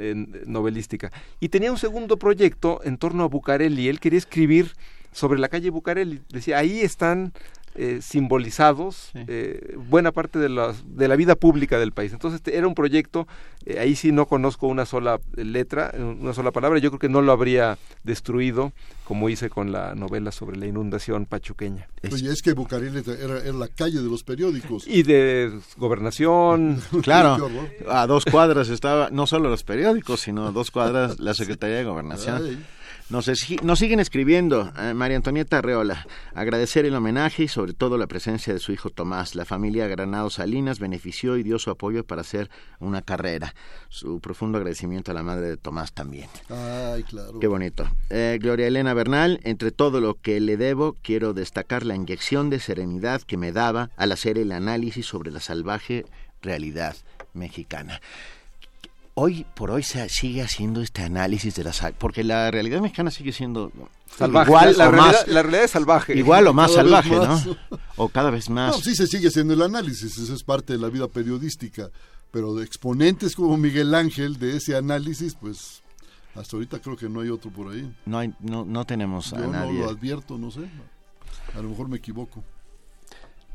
novelística. 0.45 1.13
Y 1.39 1.47
tenía 1.47 1.71
un 1.71 1.77
segundo 1.77 2.17
proyecto 2.17 2.81
en 2.83 2.97
torno 2.97 3.23
a 3.23 3.27
Bucareli. 3.27 3.87
Él 3.87 4.01
quería 4.01 4.19
escribir 4.19 4.73
sobre 5.11 5.39
la 5.39 5.49
calle 5.49 5.69
Bucareli. 5.69 6.21
Decía, 6.29 6.57
ahí 6.57 6.81
están 6.81 7.33
eh, 7.73 7.99
simbolizados 8.01 9.11
eh, 9.13 9.77
buena 9.87 10.11
parte 10.11 10.39
de, 10.39 10.49
las, 10.49 10.83
de 10.93 11.07
la 11.07 11.15
vida 11.15 11.35
pública 11.35 11.79
del 11.79 11.93
país. 11.93 12.11
Entonces 12.11 12.39
este 12.39 12.57
era 12.57 12.67
un 12.67 12.75
proyecto, 12.75 13.29
eh, 13.65 13.79
ahí 13.79 13.95
sí 13.95 14.11
no 14.11 14.25
conozco 14.25 14.67
una 14.67 14.85
sola 14.85 15.21
letra, 15.35 15.93
una 15.97 16.33
sola 16.33 16.51
palabra, 16.51 16.79
yo 16.79 16.89
creo 16.89 16.99
que 16.99 17.07
no 17.07 17.21
lo 17.21 17.31
habría 17.31 17.77
destruido 18.03 18.73
como 19.05 19.29
hice 19.29 19.49
con 19.49 19.71
la 19.71 19.95
novela 19.95 20.33
sobre 20.33 20.57
la 20.57 20.65
inundación 20.65 21.25
pachuqueña. 21.25 21.87
Oye, 22.11 22.29
es 22.29 22.41
que 22.41 22.51
Bucareli 22.51 23.03
era, 23.07 23.39
era, 23.39 23.53
la 23.53 23.69
calle 23.69 24.01
de 24.01 24.09
los 24.09 24.23
periódicos. 24.23 24.85
Y 24.85 25.03
de 25.03 25.57
gobernación. 25.77 26.81
claro, 27.03 27.49
a 27.87 28.05
dos 28.05 28.25
cuadras 28.25 28.67
estaba 28.67 29.09
no 29.11 29.27
solo 29.27 29.49
los 29.49 29.63
periódicos, 29.63 30.19
sino 30.19 30.47
a 30.47 30.51
dos 30.51 30.71
cuadras 30.71 31.21
la 31.21 31.33
Secretaría 31.33 31.77
de 31.77 31.85
Gobernación. 31.85 32.65
Nos, 33.11 33.29
nos, 33.61 33.79
siguen 33.79 33.99
escribiendo, 33.99 34.71
eh, 34.79 34.93
María 34.93 35.17
Antonieta 35.17 35.57
Arreola, 35.57 36.07
agradecer 36.33 36.85
el 36.85 36.95
homenaje 36.95 37.43
y 37.43 37.47
sobre 37.49 37.73
todo 37.73 37.97
la 37.97 38.07
presencia 38.07 38.53
de 38.53 38.59
su 38.61 38.71
hijo 38.71 38.89
Tomás. 38.89 39.35
La 39.35 39.43
familia 39.43 39.85
Granado 39.87 40.29
Salinas 40.29 40.79
benefició 40.79 41.35
y 41.35 41.43
dio 41.43 41.59
su 41.59 41.69
apoyo 41.71 42.05
para 42.05 42.21
hacer 42.21 42.49
una 42.79 43.01
carrera. 43.01 43.53
Su 43.89 44.21
profundo 44.21 44.59
agradecimiento 44.59 45.11
a 45.11 45.13
la 45.13 45.23
madre 45.23 45.47
de 45.47 45.57
Tomás 45.57 45.91
también. 45.91 46.29
Ay, 46.47 47.03
claro. 47.03 47.37
Qué 47.41 47.47
bonito. 47.47 47.85
Eh, 48.09 48.39
Gloria 48.41 48.67
Elena 48.67 48.93
Bernal, 48.93 49.41
entre 49.43 49.71
todo 49.71 49.99
lo 49.99 50.13
que 50.13 50.39
le 50.39 50.55
debo, 50.55 50.95
quiero 51.01 51.33
destacar 51.33 51.85
la 51.85 51.95
inyección 51.95 52.49
de 52.49 52.61
serenidad 52.61 53.23
que 53.23 53.35
me 53.35 53.51
daba 53.51 53.89
al 53.97 54.13
hacer 54.13 54.37
el 54.37 54.53
análisis 54.53 55.05
sobre 55.05 55.31
la 55.31 55.41
salvaje 55.41 56.05
realidad 56.41 56.95
mexicana 57.33 57.99
hoy 59.13 59.45
por 59.55 59.71
hoy 59.71 59.83
se 59.83 60.07
sigue 60.09 60.41
haciendo 60.41 60.81
este 60.81 61.03
análisis 61.03 61.55
de 61.55 61.63
las 61.63 61.81
porque 61.97 62.23
la 62.23 62.49
realidad 62.51 62.81
mexicana 62.81 63.11
sigue 63.11 63.31
siendo 63.31 63.71
salvaje 64.17 64.49
igual 64.49 64.77
la, 64.77 64.87
o 64.87 64.91
realidad, 64.91 65.11
más. 65.13 65.27
la 65.27 65.41
realidad 65.41 65.63
es 65.65 65.71
salvaje. 65.71 66.17
Igual 66.17 66.47
o 66.47 66.53
más 66.53 66.73
salvaje 66.73 67.09
no 67.15 67.41
o 67.97 68.09
cada 68.09 68.31
vez 68.31 68.49
más. 68.49 68.75
no, 68.75 68.81
sí 68.81 68.95
se 68.95 69.07
sigue 69.07 69.27
haciendo 69.27 69.53
el 69.53 69.61
análisis 69.61 70.17
eso 70.17 70.33
es 70.33 70.43
parte 70.43 70.73
de 70.73 70.79
la 70.79 70.89
vida 70.89 71.07
periodística 71.07 71.89
pero 72.31 72.55
de 72.55 72.63
exponentes 72.63 73.35
como 73.35 73.57
Miguel 73.57 73.93
Ángel 73.93 74.39
de 74.39 74.57
ese 74.57 74.75
análisis 74.75 75.35
pues 75.35 75.81
hasta 76.35 76.55
ahorita 76.55 76.79
creo 76.79 76.95
que 76.95 77.09
no 77.09 77.19
hay 77.19 77.29
otro 77.29 77.51
por 77.51 77.73
ahí. 77.73 77.93
No 78.05 78.17
hay 78.17 78.33
no 78.39 78.63
no 78.63 78.85
tenemos 78.85 79.33
a 79.33 79.39
nadie 79.39 79.73
no 79.79 79.85
lo 79.85 79.89
advierto 79.89 80.37
no 80.37 80.51
sé 80.51 80.61
a 81.53 81.61
lo 81.61 81.69
mejor 81.69 81.89
me 81.89 81.97
equivoco 81.97 82.43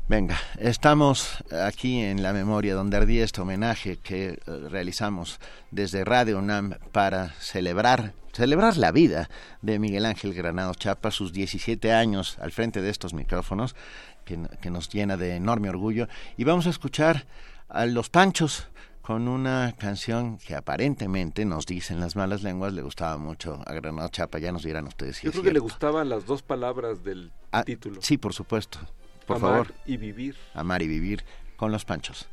Venga, 0.09 0.37
estamos 0.57 1.43
aquí 1.51 1.99
en 1.99 2.23
la 2.23 2.31
memoria 2.31 2.75
donde 2.75 2.95
ardía 2.95 3.25
este 3.25 3.41
homenaje 3.41 3.97
que 3.97 4.29
eh, 4.29 4.39
realizamos 4.69 5.37
desde 5.69 6.05
Radio 6.05 6.39
UNAM 6.39 6.75
para 6.93 7.31
celebrar 7.41 8.13
celebrar 8.31 8.77
la 8.77 8.93
vida 8.93 9.29
de 9.61 9.79
Miguel 9.79 10.05
Ángel 10.05 10.33
Granado 10.33 10.73
Chapa, 10.75 11.11
sus 11.11 11.33
17 11.33 11.91
años 11.91 12.37
al 12.39 12.53
frente 12.53 12.81
de 12.81 12.89
estos 12.89 13.13
micrófonos, 13.13 13.75
que, 14.23 14.39
que 14.61 14.69
nos 14.69 14.87
llena 14.87 15.17
de 15.17 15.35
enorme 15.35 15.69
orgullo. 15.69 16.07
Y 16.37 16.45
vamos 16.45 16.67
a 16.67 16.69
escuchar 16.69 17.25
a 17.67 17.85
Los 17.85 18.09
Panchos 18.09 18.69
con 19.01 19.27
una 19.27 19.73
canción 19.77 20.37
que 20.37 20.55
aparentemente 20.55 21.43
nos 21.43 21.65
dicen 21.65 21.99
las 21.99 22.15
malas 22.15 22.43
lenguas 22.43 22.71
le 22.71 22.81
gustaba 22.81 23.17
mucho 23.17 23.61
a 23.65 23.73
Granado 23.73 24.07
Chapa, 24.07 24.39
ya 24.39 24.53
nos 24.53 24.63
dirán 24.63 24.87
ustedes. 24.87 25.17
Si 25.17 25.25
Yo 25.25 25.31
creo 25.31 25.43
que 25.43 25.53
le 25.53 25.59
gustaban 25.59 26.07
las 26.07 26.25
dos 26.25 26.43
palabras 26.43 27.03
del 27.03 27.33
ah, 27.51 27.63
título. 27.63 28.01
Sí, 28.01 28.17
por 28.17 28.33
supuesto. 28.33 28.79
Por 29.27 29.37
Amar 29.37 29.51
favor. 29.51 29.73
y 29.85 29.97
vivir. 29.97 30.35
Amar 30.55 30.81
y 30.81 30.87
vivir 30.87 31.23
con 31.55 31.71
los 31.71 31.85
panchos. 31.85 32.27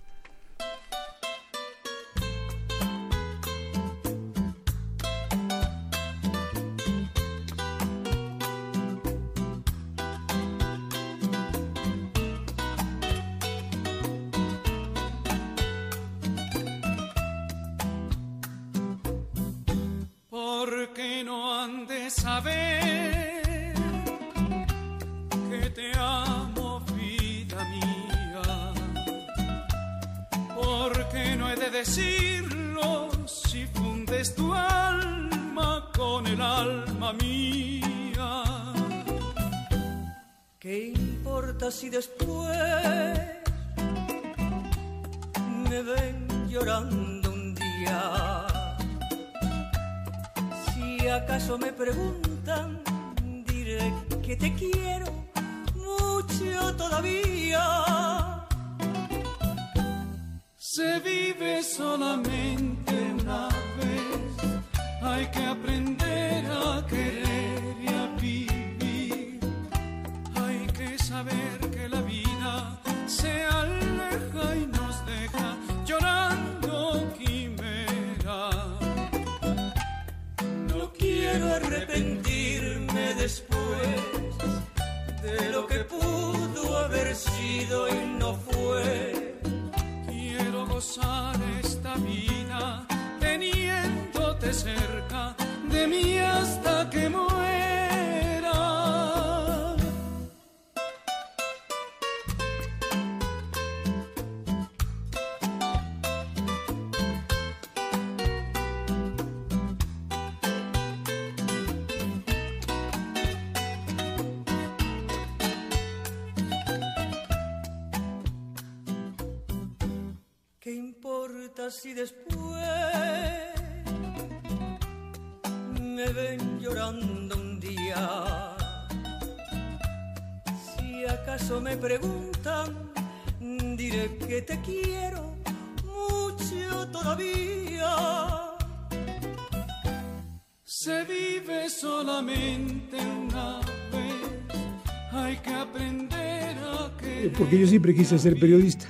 Siempre 147.85 148.03
quise 148.03 148.19
ser 148.19 148.41
periodista. 148.41 148.89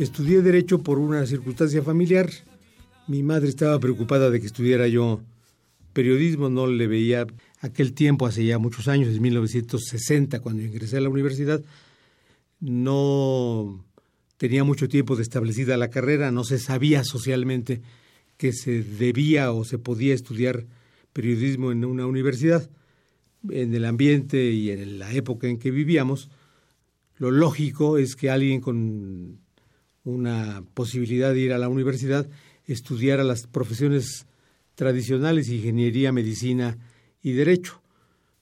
Estudié 0.00 0.42
Derecho 0.42 0.82
por 0.82 0.98
una 0.98 1.24
circunstancia 1.26 1.80
familiar. 1.84 2.28
Mi 3.06 3.22
madre 3.22 3.48
estaba 3.48 3.78
preocupada 3.78 4.30
de 4.30 4.40
que 4.40 4.46
estudiara 4.46 4.88
yo 4.88 5.20
periodismo, 5.92 6.50
no 6.50 6.66
le 6.66 6.88
veía 6.88 7.24
aquel 7.60 7.92
tiempo, 7.92 8.26
hace 8.26 8.44
ya 8.44 8.58
muchos 8.58 8.88
años, 8.88 9.14
en 9.14 9.22
1960, 9.22 10.40
cuando 10.40 10.64
ingresé 10.64 10.96
a 10.96 11.02
la 11.02 11.08
universidad, 11.08 11.62
no 12.58 13.84
tenía 14.38 14.64
mucho 14.64 14.88
tiempo 14.88 15.14
de 15.14 15.22
establecida 15.22 15.76
la 15.76 15.90
carrera, 15.90 16.32
no 16.32 16.42
se 16.42 16.58
sabía 16.58 17.04
socialmente 17.04 17.80
que 18.38 18.52
se 18.52 18.82
debía 18.82 19.52
o 19.52 19.62
se 19.62 19.78
podía 19.78 20.14
estudiar 20.14 20.66
periodismo 21.12 21.70
en 21.70 21.84
una 21.84 22.06
universidad. 22.06 22.68
En 23.48 23.72
el 23.72 23.84
ambiente 23.84 24.50
y 24.50 24.72
en 24.72 24.98
la 24.98 25.12
época 25.12 25.46
en 25.46 25.60
que 25.60 25.70
vivíamos, 25.70 26.28
lo 27.18 27.30
lógico 27.30 27.98
es 27.98 28.16
que 28.16 28.30
alguien 28.30 28.60
con 28.60 29.38
una 30.04 30.64
posibilidad 30.74 31.32
de 31.32 31.40
ir 31.40 31.52
a 31.52 31.58
la 31.58 31.68
universidad, 31.68 32.28
estudiar 32.66 33.20
a 33.20 33.24
las 33.24 33.46
profesiones 33.46 34.26
tradicionales, 34.74 35.48
ingeniería, 35.48 36.12
medicina 36.12 36.78
y 37.22 37.32
derecho. 37.32 37.80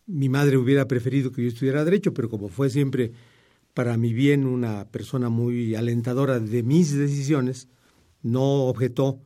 Mi 0.06 0.28
madre 0.28 0.58
hubiera 0.58 0.86
preferido 0.86 1.32
que 1.32 1.42
yo 1.42 1.48
estudiara 1.48 1.84
derecho, 1.84 2.12
pero 2.12 2.28
como 2.28 2.48
fue 2.48 2.68
siempre 2.68 3.12
para 3.72 3.96
mi 3.96 4.12
bien, 4.12 4.46
una 4.46 4.86
persona 4.90 5.28
muy 5.28 5.74
alentadora 5.74 6.38
de 6.38 6.62
mis 6.62 6.94
decisiones, 6.94 7.68
no 8.22 8.66
objetó 8.66 9.20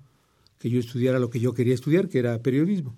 que 0.59 0.71
yo 0.71 0.81
estudiara 0.81 1.19
lo 1.19 1.31
que 1.31 1.41
yo 1.41 1.55
quería 1.55 1.75
estudiar, 1.75 2.09
que 2.09 2.19
era 2.19 2.43
periodismo. 2.43 2.97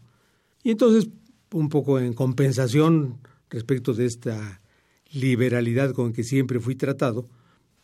Y 0.63 0.71
entonces, 0.71 1.11
un 1.53 1.69
poco 1.69 1.99
en 1.99 2.13
compensación 2.13 3.19
respecto 3.51 3.95
de 3.95 4.07
esta 4.07 4.60
liberalidad 5.13 5.93
con 5.93 6.13
que 6.13 6.25
siempre 6.25 6.61
fui 6.61 6.75
tratado, 6.75 7.27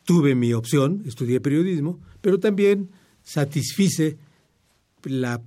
tuve 0.04 0.34
mi 0.34 0.52
opción, 0.52 1.02
estudié 1.06 1.40
periodismo, 1.40 2.00
pero 2.20 2.38
también 2.38 2.90
satisfice 3.22 4.16
la 5.02 5.42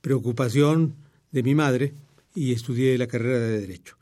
preocupación 0.00 0.94
de 1.32 1.42
mi 1.42 1.54
madre 1.54 1.94
y 2.34 2.52
estudié 2.52 2.96
la 2.98 3.06
carrera 3.06 3.38
de 3.38 3.60
Derecho. 3.60 3.96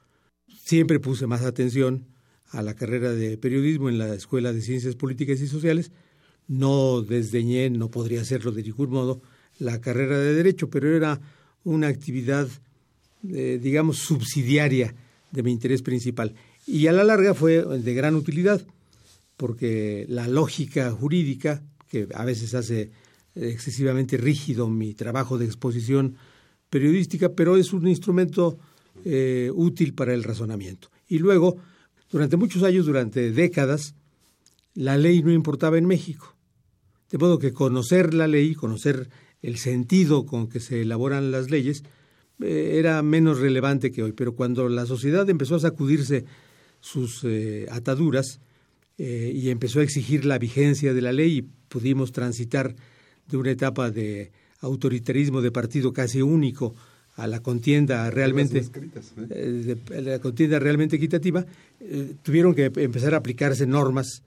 Siempre 0.64 0.98
puse 0.98 1.26
más 1.26 1.42
atención 1.42 2.06
a 2.50 2.62
la 2.62 2.74
carrera 2.74 3.12
de 3.12 3.38
periodismo 3.38 3.88
en 3.88 3.98
la 3.98 4.14
Escuela 4.14 4.52
de 4.52 4.62
Ciencias 4.62 4.96
Políticas 4.96 5.40
y 5.40 5.46
Sociales. 5.46 5.92
No 6.46 7.02
desdeñé, 7.02 7.70
no 7.70 7.90
podría 7.90 8.20
hacerlo 8.20 8.52
de 8.52 8.62
ningún 8.62 8.90
modo, 8.90 9.22
la 9.58 9.80
carrera 9.80 10.18
de 10.18 10.34
Derecho, 10.34 10.68
pero 10.68 10.94
era 10.94 11.20
una 11.64 11.88
actividad, 11.88 12.48
eh, 13.28 13.58
digamos, 13.62 13.98
subsidiaria 13.98 14.94
de 15.30 15.42
mi 15.42 15.52
interés 15.52 15.82
principal. 15.82 16.34
Y 16.66 16.86
a 16.86 16.92
la 16.92 17.04
larga 17.04 17.34
fue 17.34 17.62
de 17.62 17.94
gran 17.94 18.14
utilidad, 18.14 18.64
porque 19.36 20.06
la 20.08 20.28
lógica 20.28 20.90
jurídica, 20.90 21.62
que 21.88 22.08
a 22.14 22.24
veces 22.24 22.54
hace 22.54 22.90
excesivamente 23.34 24.16
rígido 24.16 24.68
mi 24.68 24.94
trabajo 24.94 25.38
de 25.38 25.44
exposición 25.46 26.16
periodística, 26.70 27.30
pero 27.30 27.56
es 27.56 27.72
un 27.72 27.86
instrumento 27.86 28.58
eh, 29.04 29.50
útil 29.54 29.94
para 29.94 30.14
el 30.14 30.24
razonamiento. 30.24 30.88
Y 31.08 31.18
luego, 31.18 31.56
durante 32.10 32.36
muchos 32.36 32.62
años, 32.62 32.86
durante 32.86 33.30
décadas, 33.30 33.94
la 34.74 34.96
ley 34.96 35.22
no 35.22 35.32
importaba 35.32 35.78
en 35.78 35.86
México. 35.86 36.34
De 37.10 37.18
modo 37.18 37.38
que 37.38 37.52
conocer 37.52 38.14
la 38.14 38.26
ley, 38.26 38.54
conocer 38.54 39.08
el 39.42 39.58
sentido 39.58 40.26
con 40.26 40.48
que 40.48 40.58
se 40.58 40.82
elaboran 40.82 41.30
las 41.30 41.50
leyes, 41.50 41.84
eh, 42.40 42.76
era 42.78 43.02
menos 43.02 43.38
relevante 43.38 43.92
que 43.92 44.02
hoy. 44.02 44.12
Pero 44.12 44.34
cuando 44.34 44.68
la 44.68 44.86
sociedad 44.86 45.28
empezó 45.28 45.56
a 45.56 45.60
sacudirse 45.60 46.24
sus 46.84 47.24
eh, 47.24 47.66
ataduras 47.70 48.40
eh, 48.98 49.32
y 49.34 49.48
empezó 49.48 49.80
a 49.80 49.82
exigir 49.82 50.26
la 50.26 50.38
vigencia 50.38 50.92
de 50.92 51.00
la 51.00 51.12
ley 51.12 51.38
y 51.38 51.42
pudimos 51.42 52.12
transitar 52.12 52.76
de 53.26 53.36
una 53.38 53.52
etapa 53.52 53.90
de 53.90 54.32
autoritarismo 54.60 55.40
de 55.40 55.50
partido 55.50 55.94
casi 55.94 56.20
único 56.20 56.74
a 57.16 57.26
la 57.26 57.40
contienda 57.40 58.10
realmente 58.10 58.62
la 59.88 60.18
contienda 60.18 60.58
realmente 60.58 60.96
equitativa 60.96 61.46
tuvieron 62.22 62.54
que 62.54 62.70
empezar 62.76 63.14
a 63.14 63.18
aplicarse 63.18 63.66
normas 63.66 64.22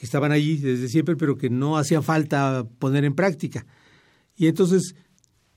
que 0.00 0.06
estaban 0.06 0.32
allí 0.32 0.56
desde 0.56 0.88
siempre 0.88 1.16
pero 1.16 1.36
que 1.36 1.50
no 1.50 1.76
hacía 1.76 2.00
falta 2.00 2.66
poner 2.78 3.04
en 3.04 3.14
práctica. 3.14 3.66
Y 4.34 4.46
entonces 4.46 4.94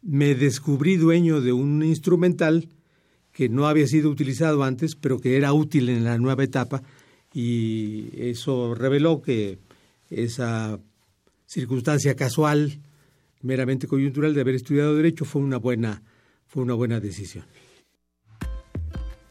me 0.01 0.35
descubrí 0.35 0.97
dueño 0.97 1.39
de 1.39 1.53
un 1.53 1.81
instrumental 1.83 2.67
que 3.33 3.49
no 3.49 3.67
había 3.67 3.87
sido 3.87 4.09
utilizado 4.09 4.63
antes, 4.63 4.95
pero 4.95 5.19
que 5.19 5.35
era 5.35 5.51
útil 5.51 5.89
en 5.89 6.03
la 6.03 6.17
nueva 6.17 6.43
etapa, 6.43 6.83
y 7.33 8.09
eso 8.15 8.75
reveló 8.75 9.21
que 9.21 9.57
esa 10.09 10.79
circunstancia 11.47 12.15
casual, 12.15 12.79
meramente 13.41 13.87
coyuntural 13.87 14.33
de 14.33 14.41
haber 14.41 14.55
estudiado 14.55 14.95
derecho 14.95 15.25
fue 15.25 15.41
una 15.41 15.57
buena 15.57 16.01
fue 16.47 16.61
una 16.61 16.75
buena 16.75 16.99
decisión. 16.99 17.45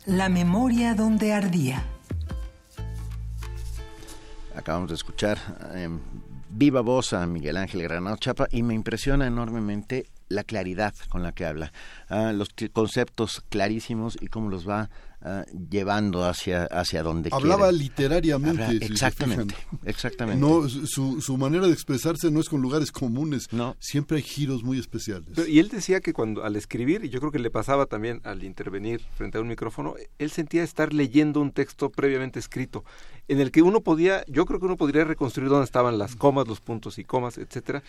La 0.07 0.29
memoria 0.29 0.97
donde 0.97 1.33
ardía. 1.33 1.85
Acabamos 4.57 4.89
de 4.89 4.97
escuchar 4.97 5.39
em, 5.73 6.01
viva 6.51 6.81
voz 6.81 7.13
a 7.13 7.25
Miguel 7.27 7.57
Ángel 7.57 7.83
Granado 7.83 8.17
Chapa 8.17 8.49
y 8.51 8.65
me 8.65 8.75
impresiona 8.75 9.29
enormemente 9.29 10.07
la 10.33 10.45
claridad 10.45 10.95
con 11.09 11.23
la 11.23 11.33
que 11.33 11.47
habla, 11.47 11.73
ah, 12.09 12.33
los 12.33 12.49
conceptos 12.73 13.43
clarísimos 13.49 14.17
y 14.21 14.29
cómo 14.29 14.49
los 14.49 14.69
va 14.69 14.91
Ah, 15.25 15.45
llevando 15.71 16.25
hacia, 16.25 16.65
hacia 16.65 17.05
donde 17.05 17.31
Hablaba 17.33 17.71
literariamente. 17.71 18.85
exactamente, 18.85 19.55
exactamente. 19.85 20.41
No, 20.41 20.69
su, 20.69 21.21
su 21.21 21.37
manera 21.37 21.69
de 21.69 21.73
expresarse 21.73 22.29
no 22.33 22.41
es 22.41 22.49
con 22.49 22.61
lugares 22.61 22.91
comunes. 22.91 23.47
No. 23.53 23.77
Siempre 23.79 24.17
hay 24.17 24.25
giros 24.25 24.65
muy 24.65 24.81
especiales. 24.81 25.29
y 25.47 25.61
él 25.61 25.69
decía 25.69 26.01
que 26.01 26.13
cuando 26.13 26.43
al 26.45 26.57
escribir, 26.57 27.05
y 27.05 27.09
yo 27.09 27.21
creo 27.21 27.31
que 27.31 27.39
le 27.39 27.51
pasaba 27.51 27.87
también 27.87 28.21
al 28.25 28.43
intervenir 28.43 29.01
frente 29.15 29.39
a 29.39 29.41
un 29.41 29.47
micrófono, 29.47 29.95
él 30.19 30.31
sentía 30.33 30.65
estar 30.65 30.93
leyendo 30.93 31.41
un 31.41 31.53
texto 31.53 31.91
previamente 31.91 32.41
escrito, 32.41 32.85
en 33.29 33.41
el 33.41 33.53
que 33.53 33.63
uno 33.63 33.81
podía, 33.81 34.25
yo 34.27 34.45
creo 34.45 34.59
que 34.59 34.67
uno 34.67 34.77
podría 34.77 35.05
reconstruir 35.05 35.49
dónde 35.49 35.65
estaban 35.65 35.99
las 35.99 36.17
comas, 36.17 36.49
los 36.49 36.61
puntos 36.61 36.99
y 36.99 37.05
comas, 37.05 37.39
etcétera. 37.39 37.83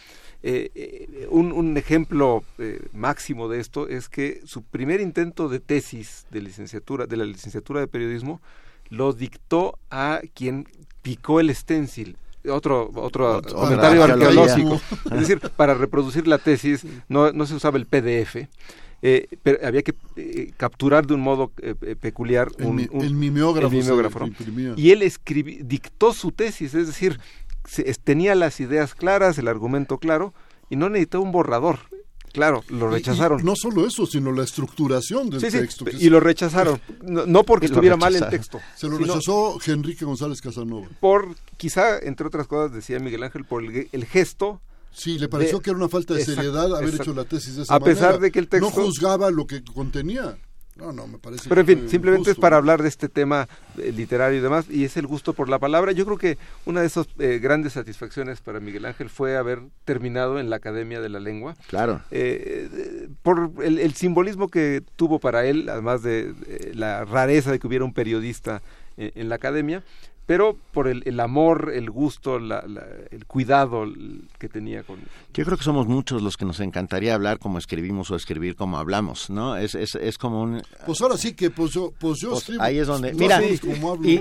Eh, 0.43 0.69
eh, 0.75 1.27
un, 1.31 1.51
un, 1.51 1.75
ejemplo 1.77 2.43
eh, 2.59 2.79
máximo 2.93 3.49
de 3.49 3.59
esto 3.59 3.87
es 3.87 4.07
que 4.07 4.41
su 4.45 4.61
primer 4.63 5.01
intento 5.01 5.49
de 5.49 5.59
tesis 5.59 6.27
de 6.29 6.41
licenciatura, 6.41 7.07
de 7.07 7.17
la 7.17 7.22
licenciatura 7.25 7.79
de 7.79 7.87
periodismo 7.87 8.41
lo 8.89 9.13
dictó 9.13 9.79
a 9.89 10.21
quien 10.33 10.67
picó 11.01 11.39
el 11.39 11.53
stencil 11.53 12.17
otro 12.49 12.91
otro, 12.95 13.41
comentario 13.41 14.03
arqueológico. 14.03 14.81
Es 15.05 15.19
decir 15.19 15.39
para 15.55 15.73
reproducir 15.73 16.27
la 16.27 16.37
tesis 16.37 16.85
no, 17.07 17.31
no 17.31 17.45
se 17.45 17.55
usaba 17.55 17.77
el 17.77 17.85
PDF 17.85 18.47
eh, 19.05 19.27
pero 19.43 19.65
había 19.67 19.81
que 19.81 19.93
eh, 20.15 20.51
capturar 20.55 21.05
de 21.05 21.13
un 21.13 21.21
modo 21.21 21.51
eh, 21.61 21.75
peculiar 21.99 22.49
un, 22.59 22.79
el, 22.79 23.13
mimeógrafo, 23.13 24.29
y 24.77 24.91
él 24.91 25.01
escribió, 25.01 25.57
dictó 25.61 26.13
su 26.13 26.31
tesis 26.31 26.73
es 26.73 26.87
decir 26.87 27.19
tenía 28.05 28.33
las 28.33 28.61
ideas 28.61 28.95
claras 28.95 29.37
el 29.37 29.49
argumento 29.49 29.97
claro 29.97 30.33
y 30.69 30.77
no 30.77 30.89
necesitó 30.89 31.21
un 31.21 31.33
borrador 31.33 31.79
Claro, 32.33 32.63
lo 32.69 32.89
rechazaron. 32.89 33.45
no 33.45 33.55
solo 33.55 33.85
eso, 33.85 34.07
sino 34.07 34.31
la 34.31 34.43
estructuración 34.43 35.29
del 35.29 35.39
texto. 35.39 35.85
y 35.97 36.09
lo 36.09 36.19
rechazaron. 36.19 36.81
No, 37.03 37.43
porque 37.43 37.67
estuviera 37.67 37.95
mal 37.95 38.15
el 38.15 38.27
texto. 38.29 38.59
Se 38.75 38.87
lo 38.87 38.97
rechazó 38.97 39.57
Enrique 39.67 40.03
González 40.03 40.41
Casanova. 40.41 40.87
Por, 40.99 41.35
quizá, 41.57 41.99
entre 41.99 42.27
otras 42.27 42.47
cosas, 42.47 42.73
decía 42.73 42.99
Miguel 42.99 43.23
Ángel, 43.23 43.45
por 43.45 43.63
el, 43.63 44.05
gesto 44.05 44.61
Sí, 44.91 45.17
le 45.17 45.27
pareció 45.27 45.59
que 45.59 45.71
era 45.71 45.77
una 45.77 45.89
falta 45.89 46.13
de 46.13 46.23
seriedad 46.23 46.75
haber 46.75 46.95
hecho 46.95 47.13
la 47.13 47.25
tesis 47.25 47.55
de 47.55 47.63
esa 47.63 47.75
A 47.75 47.79
pesar 47.79 48.19
de 48.19 48.31
que 48.31 48.39
el 48.39 48.47
texto... 48.47 48.67
No 48.67 48.71
juzgaba 48.71 49.31
lo 49.31 49.47
que 49.47 49.63
contenía. 49.63 50.37
No, 50.75 50.91
no, 50.91 51.05
me 51.07 51.19
parece. 51.19 51.47
Pero 51.49 51.61
en 51.61 51.67
fin, 51.67 51.89
simplemente 51.89 52.31
es 52.31 52.37
para 52.37 52.57
hablar 52.57 52.81
de 52.81 52.89
este 52.89 53.07
tema 53.07 53.47
eh, 53.77 53.91
literario 53.91 54.39
y 54.39 54.41
demás, 54.41 54.65
y 54.69 54.85
es 54.85 54.97
el 54.97 55.05
gusto 55.05 55.33
por 55.33 55.47
la 55.47 55.59
palabra. 55.59 55.91
Yo 55.91 56.05
creo 56.05 56.17
que 56.17 56.37
una 56.65 56.81
de 56.81 56.87
esas 56.87 57.07
eh, 57.19 57.39
grandes 57.41 57.73
satisfacciones 57.73 58.41
para 58.41 58.59
Miguel 58.59 58.85
Ángel 58.85 59.09
fue 59.09 59.37
haber 59.37 59.59
terminado 59.85 60.39
en 60.39 60.49
la 60.49 60.55
Academia 60.55 60.99
de 60.99 61.09
la 61.09 61.19
Lengua. 61.19 61.55
Claro. 61.67 62.01
Eh, 62.09 63.07
por 63.21 63.51
el, 63.63 63.93
simbolismo 63.93 64.47
que 64.47 64.81
tuvo 64.95 65.19
para 65.19 65.45
él, 65.45 65.69
además 65.69 66.01
de 66.01 66.33
la 66.73 67.05
rareza 67.05 67.51
de 67.51 67.59
que 67.59 67.67
hubiera 67.67 67.85
un 67.85 67.93
periodista 67.93 68.61
en 68.97 69.29
la 69.29 69.35
Academia, 69.35 69.83
pero 70.25 70.57
por 70.71 70.87
el, 70.87 71.03
el 71.05 71.19
amor, 71.19 71.71
el 71.73 71.89
gusto, 71.89 72.39
la, 72.39 72.63
el 73.11 73.25
cuidado 73.25 73.85
que 74.39 74.47
tenía 74.47 74.83
con... 74.83 74.99
Yo 75.33 75.43
creo 75.43 75.57
que 75.57 75.63
somos 75.63 75.87
muchos 75.87 76.21
los 76.21 76.37
que 76.37 76.45
nos 76.45 76.59
encantaría 76.59 77.13
hablar 77.13 77.39
como 77.39 77.57
escribimos 77.57 78.09
o 78.11 78.15
escribir 78.15 78.55
como 78.55 78.77
hablamos, 78.77 79.29
¿no? 79.29 79.57
Es, 79.57 79.75
es, 79.75 79.95
es 79.95 80.17
como 80.17 80.41
un... 80.41 80.61
Pues 80.85 81.01
ahora 81.01 81.17
sí 81.17 81.33
que 81.33 81.49
pues 81.49 81.71
yo, 81.71 81.93
pues 81.99 82.19
yo 82.19 82.31
pues 82.31 82.51
Ahí 82.59 82.77
es 82.77 82.87
donde... 82.87 83.13
Mira, 83.13 83.41
y, 83.43 83.59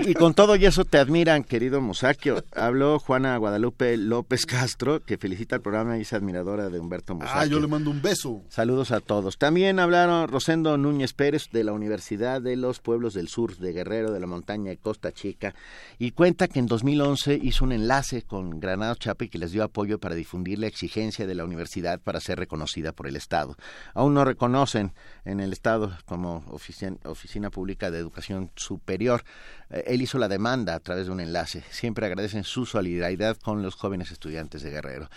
y, 0.09 0.13
con 0.13 0.33
todo 0.33 0.55
y 0.55 0.65
eso 0.65 0.83
te 0.83 0.97
admiran, 0.97 1.43
querido 1.43 1.79
Mosaquio. 1.79 2.43
Habló 2.53 2.99
Juana 2.99 3.37
Guadalupe 3.37 3.95
López 3.97 4.45
Castro, 4.45 5.01
que 5.01 5.17
felicita 5.17 5.55
el 5.55 5.61
programa 5.61 5.97
y 5.97 6.01
es 6.01 6.13
admiradora 6.13 6.69
de 6.69 6.79
Humberto 6.79 7.15
Mosaquio. 7.15 7.39
Ah, 7.39 7.45
yo 7.45 7.59
le 7.59 7.67
mando 7.67 7.89
un 7.89 8.01
beso. 8.01 8.41
Saludos 8.49 8.91
a 8.91 8.99
todos. 8.99 9.37
También 9.37 9.79
hablaron 9.79 10.27
Rosendo 10.27 10.77
Núñez 10.77 11.13
Pérez 11.13 11.49
de 11.51 11.63
la 11.63 11.71
Universidad 11.71 12.41
de 12.41 12.57
los 12.57 12.79
Pueblos 12.79 13.13
del 13.13 13.29
Sur 13.29 13.57
de 13.57 13.71
Guerrero, 13.71 14.11
de 14.11 14.19
la 14.19 14.27
Montaña 14.27 14.69
de 14.69 14.77
Costa 14.77 15.13
Chica 15.13 15.55
y 15.99 16.11
cuenta 16.11 16.47
que 16.47 16.59
en 16.59 16.67
2011 16.67 17.39
hizo 17.41 17.65
un 17.65 17.71
enlace 17.71 18.23
con 18.23 18.59
Granado 18.59 18.95
Chapa 18.95 19.25
y 19.25 19.29
que 19.29 19.37
les 19.37 19.51
dio 19.51 19.63
apoyo 19.63 19.99
para 19.99 20.15
difundir 20.15 20.59
la 20.59 20.67
exigencia 20.67 21.27
de 21.27 21.35
la 21.35 21.43
universidad 21.43 21.99
para 21.99 22.19
ser 22.19 22.39
reconocida 22.39 22.91
por 22.91 23.07
el 23.07 23.15
Estado. 23.15 23.55
Aún 23.93 24.13
no 24.13 24.25
reconocen 24.25 24.93
en 25.25 25.39
el 25.39 25.53
Estado 25.53 25.97
como 26.05 26.43
oficina, 26.49 27.49
Pública 27.49 27.91
de 27.91 27.99
Educación 27.99 28.51
Superior. 28.55 29.23
Eh, 29.69 29.83
él 29.87 30.01
hizo 30.01 30.17
la 30.17 30.27
demanda 30.27 30.75
a 30.75 30.79
través 30.79 31.05
de 31.07 31.11
un 31.11 31.19
enlace. 31.19 31.63
Siempre 31.69 32.05
agradecen 32.05 32.43
su 32.43 32.65
solidaridad 32.65 33.37
con 33.37 33.61
los 33.61 33.75
jóvenes 33.75 34.11
estudiantes 34.11 34.61
de 34.61 34.71
Guerrero. 34.71 35.09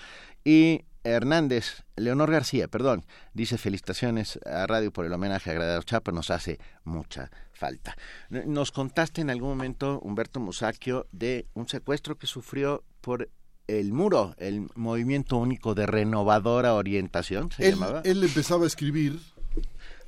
Y 0.44 0.84
Hernández, 1.02 1.84
Leonor 1.96 2.30
García, 2.30 2.68
perdón, 2.68 3.04
dice 3.32 3.58
felicitaciones 3.58 4.38
a 4.44 4.66
Radio 4.66 4.92
por 4.92 5.06
el 5.06 5.12
homenaje 5.12 5.50
a 5.50 5.54
Granado 5.54 5.82
Chapa, 5.82 6.12
nos 6.12 6.30
hace 6.30 6.58
mucha 6.84 7.30
falta. 7.56 7.96
Nos 8.30 8.70
contaste 8.72 9.20
en 9.20 9.30
algún 9.30 9.50
momento, 9.50 10.00
Humberto 10.00 10.40
Musacchio, 10.40 11.06
de 11.12 11.46
un 11.54 11.68
secuestro 11.68 12.16
que 12.16 12.26
sufrió 12.26 12.84
por 13.00 13.28
el 13.66 13.92
muro, 13.92 14.34
el 14.38 14.68
movimiento 14.74 15.36
único 15.36 15.74
de 15.74 15.86
renovadora 15.86 16.74
orientación, 16.74 17.50
se 17.50 17.66
él, 17.66 17.74
llamaba. 17.74 18.02
Él 18.04 18.22
empezaba 18.22 18.64
a 18.64 18.66
escribir 18.68 19.18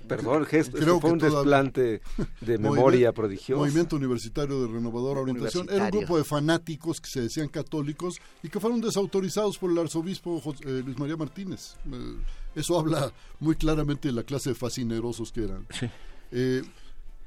perdón, 0.08 0.46
gesto, 0.46 0.78
Creo 0.78 1.00
fue 1.00 1.12
un 1.12 1.18
desplante 1.18 2.00
de 2.40 2.58
memoria 2.58 3.12
prodigioso. 3.12 3.60
Movimiento 3.60 3.96
Universitario 3.96 4.62
de 4.62 4.72
Renovadora 4.72 5.20
Orientación 5.20 5.68
era 5.70 5.84
un 5.84 5.90
grupo 5.90 6.16
de 6.16 6.24
fanáticos 6.24 7.00
que 7.00 7.08
se 7.08 7.20
decían 7.20 7.48
católicos 7.48 8.20
y 8.42 8.48
que 8.48 8.58
fueron 8.58 8.80
desautorizados 8.80 9.58
por 9.58 9.70
el 9.70 9.78
arzobispo 9.78 10.42
eh, 10.64 10.82
Luis 10.84 10.98
María 10.98 11.16
Martínez. 11.16 11.76
Eh, 11.92 12.16
eso 12.54 12.78
habla 12.78 13.12
muy 13.38 13.54
claramente 13.54 14.08
de 14.08 14.14
la 14.14 14.24
clase 14.24 14.50
de 14.50 14.54
fascinerosos 14.54 15.30
que 15.30 15.44
eran. 15.44 15.66
Eh, 16.30 16.62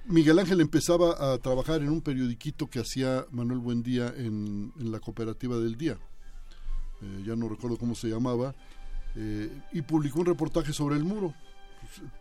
Miguel 0.05 0.39
Ángel 0.39 0.61
empezaba 0.61 1.33
a 1.33 1.37
trabajar 1.37 1.81
en 1.81 1.89
un 1.89 2.01
periodiquito 2.01 2.69
que 2.69 2.79
hacía 2.79 3.25
Manuel 3.31 3.59
Buendía 3.59 4.13
en, 4.15 4.73
la 4.77 4.99
cooperativa 4.99 5.57
del 5.57 5.77
día. 5.77 5.97
ya 7.25 7.35
no 7.35 7.47
recuerdo 7.47 7.77
cómo 7.77 7.95
se 7.95 8.09
llamaba 8.09 8.55
eh, 9.15 9.51
y 9.73 9.81
publicó 9.81 10.19
un 10.19 10.25
reportaje 10.25 10.73
sobre 10.73 10.95
el 10.95 11.03
muro. 11.03 11.33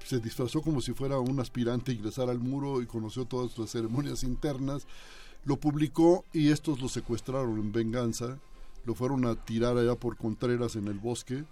Se 0.05 0.19
disfrazó 0.19 0.63
como 0.63 0.81
si 0.81 0.93
fuera 0.93 1.19
un 1.19 1.39
aspirante 1.39 1.93
a 1.93 1.95
ingresar 1.95 2.29
al 2.29 2.39
muro 2.39 2.83
y 2.83 2.87
conoció 2.87 3.25
todas 3.25 3.57
las 3.59 3.71
ceremonias 3.71 4.25
internas. 4.25 4.87
Lo 5.45 5.59
publicó 5.59 6.25
y 6.33 6.51
estos 6.51 6.81
lo 6.81 6.89
secuestraron 6.89 7.59
en 7.59 7.73
venganza. 7.73 8.39
Lo 8.85 8.95
fueron 8.95 9.27
a 9.27 9.37
tirar 9.37 9.77
allá 9.77 9.95
por 9.95 10.17
Contreras 10.17 10.77
en 10.77 10.89
el 10.89 10.99
bosque, 10.99 11.45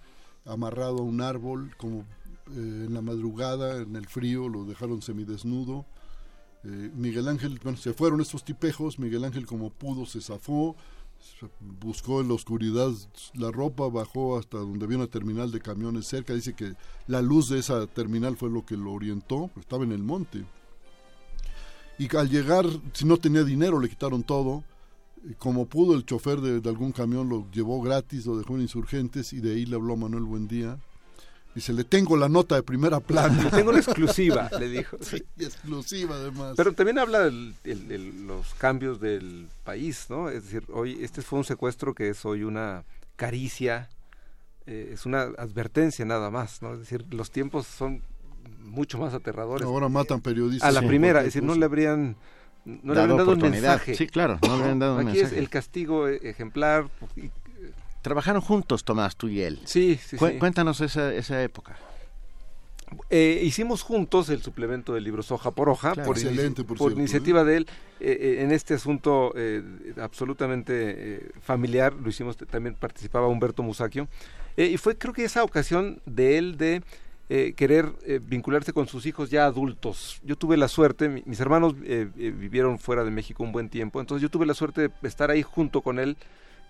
amarrado 0.46 0.98
a 0.98 1.02
un 1.02 1.20
árbol, 1.20 1.74
como 1.76 2.00
eh, 2.00 2.84
en 2.86 2.94
la 2.94 3.02
madrugada, 3.02 3.76
en 3.82 3.96
el 3.96 4.06
frío, 4.06 4.48
lo 4.48 4.64
dejaron 4.64 5.02
semidesnudo. 5.02 5.84
Eh, 6.64 6.90
Miguel 6.94 7.28
Ángel, 7.28 7.60
bueno, 7.62 7.78
se 7.78 7.92
fueron 7.92 8.20
estos 8.20 8.44
tipejos, 8.44 8.98
Miguel 8.98 9.24
Ángel 9.24 9.46
como 9.46 9.70
pudo 9.70 10.06
se 10.06 10.20
zafó, 10.20 10.76
buscó 11.80 12.20
en 12.20 12.28
la 12.28 12.34
oscuridad 12.34 12.90
la 13.34 13.50
ropa, 13.50 13.88
bajó 13.88 14.38
hasta 14.38 14.58
donde 14.58 14.84
había 14.84 14.98
una 14.98 15.06
terminal 15.06 15.50
de 15.52 15.60
camiones 15.60 16.06
cerca, 16.06 16.34
dice 16.34 16.54
que 16.54 16.74
la 17.06 17.22
luz 17.22 17.48
de 17.48 17.58
esa 17.58 17.86
terminal 17.86 18.36
fue 18.36 18.50
lo 18.50 18.66
que 18.66 18.76
lo 18.76 18.92
orientó, 18.92 19.50
estaba 19.56 19.84
en 19.84 19.92
el 19.92 20.02
monte. 20.02 20.44
Y 21.98 22.14
al 22.16 22.28
llegar, 22.30 22.64
si 22.92 23.04
no 23.04 23.16
tenía 23.16 23.42
dinero, 23.42 23.80
le 23.80 23.88
quitaron 23.88 24.22
todo. 24.22 24.62
Como 25.38 25.66
pudo, 25.66 25.96
el 25.96 26.06
chofer 26.06 26.40
de, 26.40 26.68
algún 26.68 26.92
camión 26.92 27.28
lo 27.28 27.50
llevó 27.50 27.82
gratis, 27.82 28.24
lo 28.24 28.38
dejó 28.38 28.54
en 28.54 28.62
insurgentes 28.62 29.32
y 29.32 29.40
de 29.40 29.54
ahí 29.54 29.66
le 29.66 29.74
habló 29.74 29.96
Manuel 29.96 30.22
Buendía 30.22 30.78
Dice, 31.54 31.72
le 31.72 31.84
tengo 31.84 32.16
la 32.16 32.28
nota 32.28 32.54
de 32.54 32.62
primera 32.62 33.00
plana. 33.00 33.42
Le 33.44 33.50
tengo 33.50 33.72
la 33.72 33.78
exclusiva, 33.78 34.50
le 34.58 34.68
dijo. 34.68 34.96
Sí, 35.02 35.22
exclusiva 35.38 36.16
además. 36.16 36.54
Pero 36.56 36.72
también 36.72 36.98
habla 36.98 37.30
de 37.30 37.54
los 37.64 38.54
cambios 38.54 39.00
del 39.00 39.48
país, 39.64 40.06
¿no? 40.08 40.28
Es 40.28 40.44
decir, 40.44 40.64
hoy 40.72 40.98
este 41.02 41.22
fue 41.22 41.38
un 41.38 41.44
secuestro 41.44 41.94
que 41.94 42.10
es 42.10 42.24
hoy 42.24 42.44
una 42.44 42.84
caricia, 43.16 43.88
eh, 44.66 44.90
es 44.92 45.06
una 45.06 45.22
advertencia 45.22 46.04
nada 46.04 46.30
más, 46.30 46.62
¿no? 46.62 46.74
Es 46.74 46.80
decir, 46.80 47.04
los 47.10 47.30
tiempos 47.30 47.66
son 47.66 48.02
mucho 48.60 48.98
más 48.98 49.14
aterradores. 49.14 49.66
Ahora 49.66 49.88
matan 49.88 50.20
periodistas. 50.20 50.68
A 50.68 50.72
la 50.72 50.86
primera, 50.86 51.20
es 51.20 51.26
decir, 51.26 51.42
no 51.42 51.54
le 51.54 51.64
habrían 51.64 52.16
no 52.64 52.94
le 52.94 53.00
habían 53.00 53.16
dado 53.16 53.32
un 53.32 53.40
mensaje. 53.40 53.94
Sí, 53.94 54.06
claro, 54.06 54.38
no 54.46 54.56
le 54.56 54.62
habían 54.62 54.78
dado 54.78 54.98
un 54.98 55.08
Aquí 55.08 55.20
es 55.20 55.32
el 55.32 55.48
castigo 55.48 56.06
ejemplar 56.08 56.88
Trabajaron 58.02 58.40
juntos, 58.40 58.84
Tomás, 58.84 59.16
tú 59.16 59.28
y 59.28 59.42
él. 59.42 59.60
Sí, 59.64 59.98
sí, 60.02 60.16
sí. 60.18 60.38
Cuéntanos 60.38 60.80
esa, 60.80 61.12
esa 61.12 61.42
época. 61.42 61.76
Eh, 63.10 63.42
hicimos 63.44 63.82
juntos 63.82 64.28
el 64.28 64.42
suplemento 64.42 64.94
del 64.94 65.04
libro 65.04 65.22
Hoja 65.28 65.50
por 65.50 65.68
Hoja, 65.68 65.94
por, 65.94 66.16
excelente, 66.16 66.64
por, 66.64 66.92
iniciativa 66.92 67.44
de 67.44 67.58
él, 67.58 67.66
eh, 68.00 68.16
eh, 68.20 68.42
en 68.42 68.52
este 68.52 68.74
asunto 68.74 69.34
absolutamente 70.00 71.30
familiar, 71.42 71.92
lo 71.94 72.08
hicimos, 72.08 72.36
también 72.36 72.74
participaba 72.74 73.28
Humberto 73.28 73.62
Musacchio, 73.62 74.08
y 74.56 74.76
fue 74.76 74.96
creo 74.96 75.12
que 75.12 75.24
esa 75.24 75.44
ocasión 75.44 76.00
de 76.06 76.38
él 76.38 76.56
de 76.56 76.82
querer 77.56 77.92
vincularse 78.22 78.72
con 78.72 78.88
sus 78.88 79.04
hijos 79.06 79.30
ya 79.30 79.44
adultos. 79.44 80.20
Yo 80.24 80.36
tuve 80.36 80.56
la 80.56 80.68
suerte, 80.68 81.22
mis 81.26 81.40
hermanos 81.40 81.74
vivieron 81.78 82.78
fuera 82.78 83.04
de 83.04 83.10
México 83.10 83.42
un 83.42 83.52
buen 83.52 83.68
tiempo, 83.68 84.00
entonces 84.00 84.22
yo 84.22 84.30
tuve 84.30 84.46
la 84.46 84.54
suerte 84.54 84.88
de 84.88 85.08
estar 85.08 85.30
ahí 85.30 85.42
junto 85.42 85.82
con 85.82 85.98
él 85.98 86.16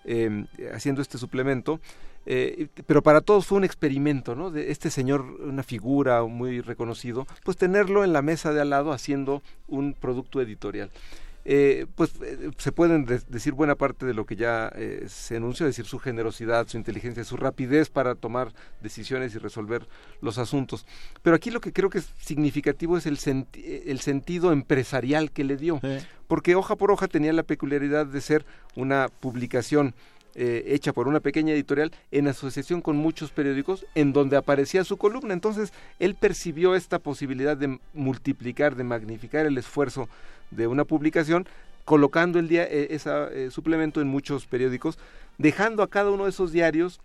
Em, 0.05 0.47
haciendo 0.73 1.01
este 1.01 1.17
suplemento. 1.17 1.79
Eh, 2.25 2.67
pero 2.85 3.01
para 3.01 3.21
todos 3.21 3.45
fue 3.45 3.57
un 3.57 3.63
experimento, 3.63 4.35
¿no? 4.35 4.51
De 4.51 4.71
este 4.71 4.89
señor, 4.89 5.21
una 5.21 5.63
figura 5.63 6.23
muy 6.23 6.61
reconocido, 6.61 7.25
pues 7.43 7.57
tenerlo 7.57 8.03
en 8.03 8.13
la 8.13 8.21
mesa 8.21 8.53
de 8.53 8.61
al 8.61 8.69
lado 8.69 8.91
haciendo 8.91 9.41
un 9.67 9.93
producto 9.93 10.41
editorial. 10.41 10.91
Eh, 11.51 11.87
pues 11.95 12.11
eh, 12.21 12.51
se 12.59 12.71
pueden 12.71 13.07
decir 13.27 13.53
buena 13.53 13.73
parte 13.73 14.05
de 14.05 14.13
lo 14.13 14.27
que 14.27 14.35
ya 14.35 14.71
se 15.07 15.37
anunció, 15.37 15.65
es 15.65 15.75
decir, 15.75 15.89
su 15.89 15.97
generosidad, 15.97 16.67
su 16.67 16.77
inteligencia, 16.77 17.23
su 17.23 17.37
rapidez 17.37 17.89
para 17.89 18.13
tomar 18.13 18.53
decisiones 18.81 19.33
y 19.33 19.39
resolver 19.39 19.87
los 20.21 20.37
asuntos. 20.37 20.85
Pero 21.23 21.35
aquí 21.35 21.49
lo 21.49 21.59
que 21.59 21.73
creo 21.73 21.89
que 21.89 21.97
es 21.97 22.13
significativo 22.19 22.97
es 22.97 23.07
el, 23.07 23.17
el 23.53 23.99
sentido 23.99 24.51
empresarial 24.51 25.31
que 25.31 25.43
le 25.43 25.57
dio, 25.57 25.81
porque 26.27 26.53
hoja 26.53 26.75
por 26.75 26.91
hoja 26.91 27.07
tenía 27.07 27.33
la 27.33 27.41
peculiaridad 27.41 28.05
de 28.05 28.21
ser 28.21 28.45
una 28.75 29.07
publicación 29.19 29.95
eh, 30.35 30.63
hecha 30.67 30.93
por 30.93 31.07
una 31.07 31.19
pequeña 31.19 31.53
editorial 31.53 31.91
en 32.11 32.27
asociación 32.27 32.81
con 32.81 32.97
muchos 32.97 33.31
periódicos 33.31 33.85
en 33.95 34.13
donde 34.13 34.37
aparecía 34.37 34.83
su 34.83 34.97
columna. 34.97 35.33
Entonces 35.33 35.73
él 35.99 36.15
percibió 36.15 36.75
esta 36.75 36.99
posibilidad 36.99 37.57
de 37.57 37.79
multiplicar, 37.93 38.75
de 38.75 38.83
magnificar 38.83 39.45
el 39.45 39.57
esfuerzo 39.57 40.07
de 40.51 40.67
una 40.67 40.85
publicación 40.85 41.47
colocando 41.85 42.37
el 42.39 42.47
día 42.47 42.63
eh, 42.63 42.87
ese 42.91 43.49
suplemento 43.51 44.01
en 44.01 44.07
muchos 44.07 44.45
periódicos, 44.45 44.99
dejando 45.37 45.81
a 45.81 45.89
cada 45.89 46.11
uno 46.11 46.25
de 46.25 46.29
esos 46.29 46.51
diarios 46.51 47.01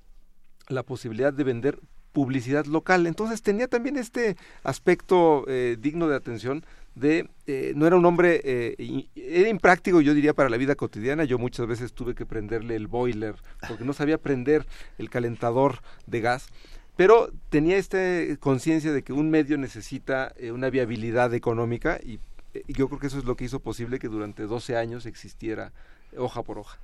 la 0.69 0.83
posibilidad 0.83 1.33
de 1.33 1.45
vender 1.45 1.79
publicidad 2.15 2.65
local. 2.65 3.07
Entonces 3.07 3.43
tenía 3.43 3.69
también 3.69 3.99
este 3.99 4.37
aspecto 4.63 5.45
eh, 5.49 5.77
digno 5.79 6.09
de 6.09 6.17
atención 6.17 6.65
de 6.95 7.29
eh, 7.47 7.73
no 7.75 7.89
era 7.89 7.97
un 7.97 8.07
hombre 8.07 8.41
eh, 8.45 9.07
era 9.17 9.49
impráctico 9.49 10.01
yo 10.01 10.15
diría 10.15 10.33
para 10.33 10.49
la 10.49 10.57
vida 10.57 10.77
cotidiana. 10.77 11.25
Yo 11.25 11.39
muchas 11.39 11.67
veces 11.67 11.93
tuve 11.93 12.15
que 12.15 12.25
prenderle 12.25 12.77
el 12.77 12.87
boiler 12.87 13.35
porque 13.69 13.85
no 13.85 13.93
sabía 13.93 14.17
prender 14.17 14.67
el 14.97 15.11
calentador 15.11 15.81
de 16.07 16.21
gas. 16.21 16.47
Pero 16.97 17.31
tenía 17.51 17.77
esta 17.77 17.99
conciencia 18.39 18.93
de 18.93 19.03
que 19.03 19.13
un 19.13 19.29
medio 19.29 19.59
necesita 19.59 20.33
eh, 20.37 20.53
una 20.53 20.71
viabilidad 20.71 21.35
económica 21.35 21.99
y, 22.03 22.21
yo 22.69 22.87
creo 22.87 23.01
que 23.01 23.09
eso 23.09 23.19
es 23.19 23.25
lo 23.25 23.35
que 23.35 23.47
hizo 23.47 23.59
posible 23.59 23.99
que 23.99 24.07
durante 24.07 24.45
12 24.45 24.77
años 24.77 25.07
existiera 25.07 25.73
hoja 26.17 26.45
por 26.45 26.61
hoja 26.61 26.79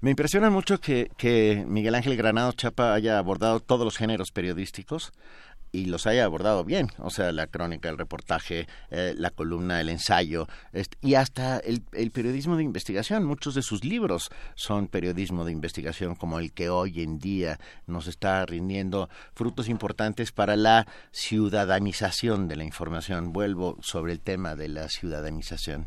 me 0.00 0.10
impresiona 0.10 0.50
mucho 0.50 0.80
que, 0.80 1.10
que 1.16 1.64
Miguel 1.66 1.94
Ángel 1.94 2.16
Granado 2.16 2.52
Chapa 2.52 2.94
haya 2.94 3.18
abordado 3.18 3.60
todos 3.60 3.84
los 3.84 3.96
géneros 3.96 4.30
periodísticos 4.32 5.12
y 5.72 5.86
los 5.86 6.06
haya 6.06 6.24
abordado 6.24 6.64
bien, 6.64 6.88
o 6.98 7.10
sea, 7.10 7.32
la 7.32 7.46
crónica, 7.46 7.88
el 7.88 7.98
reportaje, 7.98 8.66
eh, 8.90 9.14
la 9.16 9.30
columna, 9.30 9.80
el 9.80 9.88
ensayo, 9.88 10.48
y 11.00 11.14
hasta 11.14 11.58
el, 11.58 11.82
periodismo 12.10 12.56
de 12.56 12.64
investigación. 12.64 13.24
Muchos 13.24 13.54
de 13.54 13.62
sus 13.62 13.84
libros 13.84 14.30
son 14.54 14.88
periodismo 14.88 15.44
de 15.44 15.52
investigación, 15.52 16.14
como 16.14 16.38
el 16.38 16.52
que 16.52 16.70
hoy 16.70 17.02
en 17.02 17.18
día 17.18 17.58
nos 17.86 18.06
está 18.06 18.44
rindiendo 18.46 19.08
frutos 19.34 19.68
importantes 19.68 20.32
para 20.32 20.56
la 20.56 20.86
ciudadanización 21.12 22.48
de 22.48 22.56
la 22.56 22.64
información. 22.64 23.32
Vuelvo 23.32 23.78
sobre 23.80 24.12
el 24.12 24.20
tema 24.20 24.56
de 24.56 24.68
la 24.68 24.88
ciudadanización. 24.88 25.86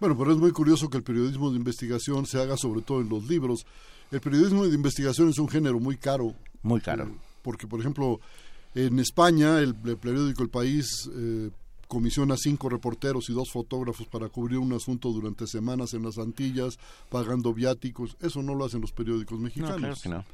Bueno, 0.00 0.16
pero 0.16 0.32
es 0.32 0.38
muy 0.38 0.50
curioso 0.50 0.88
que 0.88 0.96
el 0.96 1.02
periodismo 1.02 1.50
de 1.50 1.58
investigación 1.58 2.26
se 2.26 2.40
haga 2.40 2.56
sobre 2.56 2.80
todo 2.80 3.02
en 3.02 3.08
los 3.10 3.28
libros. 3.28 3.66
El 4.10 4.20
periodismo 4.20 4.66
de 4.66 4.74
investigación 4.74 5.28
es 5.28 5.38
un 5.38 5.48
género 5.48 5.78
muy 5.78 5.96
caro. 5.96 6.34
Muy 6.62 6.80
caro. 6.80 7.04
Eh, 7.04 7.14
porque, 7.42 7.66
por 7.66 7.80
ejemplo, 7.80 8.18
en 8.74 8.98
España, 8.98 9.58
el, 9.58 9.74
periódico 9.74 10.42
El 10.42 10.48
País 10.48 11.08
eh, 11.14 11.50
comisiona 11.86 12.36
cinco 12.36 12.68
reporteros 12.68 13.28
y 13.28 13.34
dos 13.34 13.50
fotógrafos 13.50 14.06
para 14.06 14.28
cubrir 14.28 14.58
un 14.58 14.72
asunto 14.72 15.10
durante 15.10 15.46
semanas 15.46 15.92
en 15.92 16.02
las 16.04 16.18
Antillas, 16.18 16.78
pagando 17.10 17.52
viáticos. 17.52 18.16
Eso 18.20 18.42
no 18.42 18.54
lo 18.54 18.64
hacen 18.64 18.80
los 18.80 18.92
periódicos 18.92 19.38
mexicanos. 19.38 20.06
No, 20.06 20.24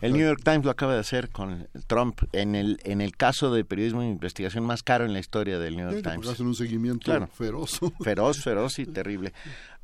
El 0.00 0.12
New 0.12 0.22
York 0.22 0.42
Times 0.44 0.64
lo 0.64 0.70
acaba 0.70 0.94
de 0.94 1.00
hacer 1.00 1.30
con 1.30 1.68
Trump 1.88 2.20
en 2.32 2.54
el 2.54 2.78
en 2.84 3.00
el 3.00 3.16
caso 3.16 3.52
de 3.52 3.64
periodismo 3.64 4.02
de 4.02 4.08
investigación 4.08 4.64
más 4.64 4.82
caro 4.82 5.04
en 5.04 5.12
la 5.12 5.18
historia 5.18 5.58
del 5.58 5.76
New 5.76 5.90
York 5.90 6.04
Times. 6.04 6.28
Hacen 6.28 6.46
un 6.46 6.54
seguimiento 6.54 7.26
feroz. 7.28 7.80
Feroz, 8.00 8.42
feroz 8.42 8.78
y 8.78 8.86
terrible. 8.86 9.32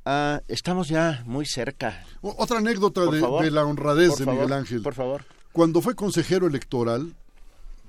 Ah, 0.05 0.41
estamos 0.49 0.89
ya 0.89 1.23
muy 1.27 1.47
cerca. 1.47 2.05
otra 2.21 2.59
anécdota 2.59 3.07
de, 3.07 3.51
la 3.51 3.65
honradez 3.65 4.17
de 4.19 4.27
Miguel 4.27 4.53
Ángel. 4.53 4.83
Por 4.83 4.95
favor. 4.95 5.25
Cuando 5.53 5.81
fue 5.81 5.95
consejero 5.95 6.47
electoral, 6.47 7.15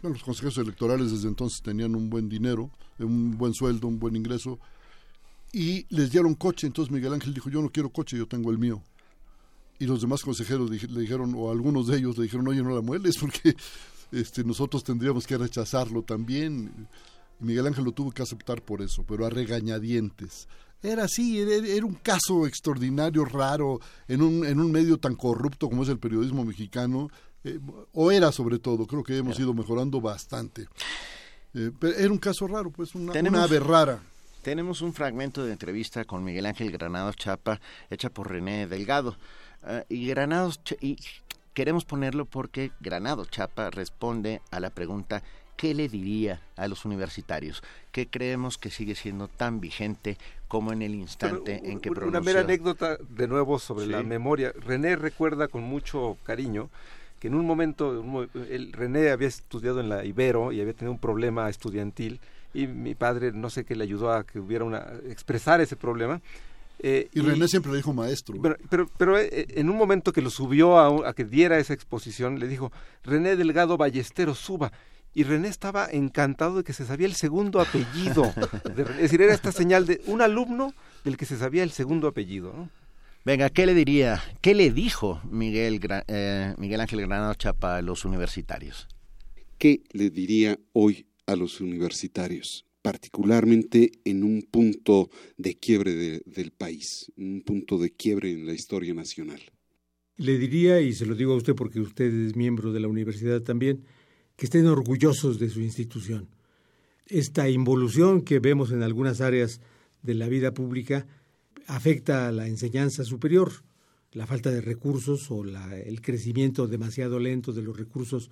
los 0.02 0.24
consejeros 0.24 0.58
electorales 0.58 1.12
desde 1.12 1.28
entonces 1.28 1.62
tenían 1.62 1.96
un 1.96 2.10
buen 2.10 2.30
dinero, 2.30 2.70
un 3.00 3.38
buen 3.38 3.54
sueldo, 3.54 3.88
un 3.88 4.00
buen 4.00 4.16
ingreso, 4.16 4.60
y 5.52 5.86
les 5.90 6.12
dieron 6.12 6.36
coche. 6.36 6.68
Entonces 6.68 6.92
Miguel 6.92 7.14
Ángel 7.14 7.34
dijo, 7.34 7.50
yo 7.50 7.62
no 7.62 7.70
quiero 7.70 7.90
coche, 7.90 8.18
yo 8.18 8.28
tengo 8.28 8.50
el 8.52 8.58
mío. 8.58 8.82
Y 9.80 9.86
los 9.86 10.02
demás 10.02 10.22
consejeros 10.22 10.70
le 10.70 11.02
dijeron, 11.02 11.34
o 11.36 11.52
algunos 11.52 11.88
de 11.88 11.98
ellos 11.98 12.18
le 12.18 12.24
dijeron, 12.24 12.48
oye, 12.48 12.64
no 12.64 12.74
la 12.74 12.82
mueles 12.82 13.18
porque 13.20 13.56
este, 14.12 14.44
nosotros 14.44 14.84
tendríamos 14.84 15.28
que 15.28 15.38
rechazarlo 15.38 16.04
también. 16.04 16.88
Y 17.42 17.44
Miguel 17.44 17.68
Ángel 17.68 17.84
lo 17.84 17.92
tuvo 17.92 18.12
que 18.12 18.24
aceptar 18.24 18.62
por 18.62 18.82
eso, 18.82 19.04
pero 19.08 19.26
a 19.26 19.30
regañadientes. 19.30 20.48
Era 20.82 21.06
así, 21.06 21.40
era, 21.40 21.86
un 21.86 21.96
caso 21.96 22.46
extraordinario, 22.46 23.26
raro, 23.26 23.80
en 24.08 24.22
un, 24.22 24.46
en 24.46 24.60
un 24.60 24.72
medio 24.72 24.98
tan 24.98 25.16
corrupto 25.16 25.68
como 25.68 25.84
es 25.84 25.90
el 25.90 25.98
periodismo 25.98 26.46
mexicano, 26.46 27.10
eh, 27.44 27.60
o 27.94 28.12
era 28.12 28.32
sobre 28.32 28.60
todo, 28.60 28.86
creo 28.86 29.04
que 29.04 29.18
hemos 29.18 29.40
ido 29.40 29.54
mejorando 29.54 30.00
bastante. 30.00 30.68
Eh, 31.54 31.72
pero 31.80 31.96
era 31.96 32.12
un 32.12 32.20
caso 32.20 32.48
raro, 32.48 32.70
pues 32.70 32.94
una, 32.94 33.14
una 33.14 33.44
ave 33.44 33.60
rara. 33.60 34.00
Tenemos 34.42 34.82
un 34.82 34.94
fragmento 34.94 35.44
de 35.44 35.54
entrevista 35.54 36.06
con 36.06 36.24
Miguel 36.24 36.46
Ángel 36.46 36.72
Granados 36.72 37.16
Chapa, 37.16 37.60
hecha 37.90 38.12
por 38.12 38.30
René 38.30 38.68
Delgado. 38.68 39.18
Ah, 39.66 39.84
y 39.90 40.08
Granados, 40.08 40.60
y 40.80 40.98
queremos 41.54 41.86
ponerlo 41.86 42.26
porque 42.26 42.72
Granados 42.80 43.30
Chapa 43.32 43.72
responde 43.72 44.42
a 44.52 44.60
la 44.60 44.70
pregunta 44.70 45.24
¿qué 45.58 45.74
le 45.74 45.88
diría 45.90 46.42
a 46.58 46.68
los 46.68 46.86
universitarios? 46.86 47.64
que 47.92 48.08
creemos 48.08 48.58
que 48.58 48.70
sigue 48.70 48.94
siendo 48.94 49.28
tan 49.28 49.60
vigente 49.62 50.18
como 50.48 50.72
en 50.74 50.82
el 50.82 50.94
instante 50.94 51.62
en 51.72 51.80
que 51.80 51.90
pronunció. 51.92 52.10
Una 52.20 52.20
mera 52.22 52.42
anécdota 52.42 52.98
de 52.98 53.28
nuevo 53.28 53.58
sobre 53.58 53.86
Sí. 53.86 53.92
la 53.92 54.04
memoria. 54.04 54.52
René 54.60 54.96
recuerda 54.98 55.48
con 55.48 55.64
mucho 55.64 56.18
cariño 56.24 56.70
que 57.20 57.28
en 57.30 57.36
un 57.36 57.46
momento, 57.48 58.28
el- 58.50 58.74
René 58.74 59.10
había 59.12 59.30
estudiado 59.30 59.80
en 59.80 59.88
la 59.90 60.04
Ibero 60.06 60.52
y 60.52 60.60
había 60.62 60.74
tenido 60.74 60.92
un 60.92 61.00
problema 61.00 61.50
estudiantil 61.50 62.20
y 62.54 62.68
mi 62.68 62.94
padre 62.96 63.32
no 63.32 63.50
sé 63.50 63.64
qué 63.64 63.76
le 63.76 63.84
ayudó 63.86 64.12
a 64.12 64.26
que 64.26 64.40
hubiera 64.40 64.66
una 64.66 64.86
expresar 65.10 65.60
ese 65.62 65.76
problema. 65.78 66.22
Eh, 66.80 67.10
Y 67.14 67.22
René 67.22 67.48
siempre 67.48 67.72
le 67.72 67.78
dijo 67.78 67.94
maestro. 67.94 68.42
pero, 68.42 68.58
pero, 68.70 68.90
pero, 68.98 69.20
eh, 69.20 69.48
en 69.50 69.70
un 69.70 69.78
momento 69.78 70.14
que 70.14 70.22
lo 70.22 70.30
subió 70.30 70.78
a, 70.78 71.10
a 71.10 71.14
que 71.14 71.26
diera 71.26 71.60
esa 71.60 71.74
exposición, 71.74 72.40
le 72.40 72.48
dijo, 72.48 72.72
René 73.04 73.36
Delgado 73.36 73.78
Ballesteros, 73.78 74.40
suba. 74.40 74.72
Y 75.14 75.24
René 75.24 75.48
estaba 75.48 75.88
encantado 75.90 76.58
de 76.58 76.64
que 76.64 76.74
se 76.74 76.86
sabía 76.86 77.08
el 77.08 77.14
segundo 77.16 77.62
apellido. 77.62 78.34
de 78.76 78.84
René. 78.84 78.98
es 78.98 79.04
decir, 79.04 79.22
era 79.22 79.34
esta 79.34 79.52
señal 79.52 79.86
de 79.86 80.02
un 80.08 80.22
alumno 80.22 80.74
del 81.04 81.18
que 81.18 81.26
se 81.26 81.38
sabía 81.38 81.64
el 81.64 81.72
segundo 81.72 82.08
apellido. 82.08 82.54
¿no? 82.54 82.70
Venga, 83.24 83.50
¿qué 83.50 83.66
le 83.66 83.74
diría? 83.74 84.22
¿Qué 84.42 84.54
le 84.54 84.72
dijo 84.72 85.22
Miguel, 85.32 85.80
eh, 86.08 86.54
Miguel 86.58 86.82
Ángel 86.82 87.02
Granados 87.02 87.38
Chapa 87.38 87.78
a 87.78 87.82
los 87.82 88.06
universitarios? 88.06 88.88
¿Qué 89.58 89.82
le 89.94 90.10
diría 90.10 90.60
hoy 90.74 91.08
a 91.26 91.36
los 91.36 91.60
universitarios, 91.62 92.65
particularmente 92.86 93.92
en 94.06 94.24
un 94.24 94.44
punto 94.44 95.10
de 95.38 95.56
quiebre 95.58 95.96
de- 95.96 96.22
del 96.28 96.52
país, 96.52 97.12
un 97.18 97.42
punto 97.42 97.80
de 97.80 97.90
quiebre 97.90 98.32
en 98.32 98.46
la 98.46 98.54
historia 98.54 98.94
nacional? 98.94 99.42
Le 100.18 100.38
diría, 100.38 100.80
y 100.82 100.94
se 100.94 101.08
lo 101.08 101.16
digo 101.16 101.34
a 101.34 101.38
usted 101.38 101.56
porque 101.56 101.80
usted 101.80 102.14
es 102.14 102.36
miembro 102.36 102.72
de 102.72 102.80
la 102.80 102.88
universidad 102.88 103.42
también, 103.42 103.84
que 104.36 104.46
estén 104.46 104.68
orgullosos 104.68 105.40
de 105.40 105.50
su 105.50 105.62
institución. 105.62 106.30
Esta 107.08 107.50
involución 107.50 108.22
que 108.22 108.38
vemos 108.40 108.72
en 108.72 108.84
algunas 108.84 109.20
áreas 109.20 109.62
de 110.04 110.14
la 110.14 110.28
vida 110.28 110.54
pública 110.54 111.08
afecta 111.66 112.28
a 112.28 112.32
la 112.32 112.48
enseñanza 112.48 113.04
superior, 113.04 113.52
la 114.12 114.28
falta 114.28 114.52
de 114.52 114.62
recursos 114.62 115.32
o 115.32 115.44
la- 115.44 115.76
el 115.80 116.02
crecimiento 116.02 116.68
demasiado 116.68 117.18
lento 117.18 117.52
de 117.52 117.64
los 117.64 117.76
recursos 117.76 118.30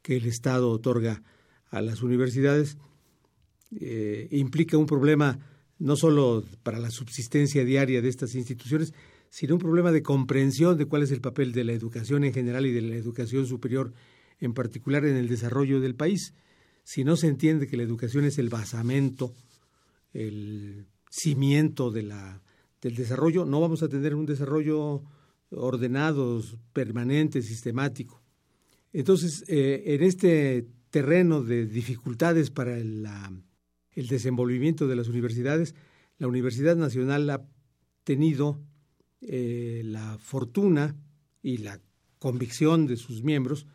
que 0.00 0.16
el 0.16 0.24
Estado 0.24 0.70
otorga 0.70 1.22
a 1.68 1.82
las 1.82 2.02
universidades 2.02 2.78
eh, 3.78 4.28
implica 4.30 4.76
un 4.78 4.86
problema 4.86 5.38
no 5.78 5.96
solo 5.96 6.44
para 6.62 6.78
la 6.78 6.90
subsistencia 6.90 7.64
diaria 7.64 8.02
de 8.02 8.08
estas 8.08 8.34
instituciones, 8.34 8.92
sino 9.30 9.54
un 9.54 9.60
problema 9.60 9.92
de 9.92 10.02
comprensión 10.02 10.76
de 10.76 10.86
cuál 10.86 11.02
es 11.02 11.10
el 11.10 11.20
papel 11.20 11.52
de 11.52 11.64
la 11.64 11.72
educación 11.72 12.24
en 12.24 12.32
general 12.34 12.66
y 12.66 12.72
de 12.72 12.82
la 12.82 12.96
educación 12.96 13.46
superior 13.46 13.92
en 14.40 14.52
particular 14.54 15.04
en 15.04 15.16
el 15.16 15.28
desarrollo 15.28 15.80
del 15.80 15.94
país. 15.94 16.34
Si 16.84 17.04
no 17.04 17.16
se 17.16 17.28
entiende 17.28 17.66
que 17.66 17.76
la 17.76 17.82
educación 17.82 18.24
es 18.24 18.38
el 18.38 18.48
basamento, 18.48 19.32
el 20.12 20.86
cimiento 21.10 21.90
de 21.90 22.02
la, 22.02 22.42
del 22.82 22.96
desarrollo, 22.96 23.44
no 23.44 23.60
vamos 23.60 23.82
a 23.82 23.88
tener 23.88 24.14
un 24.14 24.26
desarrollo 24.26 25.02
ordenado, 25.50 26.42
permanente, 26.72 27.42
sistemático. 27.42 28.22
Entonces, 28.92 29.44
eh, 29.48 29.82
en 29.86 30.02
este 30.02 30.66
terreno 30.90 31.42
de 31.42 31.66
dificultades 31.66 32.50
para 32.50 32.76
la- 32.78 33.32
el 34.00 34.08
desenvolvimiento 34.08 34.88
de 34.88 34.96
las 34.96 35.08
universidades, 35.08 35.74
la 36.18 36.26
Universidad 36.26 36.74
Nacional 36.74 37.28
ha 37.28 37.46
tenido 38.02 38.58
eh, 39.20 39.82
la 39.84 40.16
fortuna 40.18 40.96
y 41.42 41.58
la 41.58 41.78
convicción 42.18 42.86
de 42.86 42.96
sus 42.96 43.22
miembros 43.22 43.66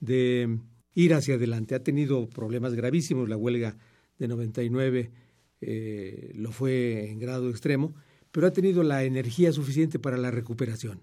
de 0.00 0.58
ir 0.94 1.14
hacia 1.14 1.36
adelante. 1.36 1.74
Ha 1.74 1.82
tenido 1.82 2.28
problemas 2.28 2.74
gravísimos, 2.74 3.30
la 3.30 3.38
huelga 3.38 3.78
de 4.18 4.28
99 4.28 5.10
eh, 5.62 6.32
lo 6.34 6.52
fue 6.52 7.10
en 7.10 7.18
grado 7.18 7.48
extremo, 7.48 7.94
pero 8.32 8.46
ha 8.46 8.52
tenido 8.52 8.82
la 8.82 9.04
energía 9.04 9.50
suficiente 9.50 9.98
para 9.98 10.18
la 10.18 10.30
recuperación. 10.30 11.00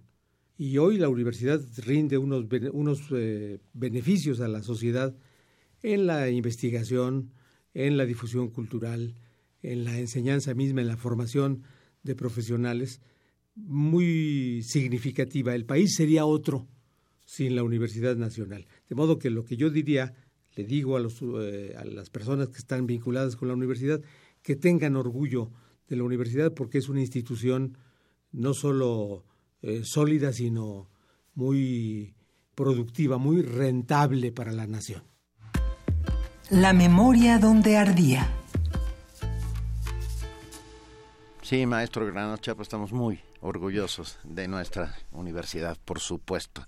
Y 0.56 0.78
hoy 0.78 1.00
la 1.00 1.10
universidad 1.10 1.62
rinde 1.78 2.20
unos, 2.20 2.46
unos 2.74 3.02
eh, 3.12 3.58
beneficios 3.74 4.40
a 4.40 4.48
la 4.48 4.62
sociedad 4.62 5.16
en 5.82 6.06
la 6.06 6.30
investigación, 6.30 7.32
en 7.78 7.96
la 7.96 8.08
difusión 8.08 8.50
cultural, 8.50 9.14
en 9.62 9.84
la 9.84 10.00
enseñanza 10.00 10.56
misma, 10.56 10.82
en 10.82 10.88
la 10.88 10.98
formación 10.98 11.62
de 12.02 12.16
profesionales, 12.16 13.02
muy 13.54 14.64
significativa. 14.64 15.54
El 15.54 15.66
país 15.66 15.94
sería 15.96 16.26
otro 16.26 16.68
sin 17.24 17.56
la 17.56 17.62
Universidad 17.62 18.16
Nacional. 18.16 18.66
De 18.90 18.96
modo 18.96 19.20
que 19.20 19.30
lo 19.30 19.46
que 19.46 19.58
yo 19.58 19.70
diría, 19.70 20.16
le 20.56 20.64
digo 20.64 20.98
a, 20.98 21.00
los, 21.00 21.22
eh, 21.22 21.76
las 21.86 22.10
personas 22.10 22.50
que 22.50 22.58
están 22.58 22.88
vinculadas 22.88 23.36
con 23.36 23.48
la 23.48 23.54
universidad, 23.54 24.02
que 24.42 24.56
tengan 24.56 24.96
orgullo 24.96 25.52
de 25.88 25.98
la 25.98 26.04
universidad 26.04 26.56
porque 26.56 26.80
es 26.80 26.90
una 26.90 27.02
institución 27.02 27.78
no 28.32 28.56
solo 28.56 29.24
eh, 29.62 29.82
sólida, 29.84 30.34
sino 30.34 30.90
muy 31.36 32.16
productiva, 32.56 33.20
muy 33.20 33.44
rentable 33.44 34.32
para 34.32 34.52
la 34.52 34.66
nación. 34.66 35.04
La 36.50 36.74
memoria 36.74 37.40
donde 37.40 37.78
ardía. 37.78 38.28
Sí, 41.42 41.66
maestro 41.66 42.06
Granados 42.06 42.42
Chapa, 42.42 42.62
estamos 42.62 42.92
muy 42.92 43.20
orgullosos 43.42 44.18
de 44.24 44.48
nuestra 44.48 44.96
universidad, 45.12 45.78
por 45.86 46.00
supuesto. 46.00 46.66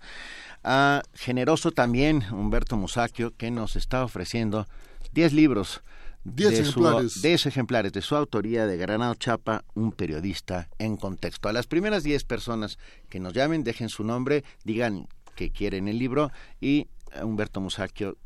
Ah, 0.63 1.01
generoso 1.13 1.71
también 1.71 2.23
Humberto 2.31 2.77
Musacchio, 2.77 3.35
que 3.35 3.51
nos 3.51 3.75
está 3.75 4.03
ofreciendo 4.03 4.67
10 5.13 5.33
libros. 5.33 5.81
Diez 6.25 6.51
de 6.51 6.65
su- 6.65 6.81
ejemplares. 6.85 7.21
10 7.21 7.45
ejemplares 7.45 7.93
de 7.93 8.01
su 8.01 8.15
autoría 8.15 8.67
de 8.67 8.77
Granado 8.77 9.15
Chapa, 9.15 9.63
un 9.73 9.91
periodista 9.93 10.67
en 10.77 10.97
contexto. 10.97 11.47
A 11.49 11.53
las 11.53 11.67
primeras 11.67 12.03
10 12.03 12.25
personas 12.25 12.77
que 13.09 13.19
nos 13.21 13.33
llamen, 13.33 13.63
dejen 13.63 13.87
su 13.89 14.03
nombre, 14.03 14.43
digan 14.65 15.07
que 15.35 15.49
quieren 15.51 15.87
el 15.87 15.97
libro 15.97 16.31
y 16.59 16.87
eh, 17.13 17.23
Humberto 17.23 17.61
Musacchio 17.61 18.17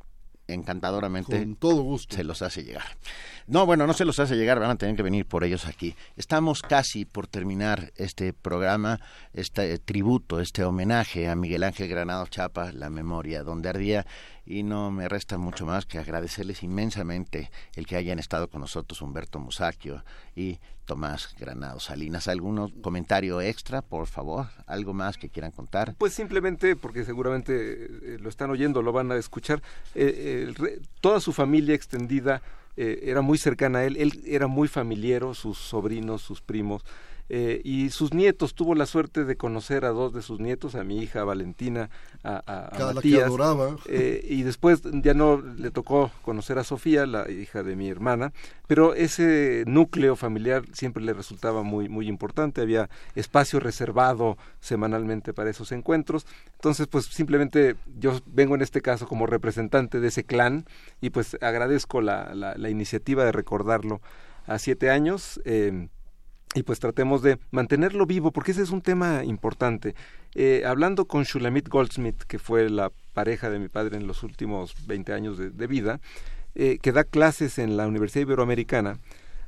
encantadoramente 0.48 1.40
Con 1.40 1.56
todo 1.56 1.82
gusto. 1.82 2.16
se 2.16 2.24
los 2.24 2.42
hace 2.42 2.64
llegar. 2.64 2.98
No, 3.48 3.66
bueno, 3.66 3.88
no 3.88 3.94
se 3.94 4.06
los 4.06 4.20
hace 4.20 4.36
llegar, 4.36 4.60
van 4.60 4.72
a 4.72 4.76
tener 4.78 4.96
que 4.96 5.04
venir 5.04 5.26
por 5.26 5.44
ellos 5.44 5.66
aquí. 5.66 5.96
Estamos 6.16 6.62
casi 6.62 7.06
por 7.06 7.28
terminar 7.28 7.92
este 7.96 8.34
programa, 8.34 9.00
este 9.34 9.78
tributo, 9.80 10.40
este 10.40 10.64
homenaje 10.64 11.28
a 11.28 11.36
Miguel 11.36 11.64
Ángel 11.64 11.90
Granado 11.90 12.26
Chapa, 12.28 12.72
la 12.72 12.90
memoria 12.90 13.44
donde 13.44 13.70
ardía, 13.70 14.06
y 14.46 14.64
no 14.64 14.92
me 14.92 15.08
resta 15.08 15.38
mucho 15.38 15.66
más 15.66 15.86
que 15.86 16.00
agradecerles 16.00 16.64
inmensamente 16.64 17.52
el 17.76 17.88
que 17.88 17.96
hayan 17.96 18.20
estado 18.20 18.50
con 18.50 18.62
nosotros 18.62 19.02
Humberto 19.02 19.40
Musacchio 19.40 20.04
y 20.36 20.60
Tomás 20.86 21.36
Granado 21.40 21.80
Salinas. 21.80 22.28
¿Algún 22.28 22.70
comentario 22.82 23.40
extra, 23.42 23.82
por 23.82 24.08
favor? 24.08 24.48
¿Algo 24.68 24.94
más 24.94 25.18
que 25.18 25.30
quieran 25.30 25.52
contar? 25.52 25.96
Pues 25.98 26.14
simplemente 26.14 26.76
porque 26.76 27.06
seguramente 27.06 27.54
eh, 27.56 28.18
lo 28.20 28.30
están 28.30 28.50
oyendo, 28.50 28.82
lo 28.82 28.92
van 28.92 29.12
a 29.12 29.16
escuchar. 29.16 29.62
eh, 29.96 30.54
toda 31.00 31.20
su 31.20 31.32
familia 31.32 31.76
extendida 31.76 32.42
eh, 32.76 33.02
era 33.04 33.22
muy 33.22 33.38
cercana 33.38 33.80
a 33.80 33.86
él, 33.86 33.98
él 33.98 34.24
era 34.26 34.48
muy 34.48 34.68
familiero, 34.68 35.34
sus 35.34 35.58
sobrinos, 35.58 36.22
sus 36.22 36.42
primos. 36.42 36.84
Eh, 37.30 37.62
y 37.64 37.90
sus 37.90 38.14
nietos, 38.14 38.54
tuvo 38.54 38.76
la 38.76 38.86
suerte 38.86 39.24
de 39.24 39.36
conocer 39.38 39.86
a 39.86 39.90
dos 39.90 40.14
de 40.14 40.22
sus 40.22 40.40
nietos, 40.40 40.76
a 40.76 40.84
mi 40.84 41.00
hija 41.02 41.24
Valentina, 41.24 41.90
a, 42.24 42.42
a- 42.46 42.66
a 42.68 42.70
Cada 42.70 42.92
que 42.92 42.96
Matías. 42.96 43.24
adoraba. 43.24 43.76
eh, 43.88 44.24
y 44.30 44.44
después 44.44 44.82
ya 45.02 45.14
no 45.14 45.38
le 45.42 45.72
tocó 45.72 46.12
conocer 46.24 46.60
a 46.60 46.64
Sofía, 46.64 47.06
la 47.06 47.30
hija 47.32 47.64
de 47.64 47.76
mi 47.76 47.90
hermana, 47.90 48.34
pero 48.68 48.94
ese 48.94 49.64
núcleo 49.68 50.16
familiar 50.16 50.64
siempre 50.74 51.04
le 51.04 51.14
resultaba 51.14 51.64
muy, 51.64 51.90
muy 51.90 52.08
importante, 52.08 52.62
había 52.62 52.90
espacio 53.16 53.60
reservado 53.60 54.38
semanalmente 54.60 55.34
para 55.34 55.50
esos 55.50 55.72
encuentros, 55.72 56.26
entonces 56.56 56.88
pues 56.88 57.06
simplemente 57.06 57.76
yo 58.00 58.20
vengo 58.26 58.56
en 58.56 58.62
este 58.62 58.82
caso 58.82 59.08
como 59.08 59.26
representante 59.28 60.00
de 60.00 60.08
ese 60.10 60.24
clan 60.24 60.66
y 61.02 61.10
pues 61.10 61.38
agradezco 61.42 62.02
la, 62.02 62.34
la, 62.36 62.56
la 62.58 62.70
iniciativa 62.70 63.26
de 63.26 63.32
recordarlo 63.32 64.02
a 64.46 64.60
siete 64.60 64.90
años. 64.90 65.42
eh, 65.46 65.88
y 66.56 66.64
pues 66.64 66.80
tratemos 66.80 67.22
de 67.22 67.40
mantenerlo 67.52 68.06
vivo, 68.06 68.32
porque 68.32 68.52
ese 68.52 68.62
es 68.62 68.70
un 68.70 68.82
tema 68.82 69.24
importante. 69.24 69.96
Eh, 70.36 70.64
hablando 70.66 71.06
con 71.06 71.24
Shulamit 71.24 71.68
Goldsmith, 71.68 72.24
que 72.24 72.40
fue 72.40 72.70
la 72.70 72.92
pareja 73.14 73.50
de 73.50 73.60
mi 73.60 73.70
padre 73.70 73.98
en 73.98 74.08
los 74.08 74.24
últimos 74.24 74.76
20 74.88 75.14
años 75.14 75.38
de, 75.38 75.68
vida, 75.68 76.00
eh, 76.56 76.78
que 76.82 76.92
da 76.92 77.04
clases 77.04 77.58
en 77.58 77.78
la 77.78 77.88
Universidad 77.88 78.24
Iberoamericana, 78.24 79.00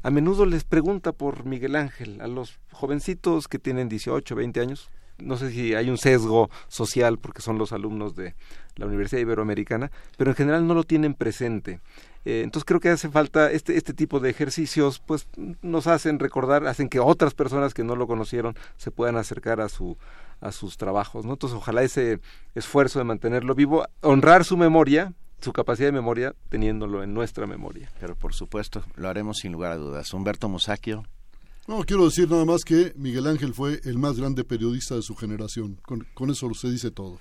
a 0.04 0.12
menudo 0.12 0.46
les 0.46 0.64
pregunta 0.64 1.14
por 1.14 1.46
Miguel 1.46 1.76
Ángel, 1.76 2.22
a 2.22 2.28
los 2.28 2.60
jovencitos 2.72 3.48
que 3.48 3.60
tienen 3.60 3.90
18, 3.90 4.36
20 4.36 4.62
años, 4.62 4.90
no 5.18 5.38
sé 5.38 5.52
si 5.52 5.74
hay 5.76 5.90
un 5.90 5.98
sesgo 5.98 6.50
social 6.68 7.18
porque 7.18 7.42
son 7.42 7.58
los 7.58 7.72
alumnos 7.72 8.16
de 8.16 8.36
la 8.76 8.86
Universidad 8.86 9.22
Iberoamericana, 9.22 9.92
pero 10.18 10.32
en 10.32 10.36
general 10.36 10.68
no 10.68 10.74
lo 10.74 10.84
tienen 10.84 11.14
presente. 11.14 11.80
Eh, 12.26 12.42
entonces 12.44 12.66
creo 12.66 12.80
que 12.80 12.90
hace 12.90 13.10
falta 13.10 13.52
este, 13.52 13.78
este 13.78 13.94
tipo 13.94 14.20
de 14.20 14.30
ejercicios, 14.30 15.00
pues 15.00 15.28
nos 15.62 15.88
hacen 15.88 16.20
recordar, 16.20 16.66
hacen 16.68 16.90
que 16.90 17.00
otras 17.00 17.34
personas 17.34 17.74
que 17.74 17.84
no 17.84 17.96
lo 17.96 18.08
conocieron 18.08 18.56
se 18.78 18.92
puedan 18.92 19.16
acercar 19.16 19.62
a 19.62 19.70
su 19.70 19.98
a 20.42 20.52
sus 20.52 20.78
trabajos, 20.78 21.26
¿no? 21.26 21.34
Entonces 21.34 21.58
ojalá 21.58 21.84
ese 21.84 22.20
esfuerzo 22.56 23.00
de 23.00 23.06
mantenerlo 23.06 23.56
vivo, 23.56 23.86
honrar 24.02 24.44
su 24.44 24.58
memoria, 24.58 25.14
su 25.40 25.54
capacidad 25.54 25.88
de 25.88 25.94
memoria, 25.94 26.36
teniéndolo 26.50 27.04
en 27.04 27.14
nuestra 27.14 27.48
memoria. 27.48 27.90
Pero 28.00 28.16
por 28.16 28.34
supuesto, 28.34 28.84
lo 28.96 29.10
haremos 29.10 29.38
sin 29.38 29.52
lugar 29.52 29.72
a 29.72 29.78
dudas. 29.78 30.14
Humberto 30.14 30.50
Musacchio. 30.50 31.04
No, 31.68 31.84
quiero 31.84 32.06
decir 32.06 32.30
nada 32.30 32.46
más 32.46 32.64
que 32.64 32.94
Miguel 32.96 33.26
Ángel 33.26 33.54
fue 33.56 33.82
el 33.86 33.98
más 33.98 34.18
grande 34.20 34.44
periodista 34.44 34.94
de 34.94 35.02
su 35.02 35.16
generación. 35.16 35.80
Con, 35.84 36.30
eso 36.30 36.54
se 36.54 36.70
dice 36.70 36.92
todo. 36.92 37.18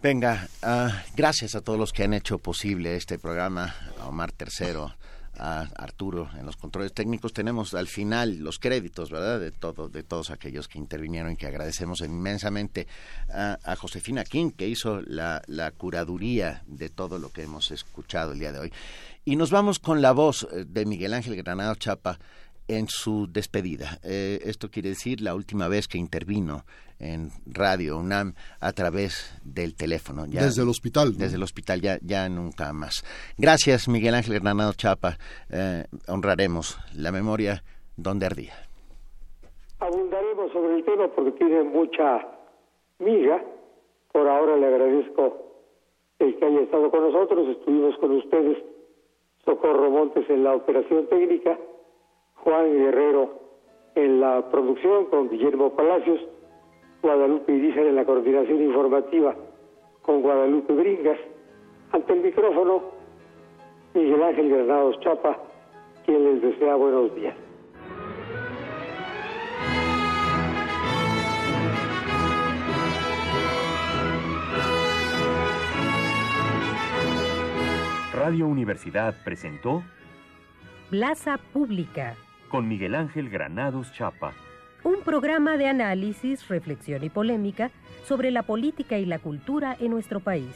Venga, 0.00 0.48
uh, 0.62 0.90
gracias 1.16 1.56
a 1.56 1.62
todos 1.62 1.80
los 1.80 1.92
que 1.92 2.04
han 2.04 2.14
hecho 2.14 2.38
posible 2.38 2.94
este 2.94 3.18
programa, 3.18 3.74
a 3.98 4.06
Omar 4.06 4.30
Tercero, 4.30 4.94
a 5.36 5.62
Arturo 5.76 6.30
en 6.38 6.46
los 6.46 6.56
controles 6.56 6.92
técnicos. 6.92 7.32
Tenemos 7.32 7.74
al 7.74 7.88
final 7.88 8.38
los 8.38 8.60
créditos, 8.60 9.10
¿verdad? 9.10 9.40
De 9.40 9.50
todo, 9.50 9.88
de 9.88 10.04
todos 10.04 10.30
aquellos 10.30 10.68
que 10.68 10.78
intervinieron 10.78 11.32
y 11.32 11.36
que 11.36 11.48
agradecemos 11.48 12.02
inmensamente 12.02 12.86
a, 13.30 13.74
Josefina 13.74 14.22
King, 14.22 14.52
que 14.52 14.68
hizo 14.68 15.02
la, 15.02 15.42
la, 15.48 15.72
curaduría 15.72 16.62
de 16.66 16.88
todo 16.88 17.18
lo 17.18 17.32
que 17.32 17.42
hemos 17.42 17.72
escuchado 17.72 18.32
el 18.32 18.38
día 18.38 18.52
de 18.52 18.60
hoy. 18.60 18.72
Y 19.24 19.34
nos 19.34 19.50
vamos 19.50 19.80
con 19.80 20.02
la 20.02 20.12
voz 20.12 20.46
eh, 20.52 20.64
de 20.68 20.86
Miguel 20.86 21.14
Ángel 21.14 21.34
Granado 21.34 21.74
Chapa 21.74 22.20
en 22.78 22.88
su 22.88 23.26
despedida. 23.30 23.98
Eh, 24.02 24.40
esto 24.44 24.70
quiere 24.70 24.90
decir 24.90 25.20
la 25.20 25.34
última 25.34 25.68
vez 25.68 25.88
que 25.88 25.98
intervino 25.98 26.64
en 26.98 27.30
Radio 27.46 27.98
UNAM 27.98 28.34
a 28.60 28.72
través 28.72 29.38
del 29.44 29.74
teléfono. 29.74 30.24
Ya, 30.26 30.44
desde 30.44 30.62
el 30.62 30.68
hospital. 30.68 31.16
Desde 31.16 31.36
el 31.36 31.42
hospital, 31.42 31.80
ya, 31.80 31.98
ya 32.02 32.28
nunca 32.28 32.72
más. 32.72 33.04
Gracias, 33.36 33.88
Miguel 33.88 34.14
Ángel 34.14 34.40
Granado 34.40 34.72
Chapa. 34.74 35.18
Eh, 35.50 35.84
honraremos 36.08 36.78
la 36.96 37.12
memoria 37.12 37.62
donde 37.96 38.26
ardía. 38.26 38.54
Abundaremos 39.80 40.52
sobre 40.52 40.76
el 40.76 40.84
tema 40.84 41.08
porque 41.08 41.32
tiene 41.32 41.64
mucha 41.64 42.26
miga. 43.00 43.42
Por 44.12 44.28
ahora 44.28 44.56
le 44.56 44.66
agradezco 44.66 45.52
el 46.20 46.36
que 46.36 46.44
haya 46.44 46.60
estado 46.60 46.90
con 46.90 47.00
nosotros. 47.00 47.48
Estuvimos 47.48 47.96
con 47.98 48.12
ustedes, 48.12 48.58
Socorro 49.44 49.90
Montes, 49.90 50.28
en 50.30 50.44
la 50.44 50.54
operación 50.54 51.08
técnica, 51.08 51.58
Juan 52.44 52.72
Guerrero 52.72 53.30
en 53.94 54.20
la 54.20 54.50
producción, 54.50 55.06
con 55.06 55.28
Guillermo 55.28 55.74
Palacios 55.76 56.20
Guadalupe 57.02 57.52
Irizar 57.52 57.84
en 57.86 57.96
la 57.96 58.04
coordinación 58.04 58.62
informativa 58.62 59.34
con 60.02 60.22
Guadalupe 60.22 60.72
Bringas. 60.72 61.18
Ante 61.92 62.12
el 62.12 62.20
micrófono, 62.20 62.82
Miguel 63.94 64.22
Ángel 64.22 64.48
Granados 64.48 64.98
Chapa, 65.00 65.38
quien 66.04 66.24
les 66.24 66.42
desea 66.42 66.74
buenos 66.76 67.14
días. 67.14 67.36
Radio 78.14 78.46
Universidad 78.46 79.14
presentó 79.24 79.82
Plaza 80.90 81.38
Pública 81.52 82.14
con 82.52 82.68
Miguel 82.68 82.94
Ángel 82.94 83.30
Granados 83.30 83.92
Chapa 83.94 84.34
un 84.84 85.00
programa 85.04 85.56
de 85.56 85.68
análisis, 85.68 86.48
reflexión 86.48 87.02
y 87.02 87.08
polémica 87.08 87.70
sobre 88.04 88.30
la 88.30 88.42
política 88.42 88.98
y 88.98 89.06
la 89.06 89.18
cultura 89.18 89.76
en 89.80 89.90
nuestro 89.90 90.20
país. 90.20 90.50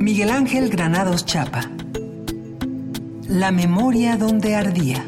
Miguel 0.00 0.30
Ángel 0.30 0.70
Granados 0.70 1.26
Chapa. 1.26 1.60
La 3.28 3.52
memoria 3.52 4.16
donde 4.16 4.54
ardía. 4.56 5.04